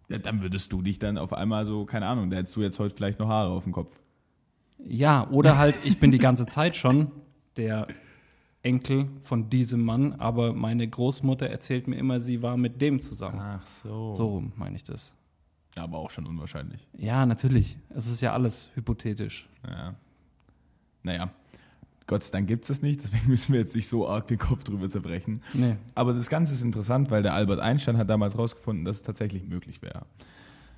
Ja, 0.08 0.18
dann 0.18 0.42
würdest 0.42 0.72
du 0.72 0.82
dich 0.82 0.98
dann 0.98 1.16
auf 1.16 1.32
einmal 1.32 1.64
so, 1.66 1.86
keine 1.86 2.06
Ahnung, 2.06 2.30
da 2.30 2.36
hättest 2.36 2.54
du 2.56 2.60
jetzt 2.60 2.78
heute 2.78 2.94
vielleicht 2.94 3.18
noch 3.18 3.28
Haare 3.28 3.50
auf 3.50 3.64
dem 3.64 3.72
Kopf. 3.72 3.98
Ja, 4.78 5.28
oder 5.30 5.58
halt, 5.58 5.74
ich 5.84 5.98
bin 5.98 6.10
die 6.10 6.18
ganze 6.18 6.46
Zeit 6.46 6.76
schon 6.76 7.10
der 7.56 7.86
Enkel 8.62 9.08
von 9.22 9.50
diesem 9.50 9.82
Mann, 9.84 10.14
aber 10.14 10.52
meine 10.52 10.86
Großmutter 10.86 11.48
erzählt 11.48 11.88
mir 11.88 11.96
immer, 11.96 12.20
sie 12.20 12.42
war 12.42 12.56
mit 12.56 12.80
dem 12.80 13.00
zusammen. 13.00 13.40
Ach 13.40 13.66
so. 13.66 14.14
So 14.14 14.28
rum 14.28 14.52
meine 14.56 14.76
ich 14.76 14.84
das. 14.84 15.12
Ja, 15.76 15.84
aber 15.84 15.98
auch 15.98 16.10
schon 16.10 16.26
unwahrscheinlich. 16.26 16.86
Ja, 16.96 17.26
natürlich. 17.26 17.78
Es 17.90 18.06
ist 18.06 18.20
ja 18.20 18.32
alles 18.32 18.68
hypothetisch. 18.74 19.48
Ja. 19.66 19.94
Naja, 21.02 21.30
Gott 22.06 22.22
sei 22.22 22.32
Dank 22.32 22.48
gibt 22.48 22.64
es 22.64 22.68
das 22.68 22.82
nicht, 22.82 23.02
deswegen 23.02 23.26
müssen 23.28 23.52
wir 23.52 23.60
jetzt 23.60 23.74
nicht 23.74 23.88
so 23.88 24.08
arg 24.08 24.28
den 24.28 24.38
Kopf 24.38 24.64
drüber 24.64 24.88
zerbrechen. 24.88 25.42
Nee. 25.54 25.76
Aber 25.94 26.12
das 26.12 26.28
Ganze 26.28 26.54
ist 26.54 26.62
interessant, 26.62 27.10
weil 27.10 27.22
der 27.22 27.34
Albert 27.34 27.60
Einstein 27.60 27.96
hat 27.96 28.10
damals 28.10 28.34
herausgefunden, 28.34 28.84
dass 28.84 28.96
es 28.96 29.02
tatsächlich 29.02 29.44
möglich 29.44 29.82
wäre. 29.82 30.04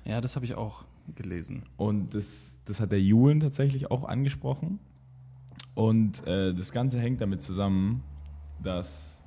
Ja, 0.05 0.21
das 0.21 0.35
habe 0.35 0.45
ich 0.45 0.55
auch 0.55 0.85
gelesen. 1.15 1.63
Und 1.77 2.13
das, 2.13 2.27
das 2.65 2.79
hat 2.79 2.91
der 2.91 3.01
Julen 3.01 3.39
tatsächlich 3.39 3.91
auch 3.91 4.05
angesprochen. 4.05 4.79
Und 5.75 6.25
äh, 6.25 6.53
das 6.53 6.71
Ganze 6.71 6.99
hängt 6.99 7.21
damit 7.21 7.41
zusammen, 7.41 8.01
dass 8.63 9.21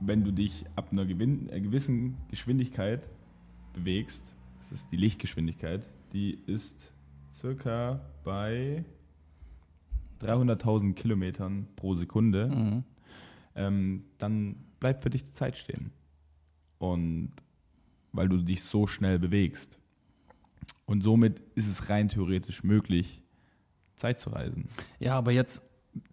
wenn 0.00 0.24
du 0.24 0.30
dich 0.32 0.64
ab 0.76 0.88
einer 0.92 1.02
äh, 1.02 1.60
gewissen 1.60 2.16
Geschwindigkeit 2.28 3.08
bewegst, 3.72 4.24
das 4.60 4.72
ist 4.72 4.92
die 4.92 4.96
Lichtgeschwindigkeit, 4.96 5.82
die 6.12 6.38
ist 6.46 6.92
circa 7.34 8.00
bei 8.24 8.84
300.000 10.20 10.94
Kilometern 10.94 11.66
pro 11.76 11.94
Sekunde, 11.94 12.48
Mhm. 12.48 12.84
ähm, 13.56 14.04
dann 14.18 14.56
bleibt 14.78 15.02
für 15.02 15.10
dich 15.10 15.24
die 15.24 15.32
Zeit 15.32 15.56
stehen. 15.56 15.90
Und 16.78 17.32
weil 18.12 18.28
du 18.28 18.36
dich 18.38 18.62
so 18.62 18.86
schnell 18.86 19.18
bewegst. 19.18 19.78
Und 20.86 21.02
somit 21.02 21.40
ist 21.54 21.66
es 21.68 21.88
rein 21.88 22.08
theoretisch 22.08 22.62
möglich, 22.62 23.22
Zeit 23.94 24.20
zu 24.20 24.30
reisen. 24.30 24.68
Ja, 25.00 25.16
aber 25.16 25.32
jetzt, 25.32 25.62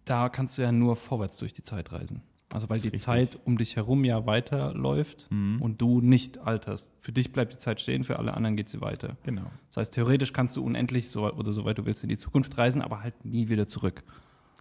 da 0.05 0.29
kannst 0.29 0.57
du 0.57 0.61
ja 0.61 0.71
nur 0.71 0.95
vorwärts 0.95 1.37
durch 1.37 1.53
die 1.53 1.63
Zeit 1.63 1.91
reisen. 1.91 2.21
Also 2.51 2.67
weil 2.67 2.79
die 2.79 2.87
ist 2.89 3.03
Zeit 3.03 3.29
richtig. 3.35 3.41
um 3.45 3.57
dich 3.59 3.75
herum 3.75 4.03
ja 4.03 4.25
weiterläuft 4.25 5.27
Mhm. 5.29 5.61
und 5.61 5.79
du 5.81 6.01
nicht 6.01 6.39
alterst. 6.39 6.89
Für 6.99 7.11
dich 7.11 7.31
bleibt 7.31 7.53
die 7.53 7.57
Zeit 7.59 7.79
stehen, 7.79 8.03
für 8.03 8.17
alle 8.17 8.33
anderen 8.33 8.55
geht 8.55 8.69
sie 8.69 8.81
weiter. 8.81 9.17
Genau. 9.23 9.51
Das 9.67 9.77
heißt, 9.77 9.93
theoretisch 9.93 10.33
kannst 10.33 10.57
du 10.57 10.63
unendlich 10.63 11.09
so, 11.11 11.31
oder 11.31 11.53
soweit 11.53 11.77
du 11.77 11.85
willst 11.85 12.01
in 12.03 12.09
die 12.09 12.17
Zukunft 12.17 12.57
reisen, 12.57 12.81
aber 12.81 13.03
halt 13.03 13.23
nie 13.23 13.49
wieder 13.49 13.67
zurück. 13.67 14.03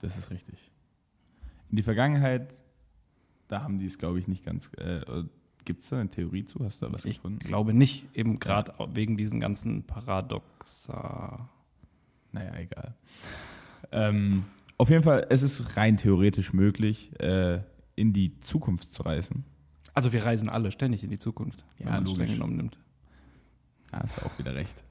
Das 0.02 0.18
ist 0.18 0.31
richtig. 0.31 0.70
In 1.70 1.76
die 1.76 1.83
Vergangenheit, 1.83 2.52
da 3.48 3.62
haben 3.62 3.78
die 3.78 3.87
es, 3.87 3.96
glaube 3.98 4.18
ich, 4.18 4.28
nicht 4.28 4.44
ganz. 4.44 4.70
Äh, 4.76 5.00
Gibt 5.64 5.81
es 5.83 5.88
da 5.88 5.98
eine 5.98 6.09
Theorie 6.11 6.44
zu? 6.44 6.62
Hast 6.64 6.81
du 6.83 6.87
da 6.87 6.92
was 6.92 7.04
Ich 7.07 7.16
gefunden? 7.16 7.38
glaube 7.40 7.72
nicht, 7.74 8.07
eben 8.14 8.38
gerade 8.38 8.74
wegen 8.94 9.16
diesen 9.16 9.40
ganzen 9.40 9.83
Paradoxa. 9.85 11.48
Naja, 12.33 12.54
egal. 12.57 12.94
ähm, 13.92 14.44
auf 14.79 14.91
jeden 14.91 15.03
Fall, 15.03 15.27
es 15.29 15.43
ist 15.43 15.77
rein 15.77 15.97
theoretisch 15.97 16.53
möglich, 16.53 17.11
äh, 17.21 17.62
in 17.97 18.12
die 18.12 18.38
Zukunft 18.41 18.95
zu 18.95 19.03
reisen. 19.03 19.45
Also 19.93 20.12
wir 20.12 20.25
reisen 20.25 20.49
alle 20.49 20.71
ständig 20.71 21.03
in 21.03 21.11
die 21.11 21.19
Zukunft, 21.19 21.64
Ja, 21.79 21.87
wenn 21.87 21.93
man 21.95 22.03
es 22.05 22.11
streng 22.12 22.29
genommen 22.29 22.57
nimmt. 22.57 22.79
Ja, 23.93 24.01
hast 24.01 24.19
du 24.19 24.27
auch 24.27 24.38
wieder 24.38 24.55
recht. 24.55 24.85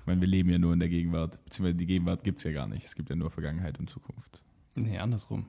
Ich 0.00 0.06
meine, 0.06 0.20
wir 0.20 0.28
leben 0.28 0.48
ja 0.48 0.58
nur 0.58 0.72
in 0.72 0.78
der 0.80 0.88
Gegenwart, 0.88 1.44
beziehungsweise 1.44 1.76
die 1.76 1.86
Gegenwart 1.86 2.24
gibt 2.24 2.38
es 2.38 2.44
ja 2.44 2.52
gar 2.52 2.66
nicht. 2.66 2.86
Es 2.86 2.94
gibt 2.94 3.10
ja 3.10 3.16
nur 3.16 3.30
Vergangenheit 3.30 3.78
und 3.78 3.90
Zukunft. 3.90 4.42
Nee, 4.74 4.98
andersrum. 4.98 5.46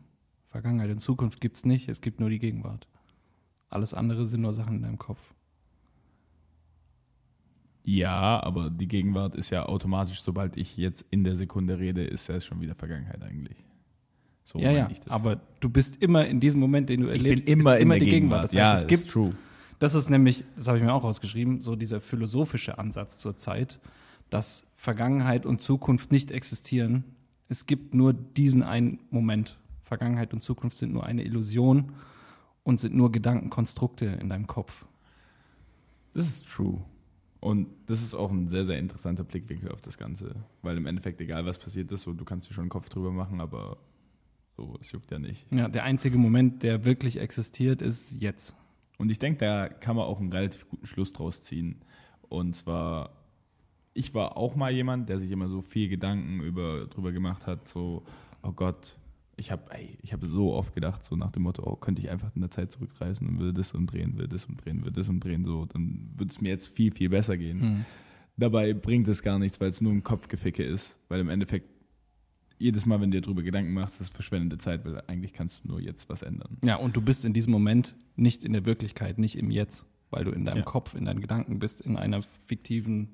Vergangenheit 0.47 0.89
und 0.89 0.99
Zukunft 0.99 1.39
gibt 1.39 1.57
es 1.57 1.65
nicht, 1.65 1.87
es 1.89 2.01
gibt 2.01 2.19
nur 2.19 2.29
die 2.29 2.39
Gegenwart. 2.39 2.87
Alles 3.69 3.93
andere 3.93 4.25
sind 4.25 4.41
nur 4.41 4.53
Sachen 4.53 4.77
in 4.77 4.81
deinem 4.81 4.97
Kopf. 4.97 5.33
Ja, 7.83 8.43
aber 8.43 8.69
die 8.69 8.87
Gegenwart 8.87 9.35
ist 9.35 9.49
ja 9.49 9.65
automatisch, 9.65 10.21
sobald 10.21 10.57
ich 10.57 10.75
jetzt 10.75 11.05
in 11.09 11.23
der 11.23 11.37
Sekunde 11.37 11.79
rede, 11.79 12.03
ist 12.03 12.27
ja 12.27 12.41
schon 12.41 12.59
wieder 12.59 12.75
Vergangenheit 12.75 13.21
eigentlich. 13.21 13.63
So 14.47 14.59
ja, 14.59 14.67
meine 14.67 14.77
ja, 14.79 14.87
ich 14.89 14.99
das. 14.99 15.09
aber 15.09 15.39
du 15.59 15.69
bist 15.69 16.01
immer 16.01 16.25
in 16.25 16.39
diesem 16.39 16.59
Moment, 16.61 16.87
den 16.89 17.01
du 17.01 17.07
ich 17.09 17.17
erlebst, 17.17 17.45
bin 17.45 17.59
immer 17.59 17.73
ist 17.73 17.77
in 17.77 17.81
immer 17.83 17.93
der 17.95 18.05
die 18.05 18.09
Gegenwart. 18.09 18.43
Das 18.45 18.51
heißt, 18.51 18.55
ja, 18.55 18.73
es 18.75 18.81
ist 18.81 18.87
gibt 18.87 19.09
true. 19.09 19.33
Das 19.79 19.93
ist 19.93 20.09
nämlich, 20.09 20.43
das 20.55 20.67
habe 20.67 20.77
ich 20.77 20.83
mir 20.83 20.93
auch 20.93 21.03
rausgeschrieben, 21.03 21.59
so 21.61 21.75
dieser 21.75 21.99
philosophische 21.99 22.79
Ansatz 22.79 23.19
zur 23.19 23.35
Zeit, 23.35 23.79
dass 24.29 24.65
Vergangenheit 24.73 25.45
und 25.45 25.61
Zukunft 25.61 26.11
nicht 26.11 26.31
existieren. 26.31 27.03
Es 27.49 27.65
gibt 27.65 27.93
nur 27.93 28.13
diesen 28.13 28.63
einen 28.63 28.99
Moment. 29.11 29.57
Vergangenheit 29.81 30.33
und 30.33 30.41
Zukunft 30.41 30.77
sind 30.77 30.93
nur 30.93 31.05
eine 31.05 31.23
Illusion 31.23 31.91
und 32.63 32.79
sind 32.79 32.95
nur 32.95 33.11
Gedankenkonstrukte 33.11 34.05
in 34.05 34.29
deinem 34.29 34.47
Kopf. 34.47 34.85
Das 36.13 36.27
ist 36.27 36.47
true. 36.47 36.81
Und 37.39 37.67
das 37.85 38.01
ist 38.01 38.15
auch 38.15 38.31
ein 38.31 38.47
sehr, 38.47 38.65
sehr 38.65 38.79
interessanter 38.79 39.23
Blickwinkel 39.23 39.71
auf 39.71 39.81
das 39.81 39.97
Ganze. 39.97 40.35
Weil 40.63 40.77
im 40.77 40.85
Endeffekt, 40.85 41.21
egal 41.21 41.45
was 41.45 41.59
passiert 41.59 41.91
ist, 41.91 42.01
so, 42.01 42.13
du 42.13 42.25
kannst 42.25 42.49
dir 42.49 42.53
schon 42.53 42.63
einen 42.63 42.69
Kopf 42.69 42.89
drüber 42.89 43.11
machen, 43.11 43.39
aber 43.39 43.77
so, 44.57 44.75
es 44.81 44.91
juckt 44.91 45.11
ja 45.11 45.19
nicht. 45.19 45.45
Ja, 45.51 45.69
der 45.69 45.83
einzige 45.83 46.17
Moment, 46.17 46.63
der 46.63 46.83
wirklich 46.83 47.19
existiert, 47.19 47.81
ist 47.81 48.19
jetzt. 48.21 48.55
Und 48.97 49.11
ich 49.11 49.19
denke, 49.19 49.39
da 49.39 49.69
kann 49.69 49.95
man 49.95 50.05
auch 50.05 50.19
einen 50.19 50.33
relativ 50.33 50.67
guten 50.67 50.87
Schluss 50.87 51.13
draus 51.13 51.43
ziehen. 51.43 51.83
Und 52.27 52.55
zwar, 52.55 53.11
ich 53.93 54.15
war 54.15 54.35
auch 54.35 54.55
mal 54.55 54.71
jemand, 54.71 55.09
der 55.09 55.19
sich 55.19 55.29
immer 55.29 55.47
so 55.47 55.61
viel 55.61 55.87
Gedanken 55.87 56.41
über, 56.41 56.87
drüber 56.87 57.11
gemacht 57.11 57.45
hat, 57.45 57.67
so, 57.67 58.03
oh 58.41 58.51
Gott, 58.51 58.97
ich 59.35 59.51
habe 59.51 59.63
ich 60.01 60.11
hab 60.11 60.23
so 60.25 60.53
oft 60.53 60.73
gedacht, 60.73 61.03
so 61.03 61.15
nach 61.15 61.31
dem 61.31 61.43
Motto, 61.43 61.61
oh, 61.63 61.75
könnte 61.75 62.01
ich 62.01 62.09
einfach 62.09 62.35
in 62.35 62.41
der 62.41 62.49
Zeit 62.49 62.71
zurückreisen 62.71 63.27
und 63.27 63.39
würde 63.39 63.53
das 63.53 63.73
umdrehen, 63.73 64.17
würde 64.17 64.29
das 64.29 64.45
umdrehen, 64.45 64.83
würde 64.83 64.99
das 64.99 65.09
umdrehen, 65.09 65.45
so, 65.45 65.65
dann 65.65 66.09
würde 66.17 66.31
es 66.31 66.41
mir 66.41 66.49
jetzt 66.49 66.69
viel, 66.69 66.91
viel 66.91 67.09
besser 67.09 67.37
gehen. 67.37 67.61
Hm. 67.61 67.85
Dabei 68.35 68.73
bringt 68.73 69.07
es 69.07 69.21
gar 69.21 69.37
nichts, 69.37 69.61
weil 69.61 69.69
es 69.69 69.81
nur 69.81 69.91
ein 69.91 70.03
Kopfgeficke 70.03 70.63
ist, 70.63 70.97
weil 71.07 71.19
im 71.19 71.29
Endeffekt 71.29 71.69
jedes 72.59 72.85
Mal, 72.85 72.99
wenn 73.01 73.11
du 73.11 73.17
dir 73.17 73.21
darüber 73.21 73.43
Gedanken 73.43 73.73
machst, 73.73 74.01
ist 74.01 74.13
verschwendete 74.13 74.57
Zeit, 74.57 74.83
weil 74.85 75.01
eigentlich 75.07 75.33
kannst 75.33 75.63
du 75.63 75.67
nur 75.69 75.79
jetzt 75.81 76.09
was 76.09 76.21
ändern. 76.23 76.57
Ja, 76.63 76.75
und 76.77 76.95
du 76.95 77.01
bist 77.01 77.23
in 77.25 77.33
diesem 77.33 77.51
Moment 77.53 77.95
nicht 78.15 78.43
in 78.43 78.53
der 78.53 78.65
Wirklichkeit, 78.65 79.17
nicht 79.19 79.37
im 79.37 79.51
Jetzt, 79.51 79.85
weil 80.09 80.23
du 80.23 80.31
in 80.31 80.45
deinem 80.45 80.57
Ja. 80.59 80.63
Kopf, 80.63 80.95
in 80.95 81.05
deinen 81.05 81.21
Gedanken 81.21 81.59
bist, 81.59 81.81
in 81.81 81.97
einer 81.97 82.21
fiktiven, 82.21 83.09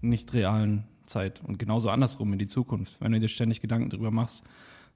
nicht 0.00 0.32
realen 0.34 0.84
Zeit. 1.06 1.42
Und 1.44 1.58
genauso 1.58 1.90
andersrum 1.90 2.32
in 2.32 2.38
die 2.38 2.46
Zukunft. 2.46 2.96
Wenn 3.00 3.12
du 3.12 3.20
dir 3.20 3.28
ständig 3.28 3.60
Gedanken 3.60 3.90
darüber 3.90 4.10
machst, 4.10 4.42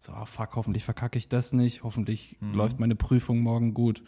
so, 0.01 0.13
ah, 0.13 0.25
fuck, 0.27 0.57
hoffentlich 0.57 0.85
verkacke 0.85 1.17
ich 1.19 1.29
das 1.29 1.53
nicht, 1.53 1.83
hoffentlich 1.85 2.37
Mhm. 2.41 2.55
läuft 2.55 2.81
meine 2.81 2.97
Prüfung 2.97 3.39
morgen 3.41 3.73
gut, 3.73 4.03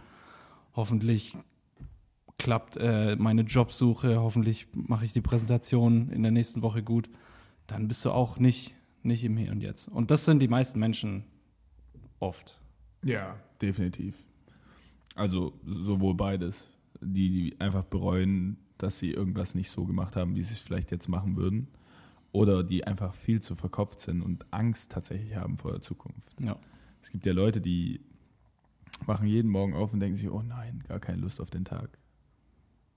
hoffentlich 0.75 1.37
klappt 2.37 2.77
äh, 2.77 3.17
meine 3.17 3.43
Jobsuche, 3.43 4.21
hoffentlich 4.21 4.67
mache 4.73 5.05
ich 5.05 5.13
die 5.13 5.21
Präsentation 5.21 6.11
in 6.11 6.23
der 6.23 6.31
nächsten 6.33 6.63
Woche 6.63 6.83
gut, 6.83 7.09
dann 7.67 7.89
bist 7.89 8.05
du 8.05 8.11
auch 8.11 8.39
nicht, 8.39 8.75
nicht 9.03 9.25
im 9.25 9.37
Hier 9.37 9.53
und 9.53 9.61
Jetzt. 9.61 9.89
Und 9.89 10.11
das 10.11 10.25
sind 10.25 10.41
die 10.41 10.49
meisten 10.49 10.79
Menschen 10.79 11.25
oft. 12.19 12.59
Ja, 13.03 13.37
definitiv. 13.61 14.23
Also 15.15 15.53
sowohl 15.65 16.15
beides. 16.15 16.69
Die, 17.01 17.31
die 17.31 17.61
einfach 17.61 17.85
bereuen, 17.85 18.57
dass 18.77 18.99
sie 18.99 19.11
irgendwas 19.11 19.55
nicht 19.55 19.71
so 19.71 19.85
gemacht 19.85 20.17
haben, 20.17 20.35
wie 20.35 20.43
sie 20.43 20.55
es 20.55 20.61
vielleicht 20.61 20.91
jetzt 20.91 21.09
machen 21.09 21.37
würden. 21.37 21.69
Oder 22.33 22.63
die 22.63 22.87
einfach 22.87 23.15
viel 23.15 23.41
zu 23.41 23.55
verkopft 23.55 24.01
sind 24.01 24.21
und 24.21 24.53
Angst 24.53 24.93
tatsächlich 24.93 25.37
haben 25.37 25.59
vor 25.59 25.73
der 25.73 25.81
Zukunft. 25.81 26.35
Ja. 26.41 26.59
Es 27.03 27.11
gibt 27.11 27.25
ja 27.25 27.33
Leute, 27.33 27.61
die 27.61 28.01
wachen 29.07 29.27
jeden 29.27 29.51
Morgen 29.51 29.75
auf 29.75 29.93
und 29.93 30.01
denken 30.01 30.17
sich, 30.17 30.29
oh 30.29 30.43
nein, 30.43 30.83
gar 30.87 31.01
keine 31.01 31.19
Lust 31.19 31.41
auf 31.41 31.51
den 31.51 31.65
Tag. 31.65 31.99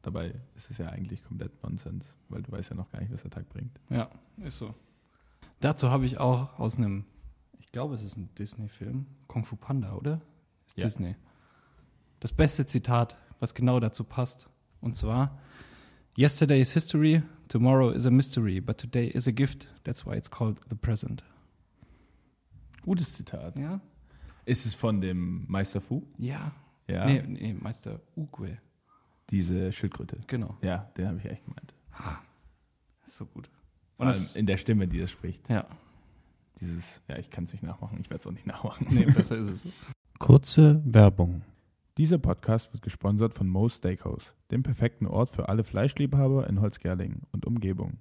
Dabei 0.01 0.33
ist 0.55 0.71
es 0.71 0.77
ja 0.79 0.89
eigentlich 0.89 1.23
komplett 1.23 1.61
Nonsens, 1.63 2.15
weil 2.27 2.41
du 2.41 2.51
weißt 2.51 2.71
ja 2.71 2.75
noch 2.75 2.89
gar 2.89 2.99
nicht, 3.01 3.13
was 3.13 3.21
der 3.21 3.31
Tag 3.31 3.47
bringt. 3.49 3.79
Ja, 3.89 4.09
ist 4.37 4.57
so. 4.57 4.73
Dazu 5.62 5.89
habe 5.89 6.06
ich 6.06 6.19
auch 6.19 6.60
aus 6.60 6.76
einem, 6.78 7.06
ich 7.60 7.71
glaube, 7.71 7.95
es 7.95 8.04
ist 8.04 8.17
ein 8.17 8.30
Disney-Film, 8.36 9.06
Kung 9.28 9.45
Fu 9.45 9.56
Panda, 9.56 9.93
oder? 9.93 10.21
Ist 10.67 10.78
Ja. 10.78 10.84
Disney. 10.84 11.15
Das 12.19 12.32
beste 12.34 12.65
Zitat, 12.65 13.17
was 13.39 13.54
genau 13.54 13.80
dazu 13.80 14.04
passt. 14.04 14.50
Und 14.82 14.95
zwar: 14.95 15.39
Yesterday 16.17 16.62
is 16.62 16.71
history, 16.71 17.24
tomorrow 17.47 17.91
is 17.91 18.06
a 18.06 18.12
mystery, 18.12 18.60
but 18.60 18.78
today 18.78 19.08
is 19.08 19.28
a 19.28 19.32
gift. 19.32 19.67
That's 19.84 20.06
why 20.06 20.15
it's 20.17 20.30
called 20.30 20.60
the 20.69 20.76
present. 20.76 21.24
Gutes 22.84 23.13
Zitat. 23.13 23.58
Ja? 23.58 23.80
Ist 24.45 24.65
es 24.65 24.74
von 24.76 25.02
dem 25.02 25.45
Meister 25.47 25.80
Fu? 25.82 26.04
Ja. 26.17 26.52
Ja. 26.88 27.06
Nee, 27.06 27.21
nee, 27.28 27.54
Meister 27.54 28.02
Ugue. 28.15 28.58
Diese 29.30 29.71
Schildkröte. 29.71 30.19
Genau. 30.28 30.58
Ja, 30.62 30.91
den 30.97 31.08
habe 31.08 31.17
ich 31.19 31.26
echt 31.26 31.45
gemeint. 31.45 31.74
So 33.08 33.26
gut. 33.26 33.50
Vor 34.01 34.07
Und 34.07 34.13
allem 34.15 34.23
das, 34.23 34.35
in 34.35 34.45
der 34.47 34.57
Stimme, 34.57 34.87
die 34.87 34.99
das 34.99 35.11
spricht. 35.11 35.47
ja, 35.47 35.63
Dieses, 36.59 37.01
ja, 37.07 37.19
ich 37.19 37.29
kann 37.29 37.43
es 37.43 37.51
nicht 37.53 37.61
nachmachen, 37.63 37.99
ich 38.01 38.09
werde 38.09 38.21
es 38.21 38.25
auch 38.27 38.31
nicht 38.31 38.47
nachmachen. 38.47 38.87
nee, 38.89 39.05
besser 39.05 39.37
ist 39.37 39.63
es. 39.65 39.73
Kurze 40.17 40.81
Werbung. 40.85 41.43
Dieser 41.99 42.17
Podcast 42.17 42.73
wird 42.73 42.81
gesponsert 42.81 43.35
von 43.35 43.47
Moe's 43.47 43.75
Steakhouse, 43.77 44.33
dem 44.49 44.63
perfekten 44.63 45.05
Ort 45.05 45.29
für 45.29 45.49
alle 45.49 45.63
Fleischliebhaber 45.63 46.47
in 46.49 46.61
Holzgerlingen 46.61 47.23
und 47.31 47.45
Umgebung. 47.45 47.99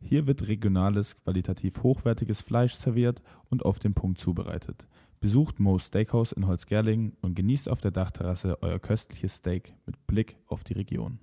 Hier 0.00 0.26
wird 0.26 0.48
regionales, 0.48 1.16
qualitativ 1.16 1.82
hochwertiges 1.82 2.40
Fleisch 2.40 2.72
serviert 2.74 3.20
und 3.50 3.62
auf 3.64 3.78
den 3.78 3.92
Punkt 3.92 4.18
zubereitet. 4.18 4.86
Besucht 5.20 5.60
Moe's 5.60 5.86
Steakhouse 5.88 6.32
in 6.32 6.46
Holzgerlingen 6.46 7.14
und 7.20 7.34
genießt 7.34 7.68
auf 7.68 7.82
der 7.82 7.90
Dachterrasse 7.90 8.62
euer 8.62 8.78
köstliches 8.78 9.34
Steak 9.34 9.74
mit 9.84 10.06
Blick 10.06 10.38
auf 10.46 10.64
die 10.64 10.74
Region. 10.74 11.18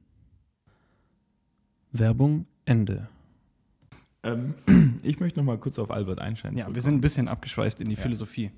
Werbung 1.91 2.45
Ende. 2.65 3.07
Ähm, 4.23 4.55
ich 5.03 5.19
möchte 5.19 5.39
noch 5.39 5.45
mal 5.45 5.57
kurz 5.57 5.77
auf 5.79 5.91
Albert 5.91 6.19
Einstein 6.19 6.55
Ja, 6.57 6.73
wir 6.73 6.81
sind 6.81 6.95
ein 6.95 7.01
bisschen 7.01 7.27
abgeschweift 7.27 7.79
in 7.81 7.89
die 7.89 7.95
Ja. 7.95 8.01
Philosophie. 8.01 8.51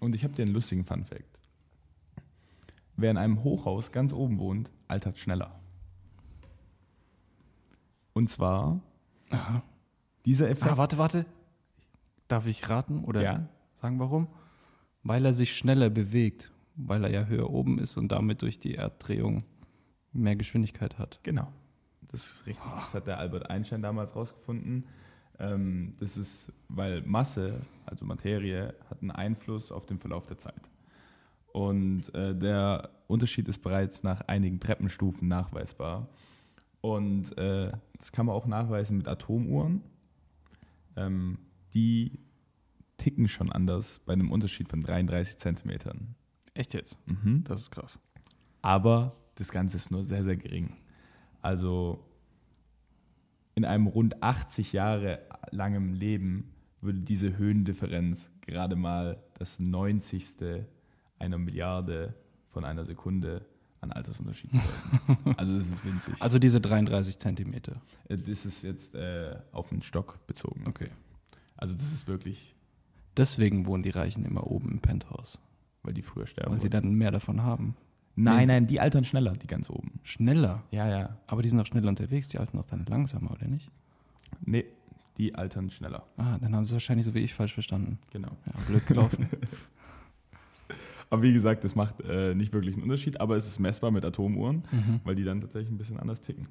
Und 0.00 0.14
ich 0.14 0.24
habe 0.24 0.34
dir 0.34 0.42
einen 0.42 0.52
lustigen 0.52 0.84
Fun-Fact. 0.84 1.38
Wer 2.96 3.10
in 3.12 3.16
einem 3.16 3.42
Hochhaus 3.44 3.92
ganz 3.92 4.12
oben 4.12 4.38
wohnt, 4.38 4.70
altert 4.88 5.18
schneller. 5.18 5.58
Und 8.12 8.28
zwar 8.28 8.80
Aha. 9.30 9.62
dieser 10.24 10.50
Effekt. 10.50 10.72
Ah, 10.72 10.76
warte, 10.76 10.98
warte. 10.98 11.26
Darf 12.26 12.46
ich 12.46 12.68
raten 12.68 13.04
oder 13.04 13.22
ja, 13.22 13.48
sagen 13.80 13.98
warum? 14.00 14.26
Weil 15.04 15.24
er 15.24 15.32
sich 15.34 15.56
schneller 15.56 15.90
bewegt, 15.90 16.52
weil 16.74 17.04
er 17.04 17.10
ja 17.10 17.24
höher 17.26 17.50
oben 17.50 17.78
ist 17.78 17.96
und 17.96 18.08
damit 18.08 18.42
durch 18.42 18.58
die 18.58 18.74
Erddrehung 18.74 19.44
mehr 20.12 20.36
Geschwindigkeit 20.36 20.98
hat. 20.98 21.20
genau. 21.22 21.52
Das 22.08 22.24
ist 22.24 22.46
richtig. 22.46 22.64
Das 22.74 22.94
hat 22.94 23.06
der 23.06 23.18
Albert 23.18 23.50
Einstein 23.50 23.82
damals 23.82 24.14
rausgefunden. 24.16 24.84
Ähm, 25.38 25.94
das 26.00 26.16
ist, 26.16 26.52
weil 26.68 27.02
Masse, 27.02 27.60
also 27.86 28.04
Materie, 28.04 28.74
hat 28.90 29.02
einen 29.02 29.10
Einfluss 29.10 29.70
auf 29.70 29.86
den 29.86 29.98
Verlauf 29.98 30.26
der 30.26 30.38
Zeit. 30.38 30.70
Und 31.52 32.14
äh, 32.14 32.34
der 32.34 32.90
Unterschied 33.06 33.48
ist 33.48 33.62
bereits 33.62 34.02
nach 34.02 34.22
einigen 34.22 34.60
Treppenstufen 34.60 35.28
nachweisbar. 35.28 36.08
Und 36.80 37.36
äh, 37.38 37.72
das 37.96 38.12
kann 38.12 38.26
man 38.26 38.34
auch 38.34 38.46
nachweisen 38.46 38.96
mit 38.96 39.08
Atomuhren. 39.08 39.82
Ähm, 40.96 41.38
die 41.74 42.18
ticken 42.96 43.28
schon 43.28 43.50
anders 43.52 44.00
bei 44.04 44.12
einem 44.12 44.30
Unterschied 44.30 44.68
von 44.68 44.80
33 44.80 45.38
Zentimetern. 45.38 46.14
Echt 46.54 46.74
jetzt? 46.74 46.98
Mhm. 47.06 47.44
Das 47.44 47.62
ist 47.62 47.70
krass. 47.70 47.98
Aber 48.62 49.16
das 49.36 49.52
Ganze 49.52 49.76
ist 49.76 49.90
nur 49.90 50.04
sehr, 50.04 50.24
sehr 50.24 50.36
gering. 50.36 50.76
Also 51.42 52.04
in 53.54 53.64
einem 53.64 53.86
rund 53.86 54.22
80 54.22 54.72
Jahre 54.72 55.20
langem 55.50 55.92
Leben 55.92 56.54
würde 56.80 57.00
diese 57.00 57.36
Höhendifferenz 57.36 58.30
gerade 58.42 58.76
mal 58.76 59.22
das 59.38 59.58
90. 59.58 60.36
einer 61.18 61.38
Milliarde 61.38 62.14
von 62.50 62.64
einer 62.64 62.84
Sekunde 62.84 63.44
an 63.80 63.92
Altersunterschied 63.92 64.50
bedeuten. 64.52 65.34
also 65.36 65.56
das 65.56 65.68
ist 65.68 65.84
winzig. 65.84 66.14
Also 66.20 66.38
diese 66.38 66.60
33 66.60 67.18
Zentimeter. 67.18 67.80
Äh, 68.08 68.16
das 68.16 68.44
ist 68.44 68.62
jetzt 68.62 68.94
äh, 68.94 69.36
auf 69.52 69.68
den 69.68 69.82
Stock 69.82 70.26
bezogen. 70.26 70.64
Okay. 70.66 70.88
Also 71.56 71.74
das 71.74 71.92
ist 71.92 72.06
wirklich, 72.08 72.56
Deswegen 73.18 73.66
wohnen 73.66 73.82
die 73.82 73.90
Reichen 73.90 74.24
immer 74.24 74.46
oben 74.46 74.70
im 74.70 74.78
Penthouse, 74.80 75.40
weil 75.82 75.92
die 75.92 76.02
früher 76.02 76.28
sterben. 76.28 76.52
weil 76.52 76.60
sie 76.60 76.70
dann 76.70 76.94
mehr 76.94 77.10
davon 77.10 77.42
haben. 77.42 77.76
Nein, 78.24 78.48
nein, 78.48 78.66
die 78.66 78.80
altern 78.80 79.04
schneller, 79.04 79.32
die 79.32 79.46
ganz 79.46 79.70
oben. 79.70 80.00
Schneller. 80.02 80.62
Ja, 80.70 80.88
ja. 80.88 81.16
Aber 81.26 81.42
die 81.42 81.48
sind 81.48 81.60
auch 81.60 81.66
schneller 81.66 81.88
unterwegs, 81.88 82.28
die 82.28 82.38
alten 82.38 82.58
auch 82.58 82.66
dann 82.66 82.84
langsamer, 82.86 83.30
oder 83.32 83.46
nicht? 83.46 83.70
Nee, 84.44 84.64
die 85.16 85.34
altern 85.34 85.70
schneller. 85.70 86.04
Ah, 86.16 86.38
dann 86.38 86.54
haben 86.54 86.64
sie 86.64 86.70
es 86.70 86.74
wahrscheinlich 86.74 87.06
so 87.06 87.14
wie 87.14 87.20
ich 87.20 87.34
falsch 87.34 87.54
verstanden. 87.54 87.98
Genau. 88.12 88.30
Ja, 88.46 88.52
blöd 88.66 88.86
gelaufen. 88.86 89.26
Aber 91.10 91.22
wie 91.22 91.32
gesagt, 91.32 91.64
das 91.64 91.74
macht 91.74 92.00
äh, 92.02 92.34
nicht 92.34 92.52
wirklich 92.52 92.74
einen 92.74 92.82
Unterschied, 92.82 93.18
aber 93.18 93.34
es 93.36 93.46
ist 93.46 93.58
messbar 93.58 93.90
mit 93.90 94.04
Atomuhren, 94.04 94.62
Mhm. 94.70 95.00
weil 95.04 95.14
die 95.14 95.24
dann 95.24 95.40
tatsächlich 95.40 95.70
ein 95.70 95.78
bisschen 95.78 95.98
anders 95.98 96.20
ticken. 96.20 96.46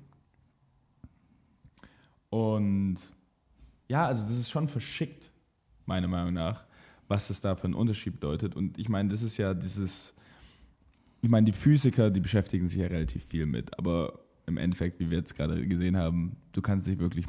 Und 2.30 2.98
ja, 3.88 4.06
also 4.08 4.24
das 4.24 4.36
ist 4.36 4.50
schon 4.50 4.68
verschickt, 4.68 5.32
meiner 5.86 6.08
Meinung 6.08 6.34
nach, 6.34 6.66
was 7.08 7.28
das 7.30 7.40
da 7.42 7.56
für 7.56 7.66
einen 7.66 7.74
Unterschied 7.76 8.14
bedeutet. 8.14 8.56
Und 8.56 8.78
ich 8.78 8.90
meine, 8.90 9.10
das 9.10 9.22
ist 9.22 9.38
ja 9.38 9.54
dieses, 9.54 10.14
ich 11.22 11.30
meine, 11.30 11.46
die 11.46 11.52
Physiker, 11.52 12.10
die 12.12 12.20
beschäftigen 12.20 12.68
sich 12.68 12.80
ja 12.80 12.88
relativ 12.88 13.26
viel 13.26 13.46
mit, 13.46 13.78
aber 13.78 14.20
im 14.46 14.58
Endeffekt, 14.58 15.00
wie 15.00 15.10
wir 15.10 15.18
jetzt 15.18 15.36
gerade 15.36 15.68
gesehen 15.68 15.98
haben, 15.98 16.38
du 16.54 16.62
kannst 16.62 16.88
nicht 16.88 17.00
wirklich 17.00 17.26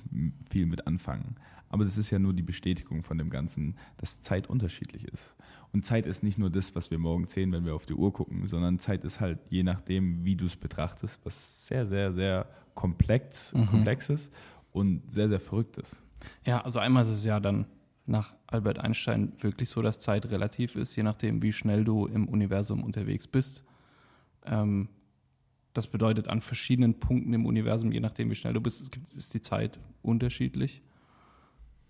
viel 0.50 0.66
mit 0.66 0.86
anfangen. 0.86 1.36
Aber 1.70 1.84
das 1.84 1.98
ist 1.98 2.10
ja 2.10 2.18
nur 2.18 2.32
die 2.32 2.42
Bestätigung 2.42 3.02
von 3.02 3.18
dem 3.18 3.28
Ganzen, 3.28 3.76
dass 3.98 4.20
Zeit 4.22 4.48
unterschiedlich 4.48 5.04
ist. 5.04 5.34
Und 5.72 5.84
Zeit 5.84 6.06
ist 6.06 6.22
nicht 6.22 6.38
nur 6.38 6.48
das, 6.48 6.74
was 6.74 6.90
wir 6.90 6.98
morgens 6.98 7.32
sehen, 7.34 7.52
wenn 7.52 7.64
wir 7.66 7.74
auf 7.74 7.84
die 7.84 7.92
Uhr 7.92 8.12
gucken, 8.12 8.46
sondern 8.46 8.78
Zeit 8.78 9.04
ist 9.04 9.20
halt 9.20 9.38
je 9.50 9.62
nachdem, 9.62 10.24
wie 10.24 10.36
du 10.36 10.46
es 10.46 10.56
betrachtest, 10.56 11.20
was 11.26 11.66
sehr, 11.66 11.86
sehr, 11.86 12.12
sehr 12.14 12.48
komplex, 12.74 13.52
Mhm. 13.52 13.66
komplex 13.66 14.08
ist 14.08 14.32
und 14.72 15.10
sehr, 15.10 15.28
sehr 15.28 15.40
verrückt 15.40 15.76
ist. 15.76 15.96
Ja, 16.46 16.62
also 16.62 16.78
einmal 16.78 17.02
ist 17.02 17.10
es 17.10 17.24
ja 17.24 17.38
dann 17.40 17.66
nach 18.06 18.32
Albert 18.46 18.78
Einstein 18.78 19.32
wirklich 19.40 19.68
so, 19.68 19.82
dass 19.82 19.98
Zeit 19.98 20.30
relativ 20.30 20.74
ist, 20.76 20.96
je 20.96 21.02
nachdem, 21.02 21.42
wie 21.42 21.52
schnell 21.52 21.84
du 21.84 22.06
im 22.06 22.28
Universum 22.28 22.82
unterwegs 22.82 23.26
bist. 23.26 23.62
Ähm, 24.44 24.88
das 25.74 25.86
bedeutet, 25.86 26.28
an 26.28 26.40
verschiedenen 26.40 26.98
Punkten 26.98 27.32
im 27.34 27.46
Universum, 27.46 27.92
je 27.92 28.00
nachdem, 28.00 28.30
wie 28.30 28.34
schnell 28.34 28.54
du 28.54 28.60
bist, 28.60 28.96
ist 29.16 29.34
die 29.34 29.40
Zeit 29.40 29.78
unterschiedlich. 30.02 30.82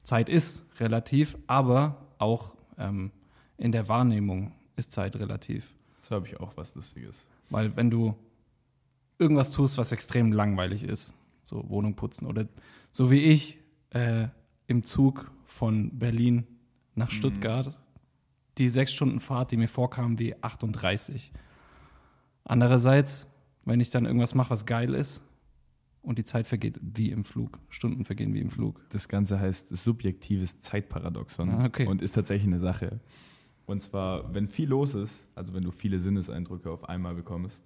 Zeit 0.03 0.29
ist 0.29 0.67
relativ, 0.81 1.37
aber 1.47 2.07
auch 2.19 2.57
ähm, 2.77 3.11
in 3.57 3.73
der 3.73 3.89
Wahrnehmung 3.89 4.53
ist 4.77 4.93
Zeit 4.93 5.17
relativ. 5.17 5.75
So 6.01 6.15
habe 6.17 6.27
ich 6.27 6.39
auch 6.41 6.57
was 6.57 6.75
Lustiges. 6.75 7.17
Weil 7.51 7.77
wenn 7.77 7.91
du 7.91 8.15
irgendwas 9.19 9.51
tust, 9.51 9.79
was 9.79 9.93
extrem 9.93 10.33
langweilig 10.33 10.83
ist, 10.83 11.15
so 11.45 11.69
Wohnung 11.69 11.95
putzen 11.95 12.27
oder 12.27 12.47
so 12.91 13.11
wie 13.11 13.21
ich 13.21 13.59
äh, 13.91 14.29
im 14.67 14.83
Zug 14.83 15.31
von 15.47 15.99
Berlin 15.99 16.47
nach 16.95 17.09
Mhm. 17.09 17.15
Stuttgart, 17.15 17.79
die 18.59 18.69
sechs 18.69 18.93
Stunden 18.93 19.21
Fahrt, 19.21 19.51
die 19.51 19.57
mir 19.57 19.69
vorkam 19.69 20.19
wie 20.19 20.41
38. 20.43 21.33
Andererseits, 22.49 23.27
wenn 23.65 23.79
ich 23.81 23.91
dann 23.91 24.05
irgendwas 24.07 24.35
mache, 24.35 24.51
was 24.51 24.67
geil 24.67 24.95
ist 24.95 25.23
und 26.03 26.19
die 26.19 26.25
Zeit 26.25 26.47
vergeht 26.47 26.79
wie 26.83 27.11
im 27.11 27.25
Flug, 27.25 27.59
Stunden 27.69 28.05
vergehen 28.05 28.33
wie 28.35 28.41
im 28.41 28.51
Flug. 28.51 28.81
Das 28.91 29.09
Ganze 29.09 29.39
heißt 29.39 29.69
subjektives 29.77 30.61
Zeitparadoxon 30.61 31.51
Ah, 31.51 31.65
okay. 31.67 31.87
und 31.87 32.03
ist 32.03 32.13
tatsächlich 32.13 32.47
eine 32.49 32.59
Sache. 32.59 33.01
Und 33.67 33.83
zwar, 33.83 34.33
wenn 34.35 34.49
viel 34.49 34.69
los 34.71 34.95
ist, 34.95 35.29
also 35.35 35.53
wenn 35.53 35.63
du 35.63 35.71
viele 35.71 35.99
Sinneseindrücke 36.01 36.71
auf 36.71 36.89
einmal 36.89 37.15
bekommst, 37.15 37.63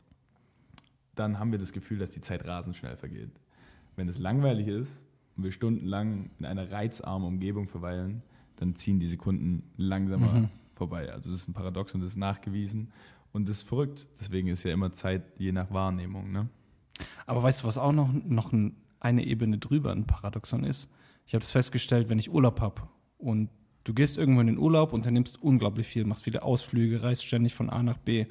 dann 1.15 1.39
haben 1.39 1.53
wir 1.53 1.59
das 1.61 1.73
Gefühl, 1.73 1.99
dass 1.99 2.11
die 2.11 2.21
Zeit 2.21 2.45
rasend 2.45 2.75
schnell 2.75 2.97
vergeht. 2.97 3.31
Wenn 3.95 4.09
es 4.09 4.19
langweilig 4.19 4.67
ist 4.67 4.91
und 5.37 5.45
wir 5.45 5.53
stundenlang 5.53 6.31
in 6.41 6.45
einer 6.47 6.73
reizarmen 6.73 7.29
Umgebung 7.29 7.69
verweilen, 7.69 8.23
dann 8.57 8.75
ziehen 8.75 8.99
die 8.99 9.07
Sekunden 9.09 9.63
langsamer 9.77 10.41
Mhm. 10.41 10.49
vorbei. 10.75 11.13
Also 11.13 11.31
das 11.31 11.41
ist 11.41 11.49
ein 11.49 11.53
Paradoxon, 11.53 12.01
das 12.01 12.13
ist 12.13 12.17
nachgewiesen 12.17 12.91
und 13.33 13.49
das 13.49 13.59
ist 13.59 13.69
verrückt. 13.69 14.07
Deswegen 14.21 14.49
ist 14.49 14.63
ja 14.65 14.73
immer 14.73 14.93
Zeit 14.93 15.23
je 15.39 15.53
nach 15.53 15.71
Wahrnehmung. 15.71 16.31
Ne? 16.33 16.49
Aber 17.27 17.43
weißt 17.43 17.63
du, 17.63 17.67
was 17.67 17.79
auch 17.79 17.93
noch, 17.93 18.13
noch 18.13 18.53
ein, 18.53 18.77
eine 19.01 19.25
Ebene 19.25 19.59
drüber 19.59 19.93
ein 19.93 20.07
Paradoxon 20.07 20.65
ist? 20.65 20.89
Ich 21.27 21.35
habe 21.35 21.41
das 21.41 21.51
festgestellt, 21.51 22.09
wenn 22.09 22.19
ich 22.19 22.31
Urlaub 22.31 22.61
habe 22.61 22.83
und 23.19 23.49
du 23.85 23.95
gehst 23.95 24.19
irgendwo 24.19 24.41
in 24.41 24.47
den 24.49 24.59
Urlaub, 24.59 24.93
unternimmst 24.93 25.43
unglaublich 25.43 25.87
viel, 25.87 26.05
machst 26.05 26.25
viele 26.25 26.43
Ausflüge, 26.43 27.03
reist 27.03 27.25
ständig 27.25 27.55
von 27.55 27.71
A 27.71 27.83
nach 27.83 27.99
B, 27.99 28.27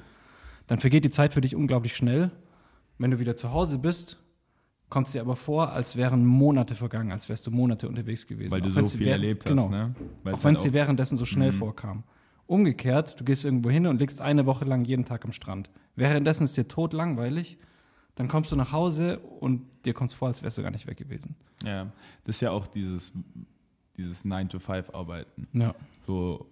dann 0.66 0.78
vergeht 0.78 1.04
die 1.04 1.10
Zeit 1.10 1.32
für 1.32 1.40
dich 1.40 1.56
unglaublich 1.56 1.96
schnell. 1.96 2.30
Wenn 2.98 3.10
du 3.10 3.18
wieder 3.18 3.34
zu 3.34 3.50
Hause 3.52 3.78
bist, 3.78 4.22
kommt 4.88 5.06
es 5.06 5.12
dir 5.12 5.22
aber 5.22 5.36
vor, 5.36 5.72
als 5.72 5.96
wären 5.96 6.24
Monate 6.24 6.74
vergangen, 6.74 7.10
als 7.12 7.28
wärst 7.28 7.46
du 7.46 7.50
Monate 7.50 7.88
unterwegs 7.88 8.26
gewesen. 8.26 8.52
Weil 8.52 8.60
du 8.60 8.68
Auch 8.68 8.86
so 8.86 8.98
viel 8.98 9.08
erlebt 9.08 9.44
hast. 9.44 9.50
Genau. 9.50 9.68
Ne? 9.68 9.94
Auch 10.24 10.44
wenn 10.44 10.54
es 10.54 10.60
halt 10.60 10.64
dir 10.68 10.72
währenddessen 10.74 11.16
so 11.16 11.24
schnell 11.24 11.50
Mhm. 11.50 11.56
vorkam. 11.56 12.04
Umgekehrt, 12.52 13.18
du 13.18 13.24
gehst 13.24 13.46
irgendwo 13.46 13.70
hin 13.70 13.86
und 13.86 13.98
liegst 13.98 14.20
eine 14.20 14.44
Woche 14.44 14.66
lang 14.66 14.84
jeden 14.84 15.06
Tag 15.06 15.24
am 15.24 15.32
Strand. 15.32 15.70
Währenddessen 15.96 16.44
ist 16.44 16.54
dir 16.54 16.68
tot 16.68 16.92
langweilig, 16.92 17.56
dann 18.14 18.28
kommst 18.28 18.52
du 18.52 18.56
nach 18.56 18.72
Hause 18.72 19.20
und 19.20 19.62
dir 19.86 19.94
kommt 19.94 20.10
es 20.10 20.14
vor, 20.14 20.28
als 20.28 20.42
wärst 20.42 20.58
du 20.58 20.62
gar 20.62 20.70
nicht 20.70 20.86
weg 20.86 20.98
gewesen. 20.98 21.34
Ja, 21.64 21.90
das 22.24 22.36
ist 22.36 22.40
ja 22.42 22.50
auch 22.50 22.66
dieses, 22.66 23.14
dieses 23.96 24.26
9-to-5-Arbeiten. 24.26 25.48
Ja. 25.54 25.74
So, 26.06 26.44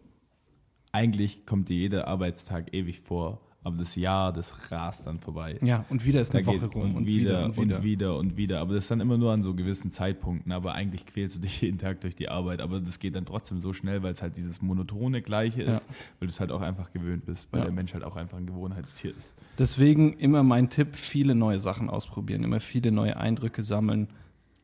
eigentlich 0.90 1.44
kommt 1.44 1.68
dir 1.68 1.76
jeder 1.76 2.08
Arbeitstag 2.08 2.72
ewig 2.72 3.00
vor, 3.00 3.42
aber 3.62 3.77
das 3.77 3.94
Jahr, 3.94 4.33
das 4.33 4.55
rast 4.70 5.07
dann 5.07 5.18
vorbei. 5.20 5.59
Ja, 5.61 5.85
und 5.90 6.05
wieder 6.05 6.23
ist 6.23 6.33
Da 6.33 6.38
eine 6.38 6.46
Woche 6.46 6.64
rum 6.66 6.94
und 6.94 7.07
wieder, 7.07 7.44
und 7.44 7.57
wieder. 7.59 7.77
und 7.77 7.83
wieder 7.85 8.16
und 8.16 8.37
wieder. 8.38 8.61
Aber 8.61 8.73
das 8.75 8.85
ist 8.85 8.90
dann 8.90 9.01
immer 9.01 9.18
nur 9.18 9.33
an 9.33 9.42
so 9.42 9.55
gewissen 9.55 9.90
Zeitpunkten. 9.90 10.51
Aber 10.53 10.73
eigentlich 10.73 11.05
quälst 11.05 11.37
du 11.37 11.40
dich 11.40 11.61
jeden 11.61 11.77
Tag 11.79 12.01
durch 12.01 12.14
die 12.16 12.29
Arbeit. 12.31 12.61
Aber 12.62 12.81
das 12.81 12.99
geht 12.99 13.14
dann 13.16 13.27
trotzdem 13.27 13.61
so 13.61 13.73
schnell, 13.75 14.03
weil 14.03 14.12
es 14.12 14.23
halt 14.23 14.37
dieses 14.38 14.62
monotone 14.62 15.20
Gleiche 15.20 15.62
ist, 15.62 15.87
weil 16.18 16.27
du 16.29 16.33
es 16.33 16.40
halt 16.40 16.53
auch 16.53 16.62
einfach 16.62 16.90
gewöhnt 16.92 17.27
bist, 17.27 17.49
weil 17.51 17.61
Ja. 17.61 17.64
der 17.66 17.75
Mensch 17.75 17.92
halt 17.92 18.03
auch 18.05 18.16
einfach 18.16 18.38
ein 18.38 18.46
Gewohnheitstier 18.46 19.14
ist. 19.14 19.35
Deswegen 19.59 20.14
immer 20.14 20.42
mein 20.42 20.70
Tipp, 20.70 20.96
viele 20.96 21.35
neue 21.35 21.59
Sachen 21.59 21.90
ausprobieren, 21.90 22.44
immer 22.44 22.61
viele 22.61 22.90
neue 22.92 23.18
Eindrücke 23.18 23.62
sammeln, 23.62 24.09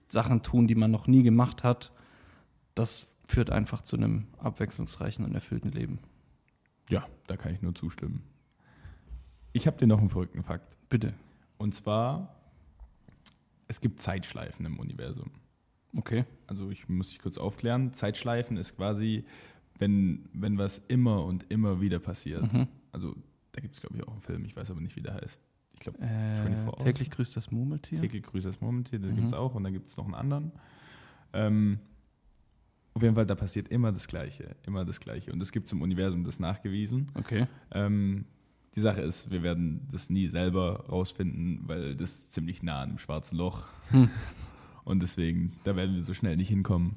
Sachen 0.08 0.42
tun, 0.42 0.68
die 0.68 0.74
man 0.74 0.90
noch 0.90 1.06
nie 1.06 1.22
gemacht 1.22 1.64
hat. 1.64 1.92
Das 2.74 3.06
führt 3.28 3.50
einfach 3.50 3.82
zu 3.82 3.96
einem 3.96 4.24
abwechslungsreichen 4.38 5.22
und 5.24 5.34
erfüllten 5.34 5.70
Leben. 5.72 5.98
Ja, 6.88 7.04
da 7.26 7.36
kann 7.36 7.52
ich 7.52 7.60
nur 7.60 7.74
zustimmen. 7.74 8.22
Ich 9.56 9.66
habe 9.66 9.78
dir 9.78 9.86
noch 9.86 9.98
einen 9.98 10.08
verrückten 10.08 10.42
Fakt. 10.42 10.76
Bitte. 10.88 11.14
Und 11.58 11.74
zwar, 11.74 12.34
es 13.68 13.80
gibt 13.80 14.00
Zeitschleifen 14.00 14.66
im 14.66 14.78
Universum. 14.78 15.30
Okay. 15.96 16.24
Also 16.46 16.70
ich 16.70 16.88
muss 16.88 17.08
dich 17.10 17.18
kurz 17.20 17.38
aufklären. 17.38 17.92
Zeitschleifen 17.92 18.56
ist 18.58 18.76
quasi, 18.76 19.24
wenn, 19.78 20.28
wenn 20.34 20.58
was 20.58 20.82
immer 20.88 21.24
und 21.24 21.46
immer 21.50 21.80
wieder 21.80 21.98
passiert. 21.98 22.52
Mhm. 22.52 22.66
Also 22.92 23.14
da 23.52 23.60
gibt 23.62 23.74
es, 23.74 23.80
glaube 23.80 23.96
ich, 23.96 24.02
auch 24.06 24.12
einen 24.12 24.20
Film, 24.20 24.44
ich 24.44 24.54
weiß 24.54 24.70
aber 24.70 24.80
nicht, 24.82 24.94
wie 24.96 25.00
der 25.00 25.14
heißt. 25.14 25.40
Ich 25.74 25.80
glaube, 25.80 25.98
Äh, 26.00 26.42
24 26.42 26.66
Hours. 26.68 26.84
täglich 26.84 27.10
grüßt 27.10 27.36
das 27.36 27.50
Murmeltier. 27.50 28.00
täglich 28.02 28.22
grüßt 28.24 28.44
das 28.46 28.60
Murmeltier, 28.60 28.98
das 28.98 29.10
Mhm. 29.12 29.16
gibt 29.16 29.26
es 29.28 29.32
auch 29.32 29.54
und 29.54 29.64
dann 29.64 29.72
gibt 29.72 29.88
es 29.88 29.96
noch 29.96 30.04
einen 30.04 30.14
anderen. 30.14 30.52
Ähm, 31.32 31.78
auf 32.94 33.02
jeden 33.02 33.14
Fall, 33.14 33.26
da 33.26 33.34
passiert 33.34 33.68
immer 33.68 33.92
das 33.92 34.06
Gleiche, 34.06 34.54
immer 34.66 34.84
das 34.84 35.00
Gleiche. 35.00 35.32
Und 35.32 35.40
es 35.42 35.52
gibt 35.52 35.70
im 35.72 35.82
Universum 35.82 36.24
das 36.24 36.38
nachgewiesen. 36.40 37.10
Okay. 37.14 37.46
Ähm, 37.72 38.24
die 38.76 38.80
Sache 38.80 39.00
ist, 39.00 39.30
wir 39.30 39.42
werden 39.42 39.88
das 39.90 40.10
nie 40.10 40.28
selber 40.28 40.84
rausfinden, 40.88 41.62
weil 41.66 41.96
das 41.96 42.10
ist 42.10 42.32
ziemlich 42.34 42.62
nah 42.62 42.82
an 42.82 42.90
dem 42.90 42.98
schwarzen 42.98 43.36
Loch. 43.36 43.64
Hm. 43.88 44.10
Und 44.84 45.02
deswegen, 45.02 45.52
da 45.64 45.74
werden 45.74 45.96
wir 45.96 46.02
so 46.02 46.14
schnell 46.14 46.36
nicht 46.36 46.48
hinkommen. 46.48 46.96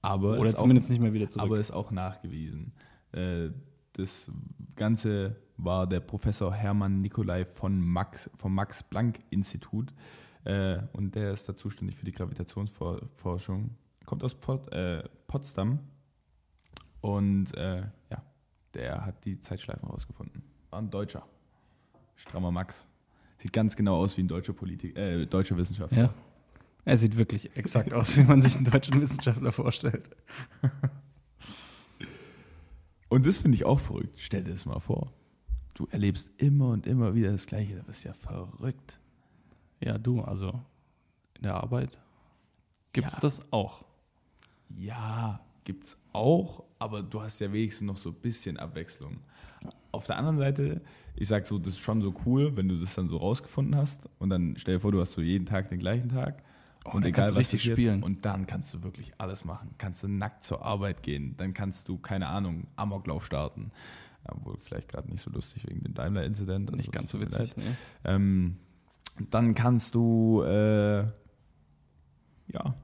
Aber 0.00 0.38
Oder 0.38 0.54
zumindest 0.54 0.88
nicht 0.90 1.00
mehr 1.00 1.12
wieder 1.12 1.26
auch, 1.26 1.30
zurück. 1.30 1.46
aber 1.46 1.58
ist 1.58 1.72
auch 1.72 1.90
nachgewiesen. 1.90 2.72
Äh, 3.10 3.50
das 3.94 4.30
Ganze 4.76 5.36
war 5.56 5.86
der 5.86 6.00
Professor 6.00 6.54
Hermann 6.54 7.00
Nikolai 7.00 7.44
von 7.44 7.80
Max, 7.80 8.30
vom 8.38 8.54
Max-Planck-Institut. 8.54 9.92
Äh, 10.44 10.78
und 10.92 11.14
der 11.14 11.32
ist 11.32 11.48
da 11.48 11.54
zuständig 11.54 11.96
für 11.96 12.06
die 12.06 12.12
Gravitationsforschung. 12.12 13.76
Kommt 14.06 14.24
aus 14.24 14.34
Pot, 14.34 14.72
äh, 14.72 15.02
Potsdam. 15.26 15.80
Und 17.00 17.54
äh, 17.56 17.82
ja, 18.10 18.22
der 18.74 19.04
hat 19.04 19.24
die 19.24 19.38
Zeitschleifen 19.38 19.88
rausgefunden. 19.88 20.41
War 20.72 20.78
ein 20.80 20.90
Deutscher. 20.90 21.22
Strammer 22.16 22.50
Max. 22.50 22.86
Sieht 23.36 23.52
ganz 23.52 23.76
genau 23.76 23.96
aus 23.98 24.16
wie 24.16 24.22
ein 24.22 24.28
deutscher 24.28 24.54
Politik, 24.54 24.96
äh, 24.96 25.26
deutscher 25.26 25.54
Wissenschaftler. 25.58 26.04
ja. 26.04 26.14
Er 26.86 26.96
sieht 26.96 27.16
wirklich 27.18 27.54
exakt 27.56 27.92
aus, 27.92 28.16
wie 28.16 28.22
man 28.24 28.40
sich 28.40 28.56
einen 28.56 28.64
deutschen 28.64 28.98
Wissenschaftler 29.00 29.52
vorstellt. 29.52 30.08
Und 33.10 33.26
das 33.26 33.38
finde 33.38 33.56
ich 33.56 33.64
auch 33.66 33.78
verrückt. 33.80 34.16
Stell 34.18 34.42
dir 34.44 34.52
das 34.52 34.64
mal 34.64 34.80
vor. 34.80 35.12
Du 35.74 35.86
erlebst 35.90 36.30
immer 36.38 36.68
und 36.70 36.86
immer 36.86 37.14
wieder 37.14 37.30
das 37.32 37.46
Gleiche. 37.46 37.82
Das 37.86 37.98
ist 37.98 38.04
ja 38.04 38.14
verrückt. 38.14 38.98
Ja, 39.80 39.98
du, 39.98 40.22
also 40.22 40.58
in 41.36 41.42
der 41.42 41.54
Arbeit 41.54 41.98
gibt's 42.94 43.12
Ja. 43.12 43.20
das 43.20 43.42
auch. 43.52 43.84
Ja, 44.70 45.40
gibt's 45.64 45.98
auch, 46.12 46.64
aber 46.78 47.02
du 47.02 47.22
hast 47.22 47.40
ja 47.40 47.52
wenigstens 47.52 47.86
noch 47.86 47.96
so 47.96 48.10
ein 48.10 48.16
bisschen 48.16 48.56
Abwechslung. 48.56 49.18
Auf 49.92 50.06
der 50.06 50.16
anderen 50.16 50.38
Seite, 50.38 50.80
ich 51.16 51.28
sag 51.28 51.46
so, 51.46 51.58
das 51.58 51.74
ist 51.74 51.80
schon 51.80 52.00
so 52.00 52.14
cool, 52.26 52.56
wenn 52.56 52.68
du 52.68 52.76
das 52.76 52.94
dann 52.94 53.08
so 53.08 53.18
rausgefunden 53.18 53.76
hast 53.76 54.08
und 54.18 54.30
dann 54.30 54.54
stell 54.56 54.74
dir 54.74 54.80
vor, 54.80 54.92
du 54.92 55.00
hast 55.00 55.12
so 55.12 55.20
jeden 55.20 55.46
Tag 55.46 55.68
den 55.68 55.78
gleichen 55.78 56.08
Tag. 56.08 56.42
Oh, 56.84 56.98
dann 56.98 57.12
kannst 57.12 57.32
du 57.32 57.38
richtig 57.38 57.60
passiert, 57.60 57.78
spielen. 57.78 58.02
Und 58.02 58.24
dann 58.24 58.46
kannst 58.46 58.74
du 58.74 58.82
wirklich 58.82 59.12
alles 59.18 59.44
machen. 59.44 59.70
Kannst 59.78 60.02
du 60.02 60.08
nackt 60.08 60.42
zur 60.42 60.64
Arbeit 60.64 61.02
gehen. 61.02 61.36
Dann 61.36 61.54
kannst 61.54 61.88
du, 61.88 61.96
keine 61.96 62.26
Ahnung, 62.26 62.66
Amoklauf 62.74 63.24
starten. 63.24 63.70
Obwohl 64.24 64.56
vielleicht 64.58 64.88
gerade 64.88 65.08
nicht 65.08 65.22
so 65.22 65.30
lustig 65.30 65.64
wegen 65.68 65.82
dem 65.82 65.94
Daimler-Inzident. 65.94 66.68
also 66.68 66.76
Nicht 66.76 66.88
es 66.88 66.92
ganz 66.92 67.10
so 67.12 67.20
witzig. 67.20 67.56
Nee. 67.56 67.62
Ähm, 68.04 68.56
dann 69.30 69.54
kannst 69.54 69.94
du 69.94 70.42
äh, 70.42 71.04
ja 72.52 72.74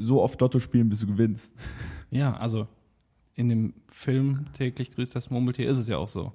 so 0.00 0.22
oft 0.22 0.40
Lotto 0.40 0.58
spielen, 0.58 0.88
bis 0.88 1.00
du 1.00 1.06
gewinnst. 1.06 1.56
Ja, 2.10 2.36
also 2.36 2.66
in 3.34 3.48
dem 3.48 3.74
Film 3.88 4.46
täglich 4.52 4.90
grüßt 4.92 5.14
das 5.14 5.30
Murmeltier 5.30 5.68
ist 5.68 5.78
es 5.78 5.88
ja 5.88 5.96
auch 5.96 6.08
so. 6.08 6.32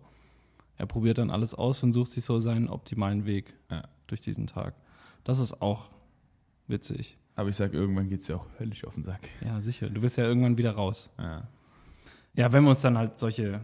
Er 0.78 0.86
probiert 0.86 1.18
dann 1.18 1.30
alles 1.30 1.54
aus 1.54 1.84
und 1.84 1.94
sucht 1.94 2.12
sich 2.12 2.24
so 2.26 2.40
seinen 2.40 2.68
optimalen 2.70 3.26
Weg 3.26 3.54
Ja. 3.70 3.84
durch 4.08 4.22
diesen 4.22 4.48
Tag. 4.48 4.74
Das 5.24 5.40
ist 5.40 5.62
auch 5.62 5.90
witzig. 6.68 7.18
Aber 7.36 7.50
ich 7.50 7.56
sag, 7.56 7.74
irgendwann 7.74 8.08
geht's 8.10 8.28
ja 8.28 8.38
auch 8.38 8.48
höllisch 8.60 8.86
auf 8.86 8.94
den 8.94 9.04
Sack. 9.04 9.22
Ja, 9.44 9.60
sicher. 9.62 9.90
Du 9.90 10.02
willst 10.02 10.18
ja 10.18 10.24
irgendwann 10.26 10.58
wieder 10.58 10.72
raus. 10.72 11.10
Ja. 11.18 11.48
Ja, 12.34 12.52
wenn 12.54 12.64
wir 12.64 12.72
uns 12.72 12.82
dann 12.82 12.98
halt 12.98 13.20
solche 13.20 13.62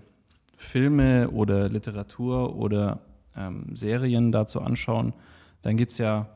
Filme 0.57 1.29
oder 1.31 1.69
Literatur 1.69 2.55
oder 2.55 3.01
ähm, 3.35 3.75
Serien 3.75 4.31
dazu 4.31 4.61
anschauen, 4.61 5.13
dann 5.61 5.77
gibt 5.77 5.93
es 5.93 5.97
ja, 5.97 6.29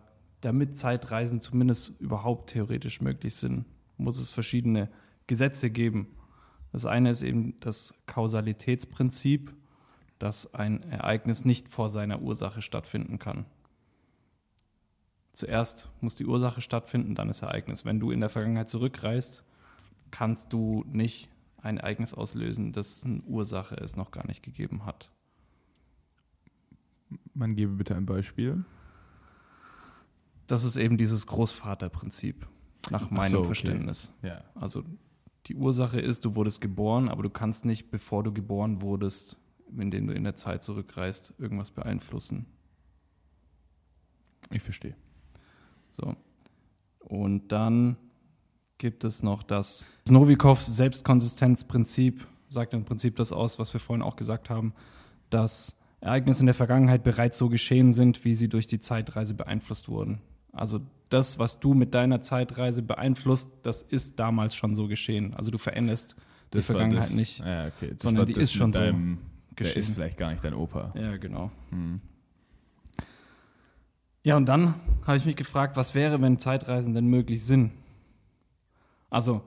damit 0.45 0.77
Zeitreisen 0.77 1.41
zumindest 1.41 1.99
überhaupt 1.99 2.51
theoretisch 2.51 3.01
möglich 3.01 3.35
sind, 3.35 3.65
muss 3.97 4.19
es 4.19 4.29
verschiedene 4.29 4.89
Gesetze 5.25 5.71
geben. 5.71 6.07
Das 6.71 6.85
eine 6.85 7.09
ist 7.09 7.23
eben 7.23 7.59
das 7.61 7.95
Kausalitätsprinzip, 8.05 9.53
dass 10.19 10.53
ein 10.53 10.83
Ereignis 10.83 11.45
nicht 11.45 11.69
vor 11.69 11.89
seiner 11.89 12.21
Ursache 12.21 12.61
stattfinden 12.61 13.17
kann. 13.17 13.45
Zuerst 15.33 15.89
muss 15.99 16.15
die 16.15 16.27
Ursache 16.27 16.61
stattfinden, 16.61 17.15
dann 17.15 17.27
das 17.27 17.41
Ereignis. 17.41 17.83
Wenn 17.83 17.99
du 17.99 18.11
in 18.11 18.19
der 18.19 18.29
Vergangenheit 18.29 18.69
zurückreist, 18.69 19.43
kannst 20.11 20.53
du 20.53 20.85
nicht 20.87 21.29
ein 21.57 21.77
Ereignis 21.77 22.13
auslösen, 22.13 22.71
dessen 22.71 23.23
Ursache 23.25 23.75
es 23.77 23.95
noch 23.95 24.11
gar 24.11 24.27
nicht 24.27 24.43
gegeben 24.43 24.85
hat. 24.85 25.09
Man 27.33 27.55
gebe 27.55 27.73
bitte 27.73 27.95
ein 27.95 28.05
Beispiel. 28.05 28.63
Das 30.47 30.63
ist 30.63 30.77
eben 30.77 30.97
dieses 30.97 31.25
Großvaterprinzip, 31.27 32.47
nach 32.91 33.03
Ach 33.05 33.11
meinem 33.11 33.31
so, 33.31 33.37
okay. 33.39 33.47
Verständnis. 33.47 34.11
Ja. 34.21 34.43
Also 34.55 34.83
die 35.47 35.55
Ursache 35.55 35.99
ist, 35.99 36.25
du 36.25 36.35
wurdest 36.35 36.61
geboren, 36.61 37.09
aber 37.09 37.23
du 37.23 37.29
kannst 37.29 37.65
nicht, 37.65 37.91
bevor 37.91 38.23
du 38.23 38.31
geboren 38.33 38.81
wurdest, 38.81 39.37
indem 39.77 40.07
du 40.07 40.13
in 40.13 40.23
der 40.23 40.35
Zeit 40.35 40.63
zurückreist, 40.63 41.33
irgendwas 41.37 41.71
beeinflussen. 41.71 42.45
Ich 44.51 44.61
verstehe. 44.61 44.95
So. 45.93 46.15
Und 46.99 47.51
dann 47.51 47.97
gibt 48.77 49.03
es 49.03 49.23
noch 49.23 49.43
das 49.43 49.85
Novikows 50.09 50.65
Selbstkonsistenzprinzip, 50.65 52.27
sagt 52.49 52.73
im 52.73 52.85
Prinzip 52.85 53.15
das 53.15 53.31
aus, 53.31 53.59
was 53.59 53.73
wir 53.73 53.79
vorhin 53.79 54.03
auch 54.03 54.15
gesagt 54.15 54.49
haben, 54.49 54.73
dass 55.29 55.79
Ereignisse 56.01 56.41
in 56.41 56.45
der 56.47 56.55
Vergangenheit 56.55 57.03
bereits 57.03 57.37
so 57.37 57.49
geschehen 57.49 57.93
sind, 57.93 58.25
wie 58.25 58.35
sie 58.35 58.49
durch 58.49 58.67
die 58.67 58.79
Zeitreise 58.79 59.33
beeinflusst 59.33 59.89
wurden. 59.89 60.21
Also 60.55 60.81
das, 61.09 61.37
was 61.37 61.59
du 61.59 61.73
mit 61.73 61.93
deiner 61.93 62.21
Zeitreise 62.21 62.81
beeinflusst, 62.81 63.49
das 63.63 63.81
ist 63.81 64.19
damals 64.19 64.55
schon 64.55 64.75
so 64.75 64.87
geschehen. 64.87 65.33
Also 65.35 65.51
du 65.51 65.57
veränderst 65.57 66.15
die 66.53 66.61
Vergangenheit 66.61 67.03
das, 67.03 67.13
nicht. 67.13 67.39
Ja, 67.39 67.67
okay. 67.67 67.91
Das 67.91 68.01
sondern 68.01 68.25
die 68.25 68.33
ist 68.33 68.53
schon 68.53 68.67
mit 68.67 68.75
so 68.75 68.81
deinem, 68.81 69.17
Der 69.51 69.55
geschehen. 69.55 69.79
ist 69.79 69.93
vielleicht 69.93 70.17
gar 70.17 70.31
nicht 70.31 70.43
dein 70.43 70.53
Opa. 70.53 70.93
Ja, 70.95 71.17
genau. 71.17 71.51
Hm. 71.69 72.01
Ja, 74.23 74.37
und 74.37 74.47
dann 74.47 74.73
habe 75.05 75.17
ich 75.17 75.25
mich 75.25 75.35
gefragt, 75.35 75.77
was 75.77 75.93
wäre, 75.93 76.19
wenn 76.21 76.39
Zeitreisen 76.39 76.95
denn 76.95 77.05
möglich 77.05 77.45
sind? 77.45 77.71
Also, 79.11 79.43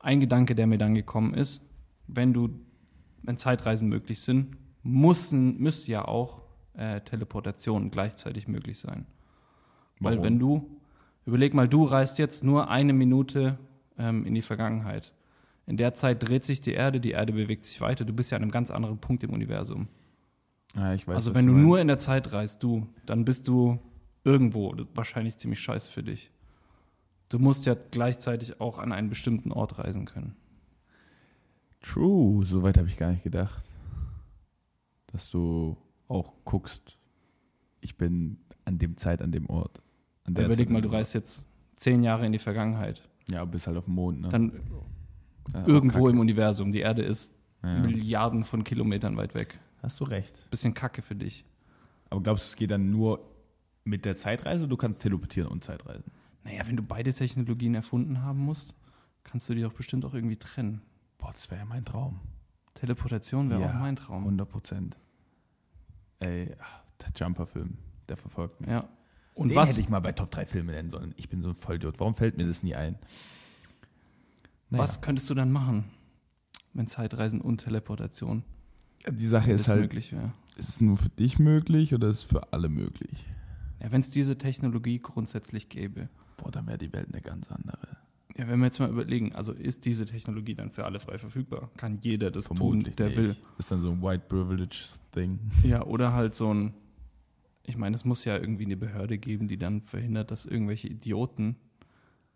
ein 0.00 0.20
Gedanke, 0.20 0.54
der 0.54 0.66
mir 0.66 0.78
dann 0.78 0.94
gekommen 0.94 1.34
ist, 1.34 1.60
wenn 2.06 2.32
du, 2.32 2.48
wenn 3.22 3.36
Zeitreisen 3.36 3.88
möglich 3.88 4.20
sind, 4.20 4.56
müssen, 4.82 5.58
müsste 5.58 5.92
ja 5.92 6.04
auch 6.06 6.40
äh, 6.74 7.00
Teleportation 7.02 7.90
gleichzeitig 7.90 8.48
möglich 8.48 8.78
sein. 8.78 9.06
Weil 10.00 10.14
Warum? 10.14 10.24
wenn 10.24 10.38
du, 10.38 10.78
überleg 11.26 11.54
mal, 11.54 11.68
du 11.68 11.84
reist 11.84 12.18
jetzt 12.18 12.44
nur 12.44 12.68
eine 12.68 12.92
Minute 12.92 13.58
ähm, 13.98 14.24
in 14.26 14.34
die 14.34 14.42
Vergangenheit. 14.42 15.12
In 15.66 15.76
der 15.76 15.94
Zeit 15.94 16.26
dreht 16.28 16.44
sich 16.44 16.60
die 16.60 16.72
Erde, 16.72 17.00
die 17.00 17.12
Erde 17.12 17.32
bewegt 17.32 17.64
sich 17.64 17.80
weiter, 17.80 18.04
du 18.04 18.12
bist 18.12 18.30
ja 18.30 18.36
an 18.36 18.42
einem 18.42 18.50
ganz 18.52 18.70
anderen 18.70 18.98
Punkt 18.98 19.22
im 19.24 19.30
Universum. 19.30 19.88
Ja, 20.74 20.92
ich 20.92 21.06
weiß, 21.06 21.16
Also 21.16 21.34
wenn 21.34 21.46
du 21.46 21.52
meinst. 21.52 21.66
nur 21.66 21.80
in 21.80 21.88
der 21.88 21.98
Zeit 21.98 22.32
reist, 22.32 22.62
du, 22.62 22.86
dann 23.06 23.24
bist 23.24 23.48
du 23.48 23.78
irgendwo. 24.24 24.74
Das 24.74 24.86
ist 24.86 24.96
wahrscheinlich 24.96 25.38
ziemlich 25.38 25.60
scheiße 25.60 25.90
für 25.90 26.02
dich. 26.02 26.30
Du 27.28 27.38
musst 27.38 27.64
ja 27.66 27.74
gleichzeitig 27.90 28.60
auch 28.60 28.78
an 28.78 28.92
einen 28.92 29.08
bestimmten 29.08 29.52
Ort 29.52 29.78
reisen 29.78 30.04
können. 30.04 30.36
True, 31.80 32.44
so 32.44 32.62
weit 32.62 32.78
habe 32.78 32.88
ich 32.88 32.96
gar 32.96 33.10
nicht 33.10 33.22
gedacht. 33.24 33.62
Dass 35.08 35.30
du 35.30 35.76
auch 36.08 36.32
guckst, 36.44 36.98
ich 37.80 37.96
bin 37.96 38.38
an 38.64 38.78
dem 38.78 38.96
Zeit, 38.96 39.22
an 39.22 39.32
dem 39.32 39.48
Ort. 39.48 39.80
Überleg 40.26 40.70
mal, 40.70 40.80
du 40.82 40.88
reist 40.90 41.14
jetzt 41.14 41.46
zehn 41.76 42.02
Jahre 42.02 42.24
in 42.26 42.32
die 42.32 42.38
Vergangenheit. 42.38 43.06
Ja, 43.30 43.44
bist 43.44 43.66
halt 43.66 43.76
auf 43.76 43.84
dem 43.86 43.94
Mond, 43.94 44.20
ne? 44.20 44.28
Dann 44.28 44.52
Ja, 45.52 45.66
irgendwo 45.66 46.08
im 46.08 46.18
Universum. 46.18 46.72
Die 46.72 46.80
Erde 46.80 47.02
ist 47.02 47.32
Ja. 47.62 47.78
Milliarden 47.80 48.44
von 48.44 48.64
Kilometern 48.64 49.16
weit 49.16 49.34
weg. 49.34 49.58
Hast 49.82 50.00
du 50.00 50.04
recht. 50.04 50.50
Bisschen 50.50 50.74
Kacke 50.74 51.02
für 51.02 51.14
dich. 51.14 51.44
Aber 52.10 52.22
glaubst 52.22 52.44
du, 52.46 52.48
es 52.50 52.56
geht 52.56 52.70
dann 52.70 52.90
nur 52.90 53.20
mit 53.84 54.04
der 54.04 54.14
Zeitreise? 54.16 54.66
Du 54.68 54.76
kannst 54.76 55.02
teleportieren 55.02 55.48
und 55.50 55.64
Zeitreisen. 55.64 56.10
Naja, 56.44 56.66
wenn 56.66 56.76
du 56.76 56.82
beide 56.82 57.12
Technologien 57.12 57.74
erfunden 57.74 58.22
haben 58.22 58.38
musst, 58.40 58.74
kannst 59.24 59.48
du 59.48 59.54
die 59.54 59.64
auch 59.64 59.72
bestimmt 59.72 60.04
auch 60.04 60.14
irgendwie 60.14 60.36
trennen. 60.36 60.82
Boah, 61.18 61.32
das 61.32 61.50
wäre 61.50 61.60
ja 61.60 61.66
mein 61.66 61.84
Traum. 61.84 62.20
Teleportation 62.74 63.48
wäre 63.50 63.60
Ja, 63.62 63.70
auch 63.70 63.74
mein 63.74 63.96
Traum. 63.96 64.24
100 64.24 64.48
Prozent. 64.48 64.96
Ey, 66.20 66.46
der 67.00 67.08
Jumper-Film, 67.16 67.76
der 68.08 68.16
verfolgt 68.16 68.60
mich. 68.60 68.70
ja. 68.70 68.88
Und 69.34 69.48
Den 69.48 69.56
was, 69.56 69.70
hätte 69.70 69.80
ich 69.80 69.88
mal 69.88 70.00
bei 70.00 70.12
Top 70.12 70.30
3 70.30 70.46
Filme 70.46 70.72
nennen 70.72 70.90
sollen. 70.90 71.14
Ich 71.16 71.28
bin 71.28 71.42
so 71.42 71.48
ein 71.48 71.54
Vollidiot. 71.54 71.98
Warum 71.98 72.14
fällt 72.14 72.36
mir 72.36 72.46
das 72.46 72.62
nie 72.62 72.74
ein? 72.74 72.96
Naja, 74.70 74.84
was 74.84 75.00
könntest 75.00 75.28
du 75.28 75.34
dann 75.34 75.50
machen, 75.50 75.84
wenn 76.72 76.86
Zeitreisen 76.86 77.40
und 77.40 77.58
Teleportation 77.58 78.44
die 79.10 79.26
Sache 79.26 79.52
ist 79.52 79.68
halt, 79.68 79.82
möglich 79.82 80.12
wäre? 80.12 80.32
ist 80.56 80.68
es 80.68 80.80
nur 80.80 80.96
für 80.96 81.10
dich 81.10 81.38
möglich 81.38 81.94
oder 81.94 82.08
ist 82.08 82.18
es 82.18 82.24
für 82.24 82.52
alle 82.52 82.68
möglich? 82.68 83.26
Ja, 83.80 83.92
wenn 83.92 84.00
es 84.00 84.10
diese 84.10 84.38
Technologie 84.38 84.98
grundsätzlich 84.98 85.68
gäbe. 85.68 86.08
Boah, 86.36 86.50
dann 86.50 86.66
wäre 86.66 86.78
die 86.78 86.92
Welt 86.92 87.08
eine 87.12 87.20
ganz 87.20 87.50
andere. 87.50 87.96
Ja, 88.36 88.48
wenn 88.48 88.58
wir 88.58 88.66
jetzt 88.66 88.80
mal 88.80 88.88
überlegen, 88.88 89.32
also 89.34 89.52
ist 89.52 89.84
diese 89.84 90.06
Technologie 90.06 90.54
dann 90.54 90.70
für 90.70 90.84
alle 90.84 90.98
frei 90.98 91.18
verfügbar? 91.18 91.70
Kann 91.76 91.98
jeder 92.00 92.30
das 92.30 92.46
Vermutlich 92.46 92.96
tun, 92.96 92.96
der 92.96 93.06
nicht. 93.08 93.18
will? 93.18 93.36
Ist 93.58 93.70
dann 93.70 93.80
so 93.80 93.90
ein 93.90 94.02
White 94.02 94.24
Privilege 94.28 94.76
Thing. 95.12 95.38
Ja, 95.62 95.84
oder 95.84 96.12
halt 96.12 96.34
so 96.34 96.52
ein, 96.52 96.74
ich 97.66 97.76
meine, 97.76 97.96
es 97.96 98.04
muss 98.04 98.24
ja 98.24 98.36
irgendwie 98.36 98.64
eine 98.66 98.76
Behörde 98.76 99.18
geben, 99.18 99.48
die 99.48 99.56
dann 99.56 99.80
verhindert, 99.82 100.30
dass 100.30 100.44
irgendwelche 100.46 100.88
Idioten 100.88 101.56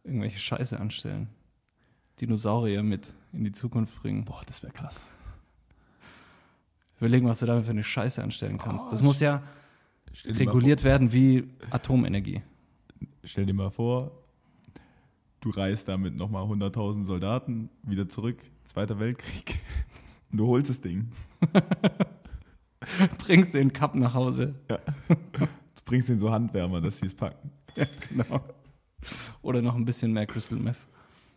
irgendwelche 0.04 0.38
Scheiße 0.38 0.78
anstellen. 0.78 1.28
Dinosaurier 2.20 2.82
mit 2.82 3.12
in 3.32 3.44
die 3.44 3.52
Zukunft 3.52 4.00
bringen. 4.00 4.24
Boah, 4.24 4.40
das 4.46 4.62
wäre 4.62 4.72
krass. 4.72 5.10
Überlegen, 6.98 7.28
was 7.28 7.40
du 7.40 7.46
damit 7.46 7.64
für 7.64 7.70
eine 7.70 7.84
Scheiße 7.84 8.22
anstellen 8.22 8.58
kannst. 8.58 8.86
Oh, 8.86 8.90
Das 8.90 9.02
muss 9.02 9.20
ja 9.20 9.42
reguliert 10.24 10.82
werden 10.82 11.12
wie 11.12 11.48
Atomenergie. 11.70 12.42
stell 13.22 13.46
dir 13.46 13.52
mal 13.54 13.70
vor, 13.70 14.10
du 15.40 15.50
reist 15.50 15.88
da 15.88 15.96
mit 15.96 16.16
nochmal 16.16 16.44
100.000 16.44 17.04
Soldaten 17.04 17.70
wieder 17.82 18.08
zurück, 18.08 18.38
Zweiter 18.64 18.98
Weltkrieg. 18.98 19.60
Du 20.30 20.46
holst 20.46 20.68
das 20.68 20.82
Ding. 20.82 21.10
Bringst 23.18 23.54
den 23.54 23.72
Cup 23.72 23.94
nach 23.94 24.14
Hause. 24.14 24.54
Du 24.68 25.46
bringst 25.84 26.08
den 26.08 26.18
so 26.18 26.30
Handwärmer, 26.30 26.80
dass 26.80 26.98
sie 26.98 27.06
es 27.06 27.14
packen. 27.14 27.50
Genau. 28.10 28.40
Oder 29.42 29.62
noch 29.62 29.74
ein 29.76 29.84
bisschen 29.84 30.12
mehr 30.12 30.26
Crystal 30.26 30.58
Meth. 30.58 30.76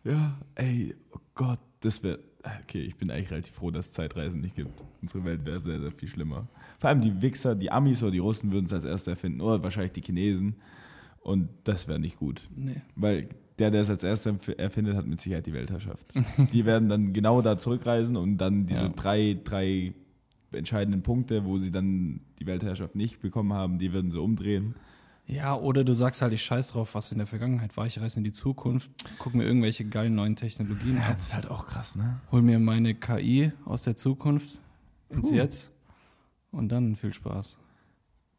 Ja, 0.04 0.36
ey, 0.56 0.94
oh 1.12 1.18
Gott, 1.34 1.60
das 1.80 2.02
wäre. 2.02 2.18
Okay, 2.64 2.80
ich 2.80 2.96
bin 2.96 3.08
eigentlich 3.10 3.30
relativ 3.30 3.54
froh, 3.54 3.70
dass 3.70 3.86
es 3.86 3.92
Zeitreisen 3.92 4.40
nicht 4.40 4.56
gibt. 4.56 4.82
Unsere 5.00 5.24
Welt 5.24 5.44
wäre 5.46 5.60
sehr, 5.60 5.78
sehr 5.78 5.92
viel 5.92 6.08
schlimmer. 6.08 6.48
Vor 6.80 6.90
allem 6.90 7.00
die 7.00 7.22
Wichser, 7.22 7.54
die 7.54 7.70
Amis 7.70 8.02
oder 8.02 8.10
die 8.10 8.18
Russen 8.18 8.50
würden 8.50 8.64
es 8.66 8.72
als 8.72 8.84
erstes 8.84 9.06
erfinden. 9.06 9.40
Oder 9.40 9.62
wahrscheinlich 9.62 9.92
die 9.92 10.00
Chinesen. 10.02 10.56
Und 11.20 11.48
das 11.62 11.86
wäre 11.86 12.00
nicht 12.00 12.16
gut. 12.18 12.48
Nee. 12.56 12.82
Weil 12.96 13.28
der, 13.60 13.70
der 13.70 13.82
es 13.82 13.90
als 13.90 14.02
erster 14.02 14.30
empf- 14.32 14.58
erfindet, 14.58 14.96
hat 14.96 15.06
mit 15.06 15.20
Sicherheit 15.20 15.46
die 15.46 15.52
Weltherrschaft. 15.52 16.04
die 16.52 16.64
werden 16.64 16.88
dann 16.88 17.12
genau 17.12 17.40
da 17.42 17.56
zurückreisen 17.58 18.16
und 18.16 18.38
dann 18.38 18.66
diese 18.66 18.82
Ja. 18.86 18.88
drei, 18.88 19.38
drei 19.44 19.94
entscheidenden 20.54 21.02
Punkte, 21.02 21.44
wo 21.44 21.58
sie 21.58 21.70
dann 21.70 22.20
die 22.38 22.46
Weltherrschaft 22.46 22.94
nicht 22.94 23.20
bekommen 23.20 23.52
haben, 23.52 23.78
die 23.78 23.92
würden 23.92 24.10
sie 24.10 24.20
umdrehen. 24.20 24.74
Ja, 25.26 25.56
oder 25.56 25.84
du 25.84 25.94
sagst 25.94 26.20
halt, 26.20 26.32
ich 26.32 26.42
scheiß 26.42 26.68
drauf, 26.68 26.94
was 26.94 27.12
in 27.12 27.18
der 27.18 27.26
Vergangenheit 27.26 27.76
war. 27.76 27.86
Ich 27.86 28.00
reise 28.00 28.18
in 28.18 28.24
die 28.24 28.32
Zukunft, 28.32 28.90
guck 29.18 29.34
mir 29.34 29.44
irgendwelche 29.44 29.84
geilen 29.84 30.14
neuen 30.14 30.36
Technologien 30.36 30.96
Ja, 30.96 31.10
ab, 31.10 31.16
das 31.18 31.28
ist 31.28 31.34
halt 31.34 31.48
auch 31.48 31.66
krass, 31.66 31.94
ne? 31.94 32.20
hol 32.32 32.42
mir 32.42 32.58
meine 32.58 32.94
KI 32.94 33.52
aus 33.64 33.82
der 33.82 33.96
Zukunft 33.96 34.60
ins 35.08 35.28
Puh. 35.28 35.34
Jetzt 35.34 35.70
und 36.50 36.68
dann 36.68 36.96
viel 36.96 37.12
Spaß. 37.12 37.58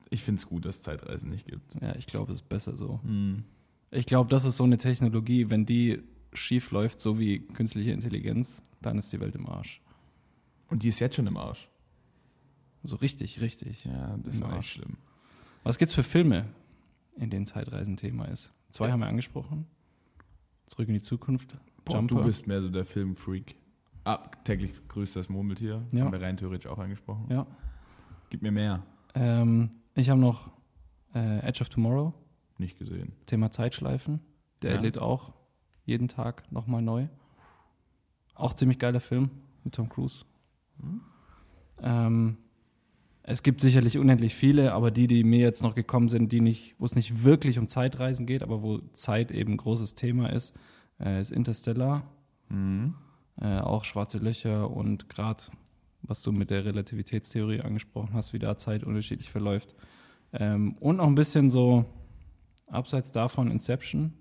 Ich 0.10 0.24
finde 0.24 0.40
es 0.40 0.48
gut, 0.48 0.66
dass 0.66 0.78
es 0.78 0.84
Zeitreisen 0.84 1.32
nicht 1.32 1.48
gibt. 1.48 1.64
Ja, 1.82 1.96
ich 1.96 2.06
glaube, 2.06 2.32
es 2.32 2.42
ist 2.42 2.50
besser 2.50 2.78
so. 2.78 3.00
Hm. 3.04 3.44
Ich 3.92 4.06
glaube, 4.06 4.30
das 4.30 4.46
ist 4.46 4.58
so 4.58 4.64
eine 4.64 4.78
Technologie, 4.78 5.50
wenn 5.50 5.66
die 5.66 6.02
schief 6.34 6.72
läuft, 6.72 7.00
so 7.00 7.20
wie 7.20 7.40
künstliche 7.40 7.92
Intelligenz, 7.92 8.62
dann 8.82 8.98
ist 8.98 9.12
die 9.14 9.20
Welt 9.20 9.36
im 9.36 9.48
Arsch. 9.48 9.82
Und 10.70 10.84
die 10.84 10.90
ist 10.90 11.00
jetzt 11.00 11.16
schon 11.16 11.28
im 11.28 11.38
Arsch. 11.38 11.70
So 12.84 12.98
richtig, 12.98 13.40
richtig. 13.42 13.86
Ja, 13.86 14.18
das 14.24 14.42
auch 14.42 14.50
Arsch. 14.50 14.72
schlimm. 14.74 14.98
Was 15.64 15.78
gibt's 15.78 15.94
für 15.94 16.04
Filme, 16.04 16.46
in 17.16 17.30
denen 17.30 17.46
Zeitreisen 17.46 17.96
Thema 17.98 18.26
ist? 18.26 18.52
Zwei 18.70 18.88
Ja. 18.88 18.94
haben 18.94 19.00
wir 19.00 19.08
angesprochen. 19.08 19.66
Zurück 20.66 20.88
in 20.90 20.94
die 20.96 21.02
Zukunft. 21.02 21.58
Boah, 21.86 21.96
Jumper. 21.98 22.16
du 22.16 22.24
bist 22.26 22.48
mehr 22.48 22.62
so 22.62 22.70
der 22.70 22.86
Filmfreak. 22.86 23.56
Ah, 24.06 24.18
täglich 24.44 24.74
grüßt 24.90 25.16
das 25.16 25.30
Murmeltier. 25.30 25.86
Ja. 25.92 26.04
Haben 26.06 26.12
wir 26.12 26.22
rein 26.22 26.36
theoretisch 26.38 26.68
auch 26.70 26.78
angesprochen. 26.80 27.28
Ja. 27.30 27.46
Gib 28.30 28.42
mir 28.42 28.52
mehr. 28.52 28.84
Ähm, 29.16 29.70
ich 29.96 30.10
habe 30.10 30.20
noch 30.20 30.52
äh, 31.14 31.40
Edge 31.40 31.62
of 31.62 31.70
Tomorrow, 31.70 32.14
Nicht 32.58 32.78
gesehen. 32.80 33.14
Thema 33.28 33.52
Zeitschleifen. 33.52 34.20
Der 34.62 34.72
Ja. 34.72 34.76
erlebt 34.78 34.98
auch 34.98 35.34
jeden 35.86 36.08
Tag 36.08 36.52
nochmal 36.52 36.82
neu. 36.82 37.08
Auch 38.36 38.54
ziemlich 38.54 38.80
geiler 38.80 39.00
Film 39.00 39.30
mit 39.64 39.76
Tom 39.76 39.88
Cruise. 39.90 40.26
Ähm, 41.82 42.38
es 43.24 43.42
gibt 43.42 43.62
sicherlich 43.62 43.98
unendlich 43.98 44.36
viele, 44.36 44.74
aber 44.74 44.92
die, 44.92 45.08
die 45.08 45.24
mir 45.24 45.40
jetzt 45.40 45.64
noch 45.64 45.76
gekommen 45.76 46.10
sind, 46.10 46.34
die 46.34 46.42
nicht, 46.42 46.76
wo 46.78 46.86
es 46.86 46.96
nicht 46.96 47.24
wirklich 47.24 47.58
um 47.58 47.70
Zeitreisen 47.70 48.26
geht, 48.26 48.44
aber 48.44 48.62
wo 48.62 48.80
Zeit 48.92 49.32
eben 49.32 49.54
ein 49.54 49.58
großes 49.58 49.96
Thema 49.96 50.32
ist, 50.32 50.54
äh, 51.00 51.22
ist 51.22 51.32
Interstellar. 51.32 52.04
Mhm. 52.50 52.96
Äh, 53.40 53.60
auch 53.60 53.86
schwarze 53.86 54.18
Löcher 54.18 54.70
und 54.70 55.08
gerade, 55.08 55.44
was 56.02 56.22
du 56.22 56.34
mit 56.34 56.50
der 56.50 56.66
Relativitätstheorie 56.66 57.62
angesprochen 57.62 58.14
hast, 58.14 58.34
wie 58.34 58.40
da 58.40 58.58
Zeit 58.58 58.84
unterschiedlich 58.84 59.32
verläuft. 59.32 59.74
Ähm, 60.34 60.76
und 60.82 61.00
auch 61.00 61.08
ein 61.08 61.16
bisschen 61.16 61.50
so 61.50 61.86
abseits 62.68 63.14
davon 63.14 63.50
Inception, 63.50 64.14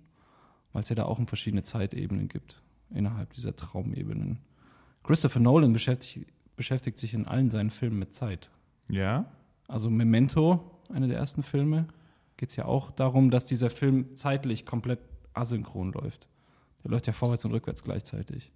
weil 0.73 0.83
es 0.83 0.89
ja 0.89 0.95
da 0.95 1.05
auch 1.05 1.19
um 1.19 1.27
verschiedene 1.27 1.65
Zeitebenen 1.65 2.29
gibt 2.29 2.63
innerhalb 2.95 3.33
dieser 3.33 3.57
Traumebenen. 3.57 4.39
Christopher 5.03 5.41
Nolan 5.41 5.73
beschäftigt, 5.73 6.33
beschäftigt 6.55 6.99
sich 6.99 7.15
in 7.15 7.27
allen 7.27 7.51
seinen 7.51 7.71
Filmen 7.71 7.99
mit 7.99 8.15
Zeit. 8.15 8.51
Ja? 8.89 9.27
Also 9.69 9.91
Memento, 9.91 10.61
einer 10.93 11.09
der 11.09 11.19
ersten 11.19 11.43
Filme, 11.43 11.87
geht 12.37 12.51
es 12.51 12.57
ja 12.57 12.65
auch 12.65 12.91
darum, 12.91 13.31
dass 13.31 13.47
dieser 13.47 13.71
Film 13.71 14.17
zeitlich 14.17 14.67
komplett 14.67 15.01
asynchron 15.35 15.93
läuft. 15.93 16.29
Der 16.85 16.91
läuft 16.91 17.07
ja 17.07 17.13
vorwärts 17.13 17.45
und 17.45 17.53
rückwärts 17.53 17.83
gleichzeitig. 17.83 18.51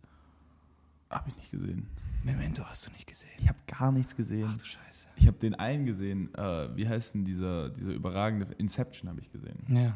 Habe 1.11 1.31
ich 1.31 1.37
nicht 1.37 1.51
gesehen. 1.51 1.89
Memento 2.25 2.65
hast 2.65 2.87
du 2.87 2.91
nicht 2.91 3.07
gesehen. 3.07 3.31
Ich 3.39 3.49
habe 3.49 3.59
gar 3.67 3.93
nichts 3.93 4.17
gesehen. 4.17 4.53
du 4.59 4.65
Scheiße. 4.65 5.07
Ich 5.17 5.27
habe 5.27 5.39
den 5.39 5.55
einen 5.55 5.87
gesehen. 5.87 6.35
Äh, 6.35 6.77
wie 6.77 6.89
heißt 6.89 7.15
denn 7.15 7.25
dieser, 7.25 7.71
dieser 7.71 7.93
überragende 7.93 8.47
Inception 8.59 9.09
habe 9.09 9.21
ich 9.21 9.31
gesehen. 9.31 9.59
Ja. 9.69 9.95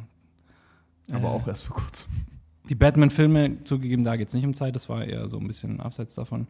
Aber 1.12 1.28
Äh, 1.28 1.32
auch 1.32 1.46
erst 1.48 1.64
vor 1.66 1.76
kurzem. 1.76 2.10
Die 2.68 2.74
Batman-Filme, 2.74 3.62
zugegeben, 3.62 4.04
da 4.04 4.16
geht 4.16 4.28
es 4.28 4.34
nicht 4.34 4.44
um 4.44 4.54
Zeit, 4.54 4.76
das 4.76 4.88
war 4.88 5.04
eher 5.04 5.28
so 5.28 5.38
ein 5.38 5.46
bisschen 5.46 5.80
abseits 5.80 6.14
davon. 6.14 6.46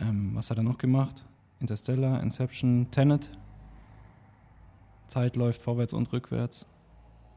Ähm, 0.00 0.30
was 0.34 0.50
hat 0.50 0.58
er 0.58 0.62
noch 0.62 0.78
gemacht? 0.78 1.24
Interstellar, 1.60 2.22
Inception, 2.22 2.88
Tenet. 2.90 3.30
Zeit 5.08 5.36
läuft 5.36 5.62
vorwärts 5.62 5.92
und 5.92 6.12
rückwärts. 6.12 6.66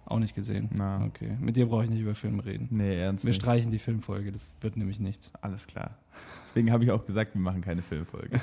Auch 0.05 0.19
nicht 0.19 0.35
gesehen. 0.35 0.69
Na. 0.73 1.05
Okay. 1.05 1.37
Mit 1.39 1.55
dir 1.55 1.67
brauche 1.69 1.85
ich 1.85 1.89
nicht 1.89 2.01
über 2.01 2.15
Filme 2.15 2.43
reden. 2.43 2.67
Nee, 2.71 2.99
ernst 2.99 3.23
Wir 3.23 3.29
nicht. 3.29 3.41
streichen 3.41 3.71
die 3.71 3.79
Filmfolge, 3.79 4.31
das 4.31 4.53
wird 4.59 4.75
nämlich 4.75 4.99
nichts. 4.99 5.31
Alles 5.41 5.67
klar. 5.67 5.97
Deswegen 6.43 6.71
habe 6.71 6.83
ich 6.83 6.91
auch 6.91 7.05
gesagt, 7.05 7.33
wir 7.33 7.41
machen 7.41 7.61
keine 7.61 7.81
Filmfolge. 7.81 8.41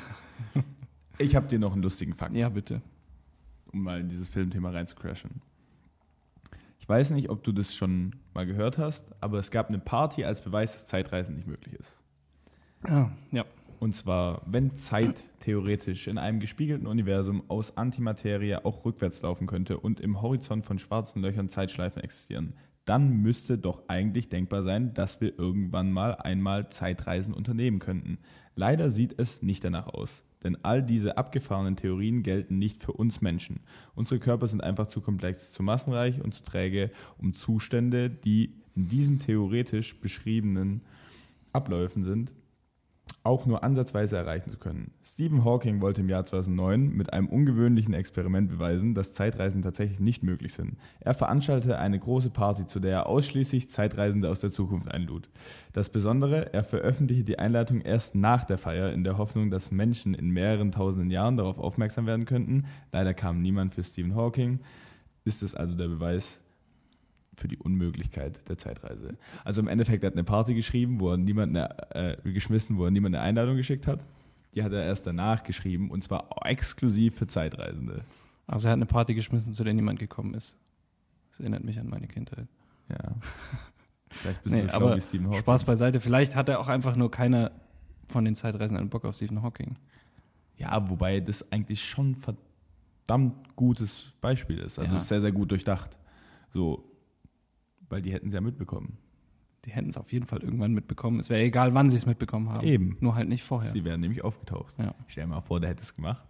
ich 1.18 1.36
habe 1.36 1.46
dir 1.48 1.58
noch 1.58 1.72
einen 1.74 1.82
lustigen 1.82 2.14
Fakt, 2.14 2.34
Ja, 2.34 2.48
bitte. 2.48 2.80
um 3.72 3.82
mal 3.82 4.00
in 4.00 4.08
dieses 4.08 4.28
Filmthema 4.28 4.70
reinzucrashen. 4.70 5.42
Ich 6.80 6.88
weiß 6.88 7.10
nicht, 7.10 7.28
ob 7.28 7.42
du 7.44 7.52
das 7.52 7.74
schon 7.74 8.16
mal 8.32 8.46
gehört 8.46 8.78
hast, 8.78 9.04
aber 9.20 9.38
es 9.38 9.50
gab 9.50 9.68
eine 9.68 9.78
Party 9.78 10.24
als 10.24 10.40
Beweis, 10.40 10.72
dass 10.72 10.86
Zeitreisen 10.86 11.34
nicht 11.36 11.46
möglich 11.46 11.74
ist. 11.74 11.98
Ah, 12.84 13.10
ja. 13.30 13.44
Und 13.78 13.94
zwar, 13.94 14.42
wenn 14.46 14.74
Zeit 14.74 15.22
theoretisch 15.40 16.08
in 16.08 16.18
einem 16.18 16.40
gespiegelten 16.40 16.86
Universum 16.86 17.44
aus 17.48 17.76
Antimaterie 17.76 18.56
auch 18.64 18.84
rückwärts 18.84 19.22
laufen 19.22 19.46
könnte 19.46 19.78
und 19.78 20.00
im 20.00 20.20
Horizont 20.20 20.66
von 20.66 20.78
schwarzen 20.78 21.22
Löchern 21.22 21.48
Zeitschleifen 21.48 22.02
existieren, 22.02 22.54
dann 22.84 23.20
müsste 23.22 23.58
doch 23.58 23.82
eigentlich 23.88 24.28
denkbar 24.28 24.62
sein, 24.62 24.94
dass 24.94 25.20
wir 25.20 25.38
irgendwann 25.38 25.92
mal 25.92 26.14
einmal 26.14 26.70
Zeitreisen 26.70 27.34
unternehmen 27.34 27.78
könnten. 27.78 28.18
Leider 28.56 28.90
sieht 28.90 29.18
es 29.18 29.42
nicht 29.42 29.62
danach 29.62 29.86
aus. 29.88 30.24
Denn 30.42 30.56
all 30.62 30.82
diese 30.82 31.18
abgefahrenen 31.18 31.76
Theorien 31.76 32.22
gelten 32.22 32.58
nicht 32.58 32.82
für 32.82 32.92
uns 32.92 33.20
Menschen. 33.20 33.60
Unsere 33.94 34.20
Körper 34.20 34.46
sind 34.46 34.62
einfach 34.62 34.86
zu 34.86 35.00
komplex, 35.00 35.52
zu 35.52 35.62
massenreich 35.62 36.22
und 36.22 36.32
zu 36.32 36.44
träge, 36.44 36.90
um 37.18 37.34
Zustände, 37.34 38.08
die 38.08 38.54
in 38.76 38.88
diesen 38.88 39.18
theoretisch 39.18 40.00
beschriebenen 40.00 40.82
Abläufen 41.52 42.04
sind, 42.04 42.32
auch 43.28 43.44
nur 43.44 43.62
ansatzweise 43.62 44.16
erreichen 44.16 44.50
zu 44.50 44.58
können. 44.58 44.90
Stephen 45.04 45.44
Hawking 45.44 45.82
wollte 45.82 46.00
im 46.00 46.08
Jahr 46.08 46.24
2009 46.24 46.88
mit 46.88 47.12
einem 47.12 47.28
ungewöhnlichen 47.28 47.92
Experiment 47.92 48.48
beweisen, 48.48 48.94
dass 48.94 49.12
Zeitreisen 49.12 49.60
tatsächlich 49.60 50.00
nicht 50.00 50.22
möglich 50.22 50.54
sind. 50.54 50.78
Er 51.00 51.12
veranstaltete 51.12 51.78
eine 51.78 51.98
große 51.98 52.30
Party, 52.30 52.64
zu 52.64 52.80
der 52.80 52.92
er 52.92 53.06
ausschließlich 53.06 53.68
Zeitreisende 53.68 54.30
aus 54.30 54.40
der 54.40 54.50
Zukunft 54.50 54.90
einlud. 54.90 55.28
Das 55.74 55.90
Besondere, 55.90 56.54
er 56.54 56.64
veröffentlichte 56.64 57.24
die 57.24 57.38
Einleitung 57.38 57.82
erst 57.82 58.14
nach 58.14 58.44
der 58.44 58.56
Feier 58.56 58.92
in 58.92 59.04
der 59.04 59.18
Hoffnung, 59.18 59.50
dass 59.50 59.70
Menschen 59.70 60.14
in 60.14 60.30
mehreren 60.30 60.72
tausenden 60.72 61.10
Jahren 61.10 61.36
darauf 61.36 61.58
aufmerksam 61.58 62.06
werden 62.06 62.24
könnten. 62.24 62.64
Leider 62.92 63.12
kam 63.12 63.42
niemand 63.42 63.74
für 63.74 63.84
Stephen 63.84 64.14
Hawking. 64.14 64.60
Ist 65.26 65.42
es 65.42 65.54
also 65.54 65.74
der 65.74 65.88
Beweis 65.88 66.40
für 67.38 67.48
die 67.48 67.56
Unmöglichkeit 67.56 68.46
der 68.48 68.56
Zeitreise. 68.58 69.16
Also 69.44 69.60
im 69.60 69.68
Endeffekt 69.68 70.04
hat 70.04 70.12
er 70.12 70.16
eine 70.16 70.24
Party 70.24 70.54
geschrieben, 70.54 71.00
wo 71.00 71.10
er 71.12 71.16
niemand 71.16 71.56
eine, 71.56 71.94
äh, 72.24 72.32
geschmissen, 72.32 72.76
wo 72.76 72.84
er 72.84 72.90
niemand 72.90 73.14
eine 73.14 73.24
Einladung 73.24 73.56
geschickt 73.56 73.86
hat. 73.86 74.04
Die 74.54 74.62
hat 74.62 74.72
er 74.72 74.82
erst 74.84 75.06
danach 75.06 75.42
geschrieben 75.42 75.90
und 75.90 76.02
zwar 76.04 76.28
exklusiv 76.44 77.14
für 77.16 77.26
Zeitreisende. 77.26 78.02
Also 78.46 78.68
er 78.68 78.72
hat 78.72 78.78
eine 78.78 78.86
Party 78.86 79.14
geschmissen, 79.14 79.52
zu 79.52 79.62
der 79.64 79.74
niemand 79.74 79.98
gekommen 79.98 80.34
ist. 80.34 80.56
Das 81.30 81.40
erinnert 81.40 81.64
mich 81.64 81.78
an 81.78 81.88
meine 81.88 82.08
Kindheit. 82.08 82.46
Ja. 82.88 82.96
Vielleicht 84.10 84.42
bist 84.42 84.54
Nee, 84.56 84.62
du 84.62 84.68
schlau 84.68 84.76
aber 84.78 84.96
wie 84.96 85.00
Stephen 85.02 85.26
Hawking. 85.26 85.40
Spaß 85.40 85.64
beiseite. 85.64 86.00
Vielleicht 86.00 86.34
hat 86.34 86.48
er 86.48 86.58
auch 86.60 86.68
einfach 86.68 86.96
nur 86.96 87.10
keiner 87.10 87.50
von 88.08 88.24
den 88.24 88.34
Zeitreisenden 88.34 88.88
Bock 88.88 89.04
auf 89.04 89.14
Stephen 89.14 89.42
Hawking. 89.42 89.76
Ja, 90.56 90.88
wobei 90.88 91.20
das 91.20 91.52
eigentlich 91.52 91.84
schon 91.84 92.16
verdammt 92.16 93.54
gutes 93.54 94.12
Beispiel 94.22 94.58
ist. 94.58 94.78
Also 94.78 94.92
Ja. 94.92 94.96
ist 94.98 95.08
sehr, 95.08 95.20
sehr 95.20 95.30
gut 95.32 95.50
durchdacht. 95.50 95.96
So, 96.54 96.82
weil 97.88 98.02
die 98.02 98.12
hätten 98.12 98.28
es 98.28 98.34
ja 98.34 98.40
mitbekommen. 98.40 98.98
Die 99.64 99.70
hätten 99.70 99.90
es 99.90 99.96
auf 99.96 100.12
jeden 100.12 100.26
Fall 100.26 100.42
irgendwann 100.42 100.72
mitbekommen. 100.72 101.20
Es 101.20 101.30
wäre 101.30 101.42
egal, 101.42 101.74
wann 101.74 101.90
sie 101.90 101.96
es 101.96 102.06
mitbekommen 102.06 102.48
haben. 102.50 102.66
Eben. 102.66 102.96
Nur 103.00 103.14
halt 103.14 103.28
nicht 103.28 103.42
vorher. 103.42 103.70
Sie 103.70 103.84
wären 103.84 104.00
nämlich 104.00 104.22
aufgetaucht. 104.24 104.74
Ja. 104.78 104.94
Stell 105.08 105.24
dir 105.24 105.30
mal 105.30 105.40
vor, 105.40 105.60
der 105.60 105.70
hätte 105.70 105.82
es 105.82 105.94
gemacht 105.94 106.26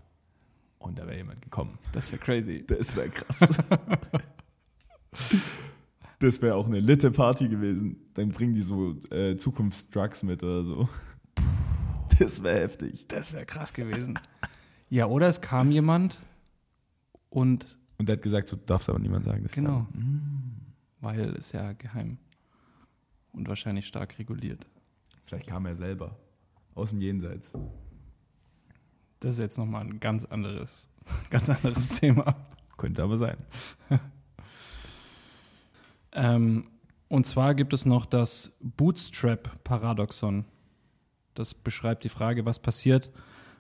und 0.79 0.99
da 0.99 1.07
wäre 1.07 1.19
jemand 1.19 1.43
gekommen. 1.43 1.79
Das 1.93 2.11
wäre 2.11 2.21
crazy. 2.21 2.65
Das 2.67 2.97
wäre 2.97 3.11
krass. 3.11 3.39
das 6.19 6.43
wäre 6.43 6.55
auch 6.55 6.67
eine 6.67 6.81
litte 6.81 7.11
Party 7.11 7.49
gewesen. 7.49 7.97
Dann 8.15 8.31
bringen 8.31 8.55
die 8.55 8.63
so 8.63 8.97
äh, 9.11 9.37
Zukunftsdrugs 9.37 10.23
mit 10.23 10.43
oder 10.43 10.65
so. 10.65 10.89
Das 12.19 12.43
wäre 12.43 12.61
heftig. 12.61 13.07
Das 13.09 13.33
wäre 13.33 13.47
krass 13.47 13.73
gewesen. 13.73 14.19
Ja, 14.89 15.07
oder 15.07 15.29
es 15.29 15.41
kam 15.41 15.71
jemand 15.71 16.19
und 17.31 17.79
Und 17.99 18.09
der 18.09 18.17
hat 18.17 18.23
gesagt, 18.23 18.49
so 18.49 18.57
darfst 18.57 18.89
aber 18.89 18.99
niemand 18.99 19.25
sagen. 19.25 19.43
Das 19.43 19.53
Genau. 19.53 19.87
Dann, 19.93 20.68
weil 21.01 21.35
es 21.37 21.53
ja 21.53 21.73
geheim 21.73 22.19
und 23.33 23.49
wahrscheinlich 23.49 23.87
stark 23.87 24.19
reguliert. 24.19 24.67
vielleicht 25.25 25.47
kam 25.47 25.67
er 25.67 25.75
selber 25.75 26.17
aus 26.75 26.91
dem 26.91 27.01
Jenseits. 27.01 27.53
Das 29.21 29.33
ist 29.33 29.39
jetzt 29.39 29.59
nochmal 29.59 29.85
ein 29.85 30.01
ganz 30.01 30.25
anderes, 30.25 30.89
ganz 31.31 31.51
anderes 31.51 32.01
Thema. 32.01 32.37
Könnte 32.77 33.03
aber 33.03 33.19
sein. 33.19 33.37
Ähm, 36.13 36.65
und 37.09 37.27
zwar 37.27 37.55
gibt 37.55 37.73
es 37.73 37.87
noch 37.87 38.05
das 38.07 38.51
Bootstrap-Paradoxon. 38.61 40.45
Das 41.35 41.55
beschreibt 41.55 42.03
die 42.03 42.09
Frage, 42.09 42.45
was 42.45 42.59
passiert, 42.59 43.11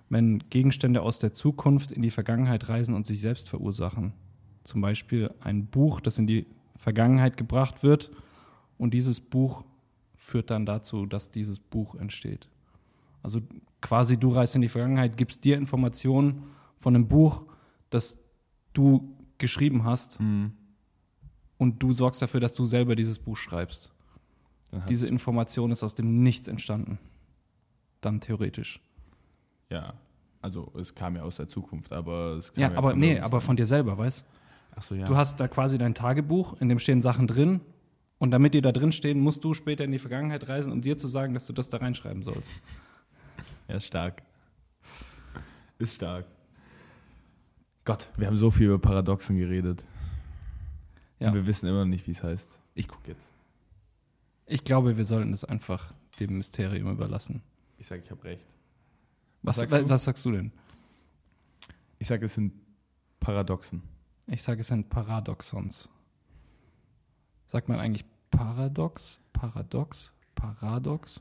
wenn 0.09 0.39
Gegenstände 0.39 1.03
aus 1.03 1.19
der 1.19 1.33
Zukunft 1.33 1.93
in 1.93 2.03
die 2.03 2.11
Vergangenheit 2.11 2.69
reisen 2.69 2.95
und 2.95 3.07
sich 3.07 3.21
selbst 3.21 3.49
verursachen. 3.49 4.13
Zum 4.65 4.81
Beispiel 4.81 5.31
ein 5.41 5.67
Buch, 5.67 6.01
das 6.01 6.19
in 6.19 6.27
die 6.27 6.47
Vergangenheit 6.79 7.37
gebracht 7.37 7.83
wird 7.83 8.11
und 8.79 8.95
dieses 8.95 9.21
Buch 9.21 9.65
führt 10.17 10.51
dann 10.51 10.65
dazu, 10.65 11.07
dass 11.07 11.31
dieses 11.31 11.59
Buch 11.59 11.95
entsteht. 11.97 12.49
Also 13.23 13.41
quasi 13.81 14.17
du 14.17 14.31
reist 14.31 14.55
in 14.55 14.63
die 14.63 14.69
Vergangenheit, 14.69 15.17
gibst 15.17 15.45
dir 15.45 15.57
Informationen 15.57 16.45
von 16.77 16.95
einem 16.95 17.09
Buch, 17.09 17.45
das 17.91 18.19
du 18.73 19.15
geschrieben 19.39 19.85
hast 19.85 20.19
und 21.59 21.83
du 21.83 21.93
sorgst 21.93 22.23
dafür, 22.23 22.41
dass 22.41 22.55
du 22.55 22.65
selber 22.65 22.97
dieses 22.97 23.19
Buch 23.19 23.37
schreibst. 23.37 23.93
Diese 24.89 25.07
Information 25.07 25.71
ist 25.71 25.83
aus 25.83 25.95
dem 25.95 26.23
Nichts 26.23 26.47
entstanden. 26.47 26.99
Dann 28.01 28.21
theoretisch. 28.21 28.81
ja, 29.71 29.95
also 30.41 30.73
es 30.79 30.95
kam 30.95 31.17
ja 31.17 31.23
aus 31.23 31.37
der 31.37 31.49
Zukunft, 31.49 31.93
aber 31.93 32.37
es 32.37 32.53
kam 32.53 32.63
Ja, 32.63 32.73
aber 32.77 32.91
von 32.91 32.99
nee, 32.99 33.19
aber 33.19 33.41
von 33.41 33.57
dir 33.57 33.67
selber, 33.67 33.99
weißt 33.99 34.25
so, 34.83 34.95
ja. 34.95 35.07
Du 35.07 35.17
hast 35.17 35.41
da 35.41 35.49
quasi 35.49 35.79
dein 35.79 35.95
Tagebuch, 35.95 36.61
in 36.61 36.69
dem 36.69 36.79
stehen 36.79 37.03
Sachen 37.03 37.27
drin 37.27 37.61
und 38.19 38.31
damit 38.31 38.55
die 38.55 38.61
da 38.61 38.73
drin 38.73 38.93
stehen, 38.93 39.21
musst 39.21 39.45
du 39.45 39.55
später 39.55 39.85
in 39.85 39.93
die 39.93 39.99
Vergangenheit 39.99 40.49
reisen, 40.49 40.73
um 40.73 40.81
dir 40.81 40.99
zu 40.99 41.09
sagen, 41.09 41.35
dass 41.35 41.47
du 41.47 41.53
das 41.53 41.69
da 41.69 41.79
reinschreiben 41.79 42.23
sollst. 42.23 42.51
Er 43.69 43.77
ist 43.77 43.87
stark. 43.87 44.23
Ist 45.79 45.95
stark. 45.95 46.27
Gott, 47.85 48.11
wir 48.17 48.27
haben 48.27 48.37
so 48.37 48.51
viel 48.51 48.67
über 48.67 48.79
Paradoxen 48.79 49.37
geredet. 49.37 49.85
Ja. 51.21 51.29
Und 51.29 51.35
wir 51.35 51.47
wissen 51.47 51.67
immer 51.67 51.81
noch 51.81 51.91
nicht, 51.91 52.07
wie 52.07 52.13
es 52.13 52.23
heißt. 52.23 52.51
Ich 52.75 52.89
gucke 52.89 53.11
jetzt. 53.11 53.33
Ich 54.47 54.65
glaube, 54.65 54.97
wir 54.97 55.05
sollten 55.05 55.33
es 55.33 55.45
einfach 55.45 55.93
dem 56.21 56.37
Mysterium 56.39 56.91
überlassen. 56.91 57.43
Ich 57.77 57.87
sage, 57.87 58.03
ich 58.05 58.11
habe 58.11 58.25
recht. 58.25 58.47
Was, 59.43 59.59
Was 59.59 59.71
was, 59.71 59.89
sagst 59.89 60.05
sagst 60.05 60.25
du? 60.25 60.31
du? 60.31 60.37
denn? 60.37 60.53
Ich 61.99 62.09
sage, 62.09 62.25
es 62.25 62.35
sind 62.35 62.53
Paradoxen. 63.21 63.83
Ich 64.29 64.43
sage, 64.43 64.61
es 64.61 64.69
sind 64.69 64.89
Paradoxons. 64.91 65.89
Sagt 67.47 67.69
man 67.69 67.79
eigentlich 67.81 68.05
Paradox? 68.31 69.21
Paradox? 69.33 70.13
Paradox? 70.35 71.21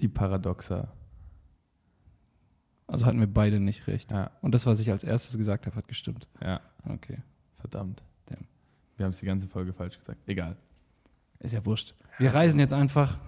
Die 0.00 0.08
Paradoxa. 0.08 0.92
Also 2.86 3.06
hatten 3.06 3.20
wir 3.20 3.26
beide 3.26 3.58
nicht 3.58 3.86
recht. 3.86 4.10
Ja, 4.10 4.30
Und 4.42 4.54
das, 4.54 4.66
was 4.66 4.80
ich 4.80 4.90
als 4.90 5.02
erstes 5.02 5.38
gesagt 5.38 5.66
habe, 5.66 5.76
hat 5.76 5.88
gestimmt. 5.88 6.28
ja, 6.42 6.60
Okay. 6.86 7.22
verdammt. 7.58 8.02
Damn. 8.26 8.46
Wir 8.96 9.04
haben 9.06 9.12
es 9.12 9.20
die 9.20 9.26
ganze 9.26 9.48
Folge 9.48 9.72
falsch 9.72 9.98
gesagt. 9.98 10.20
Egal. 10.28 10.56
Ist 11.38 11.52
ja 11.52 11.64
wurscht. 11.64 11.94
Wir 12.18 12.34
reisen 12.34 12.60
jetzt 12.60 12.72
einfach 12.74 13.18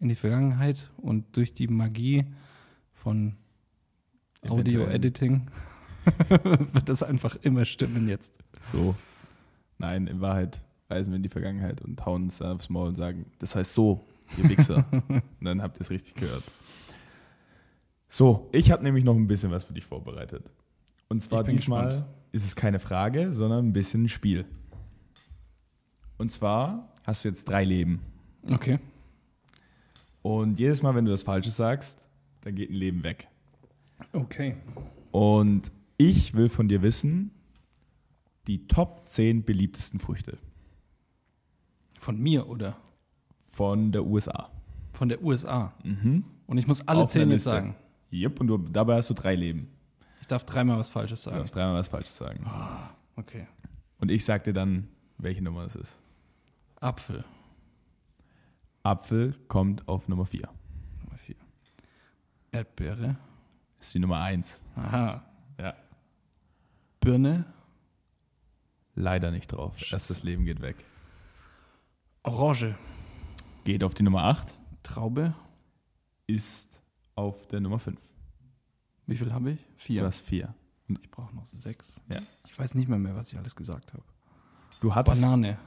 in 0.00 0.08
die 0.08 0.14
Vergangenheit 0.14 0.90
und 0.98 1.34
durch 1.36 1.54
die 1.54 1.66
Magie 1.68 2.26
von. 2.92 3.36
Audio-Editing 4.48 5.50
wird 6.28 6.88
das 6.88 7.02
einfach 7.02 7.36
immer 7.42 7.64
stimmen 7.64 8.08
jetzt. 8.08 8.38
So. 8.72 8.94
Nein, 9.78 10.06
in 10.06 10.20
Wahrheit 10.20 10.60
reisen 10.88 11.10
wir 11.10 11.16
in 11.16 11.22
die 11.22 11.28
Vergangenheit 11.28 11.80
und 11.80 12.04
hauen 12.04 12.24
uns 12.24 12.42
aufs 12.42 12.68
Maul 12.68 12.88
und 12.88 12.96
sagen, 12.96 13.26
das 13.38 13.54
heißt 13.54 13.74
so, 13.74 14.04
ihr 14.36 14.48
Wichser. 14.48 14.84
und 15.08 15.22
dann 15.40 15.62
habt 15.62 15.78
ihr 15.78 15.82
es 15.82 15.90
richtig 15.90 16.14
gehört. 16.14 16.44
So, 18.08 18.48
ich 18.52 18.70
habe 18.72 18.82
nämlich 18.82 19.04
noch 19.04 19.14
ein 19.14 19.28
bisschen 19.28 19.50
was 19.50 19.64
für 19.64 19.72
dich 19.72 19.86
vorbereitet. 19.86 20.50
Und 21.08 21.20
zwar 21.22 21.44
diesmal 21.44 21.86
gespannt. 21.86 22.06
ist 22.32 22.44
es 22.44 22.56
keine 22.56 22.80
Frage, 22.80 23.32
sondern 23.32 23.68
ein 23.68 23.72
bisschen 23.72 24.04
ein 24.04 24.08
Spiel. 24.08 24.44
Und 26.18 26.30
zwar 26.30 26.92
hast 27.04 27.24
du 27.24 27.28
jetzt 27.28 27.48
drei 27.48 27.64
Leben. 27.64 28.00
Okay. 28.50 28.78
Und 30.22 30.58
jedes 30.58 30.82
Mal, 30.82 30.94
wenn 30.94 31.04
du 31.04 31.10
das 31.10 31.22
Falsche 31.22 31.50
sagst, 31.50 32.06
dann 32.42 32.54
geht 32.54 32.70
ein 32.70 32.74
Leben 32.74 33.02
weg. 33.02 33.28
Okay. 34.12 34.56
Und 35.12 35.70
ich 36.00 36.32
will 36.34 36.48
von 36.48 36.66
dir 36.68 36.80
wissen, 36.82 37.30
die 38.46 38.66
Top 38.66 39.06
10 39.06 39.44
beliebtesten 39.44 40.00
Früchte 40.00 40.38
Von 41.98 42.18
mir 42.18 42.48
oder 42.48 42.76
von 43.52 43.92
der 43.92 44.04
USA. 44.06 44.50
von 44.92 45.08
der 45.10 45.22
USA. 45.22 45.74
Mhm. 45.84 46.24
Und 46.46 46.58
ich 46.58 46.66
muss 46.66 46.86
alle 46.88 47.02
Auf 47.04 47.10
zehn 47.10 47.30
jetzt 47.30 47.44
sagen. 47.44 47.76
Yep, 48.12 48.40
und 48.40 48.46
du, 48.48 48.56
dabei 48.58 48.96
hast 48.96 49.10
du 49.10 49.14
drei 49.14 49.34
Leben. 49.36 49.68
Ich 50.20 50.26
darf 50.26 50.44
dreimal 50.44 50.78
was 50.78 50.88
Falsches 50.88 51.20
Du 51.22 51.24
sagen. 51.30 51.36
darfst 51.38 51.54
dreimal 51.54 51.74
was 51.76 51.88
Falsches 51.88 52.16
sagen. 52.16 52.44
Okay. 53.16 53.46
Und 53.98 54.10
ich 54.10 54.24
sag 54.24 54.44
dir 54.44 54.52
dann, 54.54 54.88
welche 55.18 55.42
Nummer 55.42 55.64
es 55.64 55.76
ist. 55.76 55.98
Apfel. 56.80 57.24
Apfel 58.82 59.34
kommt 59.48 59.86
auf 59.86 60.08
Nummer 60.08 60.24
4. 60.24 60.48
Nummer 61.04 61.18
vier. 61.18 61.36
Erdbeere. 62.52 63.16
Ist 63.78 63.92
die 63.94 63.98
Nummer 63.98 64.20
1. 64.20 64.62
Aha. 64.76 65.22
Birne. 67.00 67.44
Leider 68.94 69.30
nicht 69.30 69.48
drauf. 69.52 69.74
Erstes 69.90 70.22
Leben 70.22 70.44
geht 70.44 70.60
weg. 70.60 70.76
Orange. 72.22 72.76
Geht 73.64 73.82
auf 73.84 73.94
die 73.94 74.02
Nummer 74.02 74.24
8. 74.24 74.54
Traube. 74.82 75.34
Ist 76.26 76.80
auf 77.14 77.46
der 77.48 77.60
Nummer 77.60 77.78
5. 77.78 77.98
Wie 79.06 79.16
viel 79.16 79.32
habe 79.32 79.52
ich? 79.52 79.60
Du 79.60 79.66
Vier. 79.76 80.04
hast 80.04 80.20
4. 80.20 80.54
Ich 81.02 81.10
brauche 81.10 81.34
noch 81.34 81.46
sechs. 81.46 82.00
Ja. 82.10 82.18
Ich 82.46 82.58
weiß 82.58 82.74
nicht 82.74 82.88
mehr 82.88 82.98
mehr, 82.98 83.14
was 83.14 83.32
ich 83.32 83.38
alles 83.38 83.54
gesagt 83.56 83.92
habe. 83.92 84.02
Du 84.80 84.94
hattest, 84.94 85.20
Banane. 85.20 85.58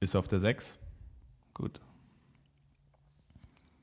ist 0.00 0.16
auf 0.16 0.28
der 0.28 0.40
6. 0.40 0.78
Gut. 1.54 1.80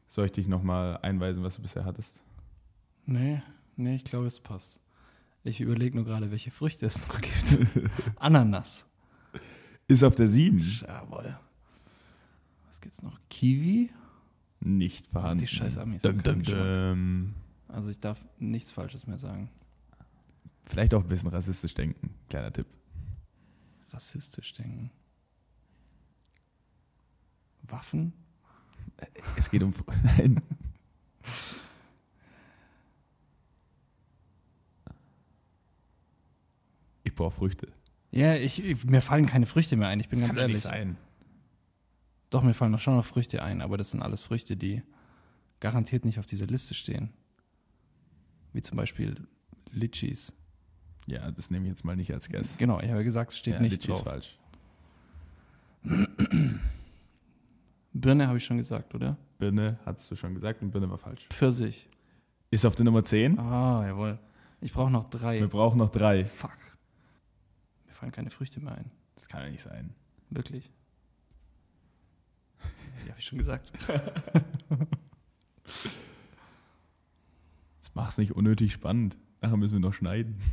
Soll 0.09 0.25
ich 0.25 0.31
dich 0.31 0.47
nochmal 0.47 0.97
einweisen, 1.01 1.43
was 1.43 1.55
du 1.55 1.61
bisher 1.61 1.85
hattest? 1.85 2.21
Nee, 3.05 3.41
nee, 3.75 3.95
ich 3.95 4.03
glaube, 4.03 4.27
es 4.27 4.39
passt. 4.39 4.79
Ich 5.47 5.61
überlege 5.61 5.95
nur 5.95 6.03
gerade, 6.03 6.29
welche 6.29 6.51
Früchte 6.51 6.85
es 6.85 7.07
noch 7.07 7.21
gibt. 7.21 7.59
Ananas. 8.17 8.85
Ist 9.87 10.03
auf 10.03 10.13
der 10.15 10.27
7. 10.27 10.59
Jawohl. 10.59 11.39
Was 12.67 12.81
gibt's 12.81 13.01
noch? 13.01 13.17
Kiwi? 13.29 13.89
Nicht 14.59 15.07
vorhanden. 15.07 15.39
die 15.39 15.47
scheiß 15.47 15.77
Amis 15.77 16.01
keinen 16.01 16.21
dum, 16.21 16.43
dum. 16.43 17.35
Also 17.69 17.87
ich 17.89 17.99
darf 17.99 18.19
nichts 18.39 18.71
Falsches 18.71 19.07
mehr 19.07 19.19
sagen. 19.19 19.49
Vielleicht 20.65 20.93
auch 20.93 21.03
ein 21.03 21.07
bisschen 21.07 21.29
rassistisch 21.29 21.73
denken. 21.73 22.13
Kleiner 22.29 22.51
Tipp. 22.51 22.67
Rassistisch 23.91 24.51
denken. 24.53 24.91
Waffen? 27.63 28.11
Es 29.37 29.49
geht 29.49 29.63
um. 29.63 29.73
Nein. 30.03 30.41
Ich 37.17 37.19
brauche 37.19 37.31
Früchte. 37.35 37.69
Ja, 38.11 38.35
ich, 38.35 38.85
mir 38.85 39.01
fallen 39.01 39.25
keine 39.25 39.47
Früchte 39.47 39.75
mehr 39.75 39.87
ein, 39.87 39.99
ich 39.99 40.07
bin 40.07 40.19
Das 40.19 40.27
ganz 40.27 40.35
kann 40.35 40.41
ehrlich. 40.43 40.57
nicht 40.57 40.63
sein. 40.71 40.97
Doch, 42.29 42.43
mir 42.43 42.53
fallen 42.53 42.71
noch 42.71 42.79
schon 42.79 42.95
noch 42.95 43.05
Früchte 43.05 43.41
ein, 43.41 43.63
aber 43.63 43.75
das 43.75 43.89
sind 43.89 44.03
alles 44.03 44.21
Früchte, 44.21 44.55
die 44.55 44.83
garantiert 45.59 46.05
nicht 46.05 46.19
auf 46.19 46.27
dieser 46.27 46.45
Liste 46.45 46.75
stehen. 46.75 47.09
Wie 48.53 48.61
zum 48.61 48.77
Beispiel 48.77 49.27
Litchis. 49.71 50.31
Ja, 51.07 51.31
das 51.31 51.49
nehme 51.49 51.65
ich 51.65 51.69
jetzt 51.69 51.85
mal 51.85 51.95
nicht 51.95 52.13
als 52.13 52.29
Guess. 52.29 52.55
Genau, 52.59 52.79
ich 52.81 52.89
habe 52.89 52.97
ja 52.99 53.03
gesagt, 53.03 53.31
es 53.31 53.39
steht 53.39 53.55
ja, 53.55 53.61
nicht 53.61 53.71
Litchi 53.71 53.87
drauf. 53.87 53.97
ist 53.97 54.03
falsch. 54.03 54.37
Birne 57.93 58.27
habe 58.27 58.37
ich 58.37 58.45
schon 58.45 58.57
gesagt, 58.57 58.93
oder? 58.93 59.17
Birne 59.39 59.79
hattest 59.87 60.11
du 60.11 60.15
schon 60.15 60.35
gesagt 60.35 60.61
und 60.61 60.69
Birne 60.69 60.87
war 60.87 60.99
falsch. 60.99 61.25
Pfirsich. 61.31 61.89
Ist 62.51 62.63
auf 62.63 62.75
der 62.75 62.85
Nummer 62.85 63.01
10. 63.01 63.39
Ah, 63.39 63.87
jawohl. 63.87 64.19
Ich 64.61 64.71
brauche 64.71 64.91
noch 64.91 65.09
drei. 65.09 65.39
Wir 65.39 65.47
brauchen 65.47 65.79
noch 65.79 65.89
drei. 65.89 66.23
Fuck. 66.23 66.51
Fallen 67.97 68.11
keine 68.11 68.29
Früchte 68.29 68.59
mehr 68.59 68.75
ein. 68.75 68.91
Das 69.15 69.27
kann 69.27 69.41
ja 69.43 69.49
nicht 69.49 69.63
sein. 69.63 69.89
Wirklich. 70.29 70.71
Die 73.05 73.09
habe 73.09 73.19
ich 73.19 73.25
schon 73.25 73.39
gesagt. 73.39 73.71
Das 77.79 77.95
macht's 77.95 78.19
nicht 78.19 78.33
unnötig 78.33 78.71
spannend. 78.71 79.17
Nachher 79.41 79.57
müssen 79.57 79.75
wir 79.75 79.79
noch 79.79 79.93
schneiden. 79.93 80.35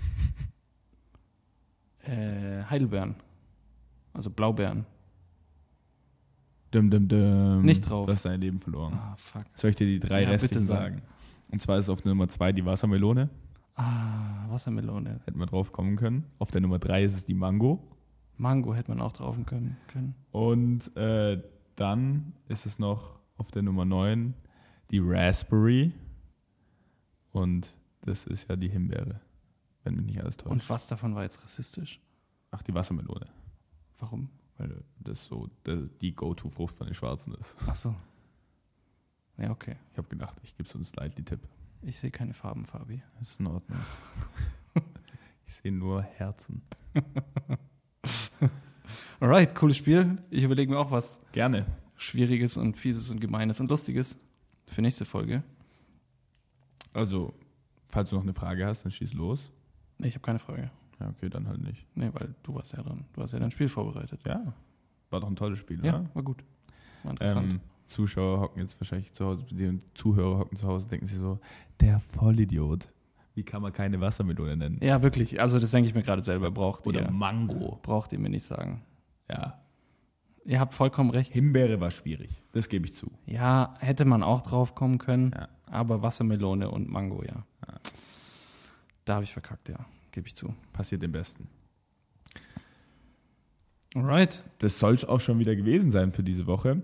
Äh, 2.06 2.62
Heidelbeeren. 2.64 3.14
Also 4.12 4.28
Blaubeeren. 4.28 4.84
Dum, 6.70 6.90
dum, 6.90 7.08
dum. 7.08 7.62
Nicht 7.62 7.80
drauf. 7.88 8.04
Du 8.04 8.12
hast 8.12 8.26
dein 8.26 8.42
Leben 8.42 8.60
verloren. 8.60 8.92
Ah, 8.92 9.16
fuck. 9.16 9.46
Soll 9.54 9.70
ich 9.70 9.76
dir 9.76 9.86
die 9.86 10.00
drei 10.00 10.24
Ja, 10.24 10.28
restlichen 10.28 10.56
bitte 10.56 10.66
sag. 10.66 10.76
sagen? 10.82 11.02
Und 11.48 11.62
zwar 11.62 11.78
ist 11.78 11.88
auf 11.88 12.04
Nummer 12.04 12.28
2 12.28 12.52
die 12.52 12.62
Wassermelone. 12.66 13.30
Ah, 13.74 14.48
Wassermelone. 14.48 15.20
Hätten 15.24 15.38
wir 15.38 15.46
drauf 15.46 15.72
kommen 15.72 15.96
können. 15.96 16.24
Auf 16.38 16.50
der 16.50 16.60
Nummer 16.60 16.78
3 16.78 17.04
ist 17.04 17.14
es 17.14 17.24
die 17.24 17.34
Mango. 17.34 17.82
Mango 18.36 18.74
hätte 18.74 18.90
man 18.90 19.00
auch 19.00 19.12
drauf 19.12 19.36
können. 19.46 19.76
können. 19.88 20.14
Und 20.32 20.96
äh, 20.96 21.42
dann 21.76 22.32
ist 22.48 22.66
es 22.66 22.78
noch 22.78 23.18
auf 23.36 23.50
der 23.50 23.62
Nummer 23.62 23.84
9 23.84 24.34
die 24.90 25.00
Raspberry. 25.02 25.92
Und 27.32 27.74
das 28.02 28.26
ist 28.26 28.48
ja 28.48 28.56
die 28.56 28.68
Himbeere. 28.68 29.20
Wenn 29.82 29.96
mich 29.96 30.06
nicht 30.06 30.20
alles 30.20 30.36
täuscht. 30.36 30.52
Und 30.52 30.70
was 30.70 30.86
davon 30.86 31.14
war 31.14 31.24
jetzt 31.24 31.42
rassistisch? 31.42 32.00
Ach, 32.50 32.62
die 32.62 32.74
Wassermelone. 32.74 33.26
Warum? 33.98 34.30
Weil 34.56 34.84
das 35.00 35.26
so 35.26 35.50
das 35.64 35.80
die 36.00 36.14
Go-To-Frucht 36.14 36.74
von 36.76 36.86
den 36.86 36.94
Schwarzen 36.94 37.34
ist. 37.34 37.56
Ach 37.66 37.74
so. 37.76 37.94
Ja, 39.36 39.50
okay. 39.50 39.76
Ich 39.90 39.98
habe 39.98 40.08
gedacht, 40.08 40.36
ich 40.42 40.56
gebe 40.56 40.68
so 40.68 40.76
einen 40.76 40.84
Slightly-Tipp. 40.84 41.40
Ich 41.86 41.98
sehe 41.98 42.10
keine 42.10 42.32
Farben, 42.34 42.64
Fabi. 42.64 43.02
Das 43.18 43.30
ist 43.32 43.40
in 43.40 43.46
Ordnung. 43.46 43.78
ich 45.46 45.52
sehe 45.54 45.72
nur 45.72 46.02
Herzen. 46.02 46.62
Alright, 49.20 49.54
cooles 49.54 49.76
Spiel. 49.76 50.18
Ich 50.30 50.42
überlege 50.42 50.72
mir 50.72 50.78
auch 50.78 50.90
was 50.90 51.20
Gerne. 51.32 51.66
Schwieriges 51.96 52.56
und 52.56 52.76
Fieses 52.76 53.10
und 53.10 53.20
Gemeines 53.20 53.60
und 53.60 53.70
Lustiges 53.70 54.18
für 54.66 54.82
nächste 54.82 55.04
Folge. 55.04 55.42
Also, 56.92 57.34
falls 57.88 58.10
du 58.10 58.16
noch 58.16 58.22
eine 58.22 58.34
Frage 58.34 58.66
hast, 58.66 58.84
dann 58.84 58.92
schieß 58.92 59.12
los. 59.14 59.52
Nee, 59.98 60.08
ich 60.08 60.14
habe 60.14 60.22
keine 60.24 60.38
Frage. 60.38 60.70
Ja, 61.00 61.08
okay, 61.08 61.28
dann 61.28 61.46
halt 61.48 61.60
nicht. 61.60 61.86
Nee, 61.94 62.10
weil 62.12 62.34
du 62.42 62.54
warst 62.54 62.72
ja 62.72 62.82
dran. 62.82 63.04
Du 63.12 63.22
hast 63.22 63.32
ja 63.32 63.38
dein 63.38 63.50
Spiel 63.50 63.68
vorbereitet. 63.68 64.20
Ja, 64.26 64.54
war 65.10 65.20
doch 65.20 65.28
ein 65.28 65.36
tolles 65.36 65.58
Spiel, 65.58 65.84
Ja, 65.84 65.98
oder? 66.00 66.10
war 66.14 66.22
gut. 66.22 66.42
War 67.02 67.10
interessant. 67.12 67.50
Ähm, 67.52 67.60
Zuschauer 67.86 68.40
hocken 68.40 68.60
jetzt 68.60 68.80
wahrscheinlich 68.80 69.12
zu 69.12 69.24
Hause, 69.24 69.44
die 69.50 69.78
Zuhörer 69.94 70.38
hocken 70.38 70.56
zu 70.56 70.66
Hause 70.66 70.84
und 70.84 70.92
denken 70.92 71.06
sich 71.06 71.18
so, 71.18 71.38
der 71.80 72.00
Vollidiot. 72.00 72.88
Wie 73.34 73.42
kann 73.42 73.62
man 73.62 73.72
keine 73.72 74.00
Wassermelone 74.00 74.56
nennen? 74.56 74.78
ja, 74.82 75.02
wirklich. 75.02 75.40
Also 75.40 75.58
das 75.58 75.72
denke 75.72 75.88
ich 75.88 75.94
mir 75.94 76.02
gerade 76.02 76.22
selber. 76.22 76.50
Braucht 76.50 76.86
Oder 76.86 77.02
ihr, 77.02 77.10
Mango. 77.10 77.80
braucht 77.82 78.12
ihr 78.12 78.18
mir 78.20 78.28
nicht 78.28 78.46
sagen. 78.46 78.82
Ja. 79.28 79.60
Ihr 80.44 80.60
habt 80.60 80.74
vollkommen 80.74 81.10
recht. 81.10 81.32
Himbeere 81.32 81.80
war 81.80 81.90
schwierig. 81.90 82.30
Das 82.52 82.68
gebe 82.68 82.86
ich 82.86 82.94
zu. 82.94 83.10
Ja, 83.26 83.74
hätte 83.80 84.04
man 84.04 84.22
auch 84.22 84.42
drauf 84.42 84.74
kommen 84.74 84.98
können. 84.98 85.32
Ja. 85.34 85.48
Aber 85.66 86.02
Wassermelone 86.02 86.70
und 86.70 86.88
Mango, 86.88 87.24
ja. 87.24 87.44
Ja. 87.66 87.74
Da 89.04 89.14
habe 89.14 89.24
ich 89.24 89.32
verkackt, 89.32 89.68
ja. 89.68 89.84
Gebe 90.12 90.28
ich 90.28 90.34
zu. 90.36 90.54
Passiert 90.72 91.02
dem 91.02 91.12
Besten. 91.12 91.48
Alright. 93.96 94.44
Das 94.58 94.78
soll 94.78 94.96
auch 95.06 95.20
schon 95.20 95.38
wieder 95.38 95.56
gewesen 95.56 95.90
sein 95.90 96.12
für 96.12 96.22
diese 96.22 96.46
Woche. 96.46 96.82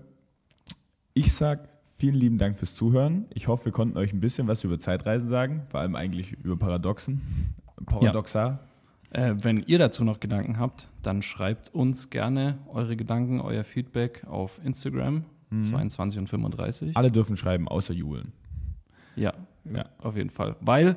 Ich 1.13 1.33
sag 1.33 1.67
vielen 1.97 2.15
lieben 2.15 2.37
Dank 2.37 2.57
fürs 2.57 2.75
Zuhören. 2.75 3.25
Ich 3.33 3.47
hoffe, 3.47 3.65
wir 3.65 3.71
konnten 3.71 3.97
euch 3.97 4.13
ein 4.13 4.19
bisschen 4.19 4.47
was 4.47 4.63
über 4.63 4.79
Zeitreisen 4.79 5.27
sagen, 5.27 5.63
vor 5.69 5.79
allem 5.81 5.95
eigentlich 5.95 6.33
über 6.43 6.57
Paradoxen. 6.57 7.53
Paradoxa. 7.85 8.59
Äh, 9.11 9.35
wenn 9.41 9.61
ihr 9.63 9.77
dazu 9.77 10.03
noch 10.05 10.19
Gedanken 10.19 10.57
habt, 10.57 10.87
dann 11.01 11.21
schreibt 11.21 11.73
uns 11.73 12.09
gerne 12.09 12.59
eure 12.69 12.95
Gedanken, 12.95 13.41
euer 13.41 13.63
Feedback 13.63 14.23
auf 14.25 14.59
Instagram, 14.63 15.25
22 15.63 16.17
und 16.21 16.27
35. 16.27 16.95
Alle 16.95 17.11
dürfen 17.11 17.35
schreiben, 17.35 17.67
außer 17.67 17.93
Julen. 17.93 18.31
Ja, 19.17 19.33
Ja. 19.65 19.85
auf 19.97 20.15
jeden 20.15 20.29
Fall. 20.29 20.55
Weil 20.61 20.95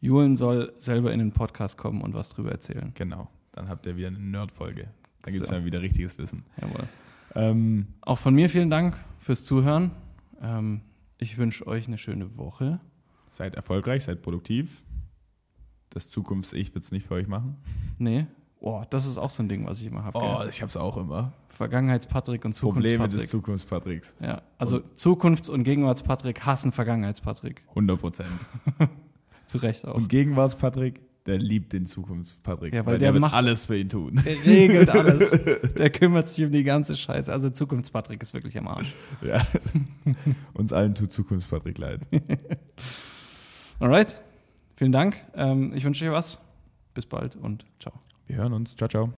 Julen 0.00 0.36
soll 0.36 0.72
selber 0.78 1.12
in 1.12 1.18
den 1.18 1.32
Podcast 1.32 1.76
kommen 1.76 2.00
und 2.00 2.14
was 2.14 2.30
drüber 2.30 2.50
erzählen. 2.50 2.92
Genau. 2.94 3.28
Dann 3.52 3.68
habt 3.68 3.84
ihr 3.84 3.96
wieder 3.98 4.08
eine 4.08 4.18
Nerd-Folge. 4.18 4.88
Dann 5.22 5.32
gibt 5.34 5.42
es 5.44 5.50
So. 5.50 5.54
dann 5.56 5.66
wieder 5.66 5.82
richtiges 5.82 6.16
Wissen. 6.16 6.44
Jawohl. 6.60 6.88
Ähm, 7.34 7.88
Auch 8.02 8.18
von 8.18 8.34
mir 8.34 8.48
vielen 8.48 8.70
Dank 8.70 8.96
fürs 9.18 9.44
Zuhören. 9.44 9.90
Ähm, 10.40 10.82
ich 11.18 11.38
wünsche 11.38 11.66
euch 11.66 11.86
eine 11.86 11.98
schöne 11.98 12.36
Woche. 12.36 12.80
seid 13.30 13.54
erfolgreich, 13.54 14.04
seid 14.04 14.22
produktiv. 14.22 14.84
Das 15.90 16.10
Zukunfts-Ich 16.10 16.74
wird 16.74 16.84
es 16.84 16.92
nicht 16.92 17.06
für 17.06 17.14
euch 17.14 17.28
machen. 17.28 17.56
Nee. 17.98 18.26
Oh, 18.60 18.82
das 18.88 19.06
ist 19.06 19.18
auch 19.18 19.30
so 19.30 19.42
ein 19.42 19.48
Ding, 19.48 19.66
was 19.66 19.80
ich 19.80 19.86
immer 19.88 20.04
habe. 20.04 20.18
Oh, 20.18 20.42
ich 20.48 20.62
hab's 20.62 20.76
auch 20.76 20.96
immer. 20.96 21.32
Vergangenheits-Patrick 21.50 22.44
und 22.44 22.58
Probleme 22.58 23.08
des 23.08 23.28
Zukunfts-Patrick. 23.28 24.04
Zukunfts-Patricks. 24.04 24.16
Ja, 24.20 24.42
also 24.58 24.78
Zukunfts- 24.96 25.50
und 25.50 25.64
Gegenwarts-Patrick 25.64 26.44
hassen 26.46 26.72
Vergangenheits-Patrick. 26.72 27.62
100 27.70 28.00
Prozent. 28.00 28.30
Zu 29.46 29.58
Recht 29.58 29.86
auch. 29.86 29.94
Und 29.94 30.08
Gegenwarts-Patrick, 30.08 31.00
der 31.26 31.38
liebt 31.38 31.72
den 31.72 31.86
Zukunfts-Patrick. 31.86 32.74
Ja, 32.74 32.84
weil 32.84 32.98
der, 32.98 33.08
der 33.08 33.12
wird 33.14 33.20
macht- 33.22 33.34
alles 33.34 33.64
für 33.64 33.76
ihn 33.78 33.88
tun. 33.88 34.20
Der 34.24 34.44
regelt 34.44 34.90
alles. 34.90 35.30
Der 35.74 35.90
kümmert 35.90 36.28
sich 36.28 36.44
um 36.44 36.50
die 36.52 36.64
ganze 36.64 36.96
Scheiße. 36.96 37.32
Also 37.32 37.48
Zukunfts-Patrick 37.50 38.20
ist 38.22 38.34
wirklich 38.34 38.56
am 38.58 38.68
Arsch. 38.68 38.92
ja. 39.22 39.42
Uns 40.54 40.72
allen 40.72 40.94
tut 40.94 41.12
Zukunfts-Patrick 41.12 41.78
leid. 41.78 42.00
Alright. 43.80 44.20
Vielen 44.76 44.92
Dank. 44.92 45.20
Ähm, 45.34 45.72
ich 45.74 45.84
wünsche 45.84 46.04
dir 46.04 46.12
was. 46.12 46.38
Bis 46.94 47.06
bald 47.06 47.36
und 47.36 47.64
ciao. 47.80 47.94
Wir 48.26 48.36
hören 48.36 48.52
uns. 48.52 48.76
Ciao, 48.76 48.88
ciao. 48.88 49.12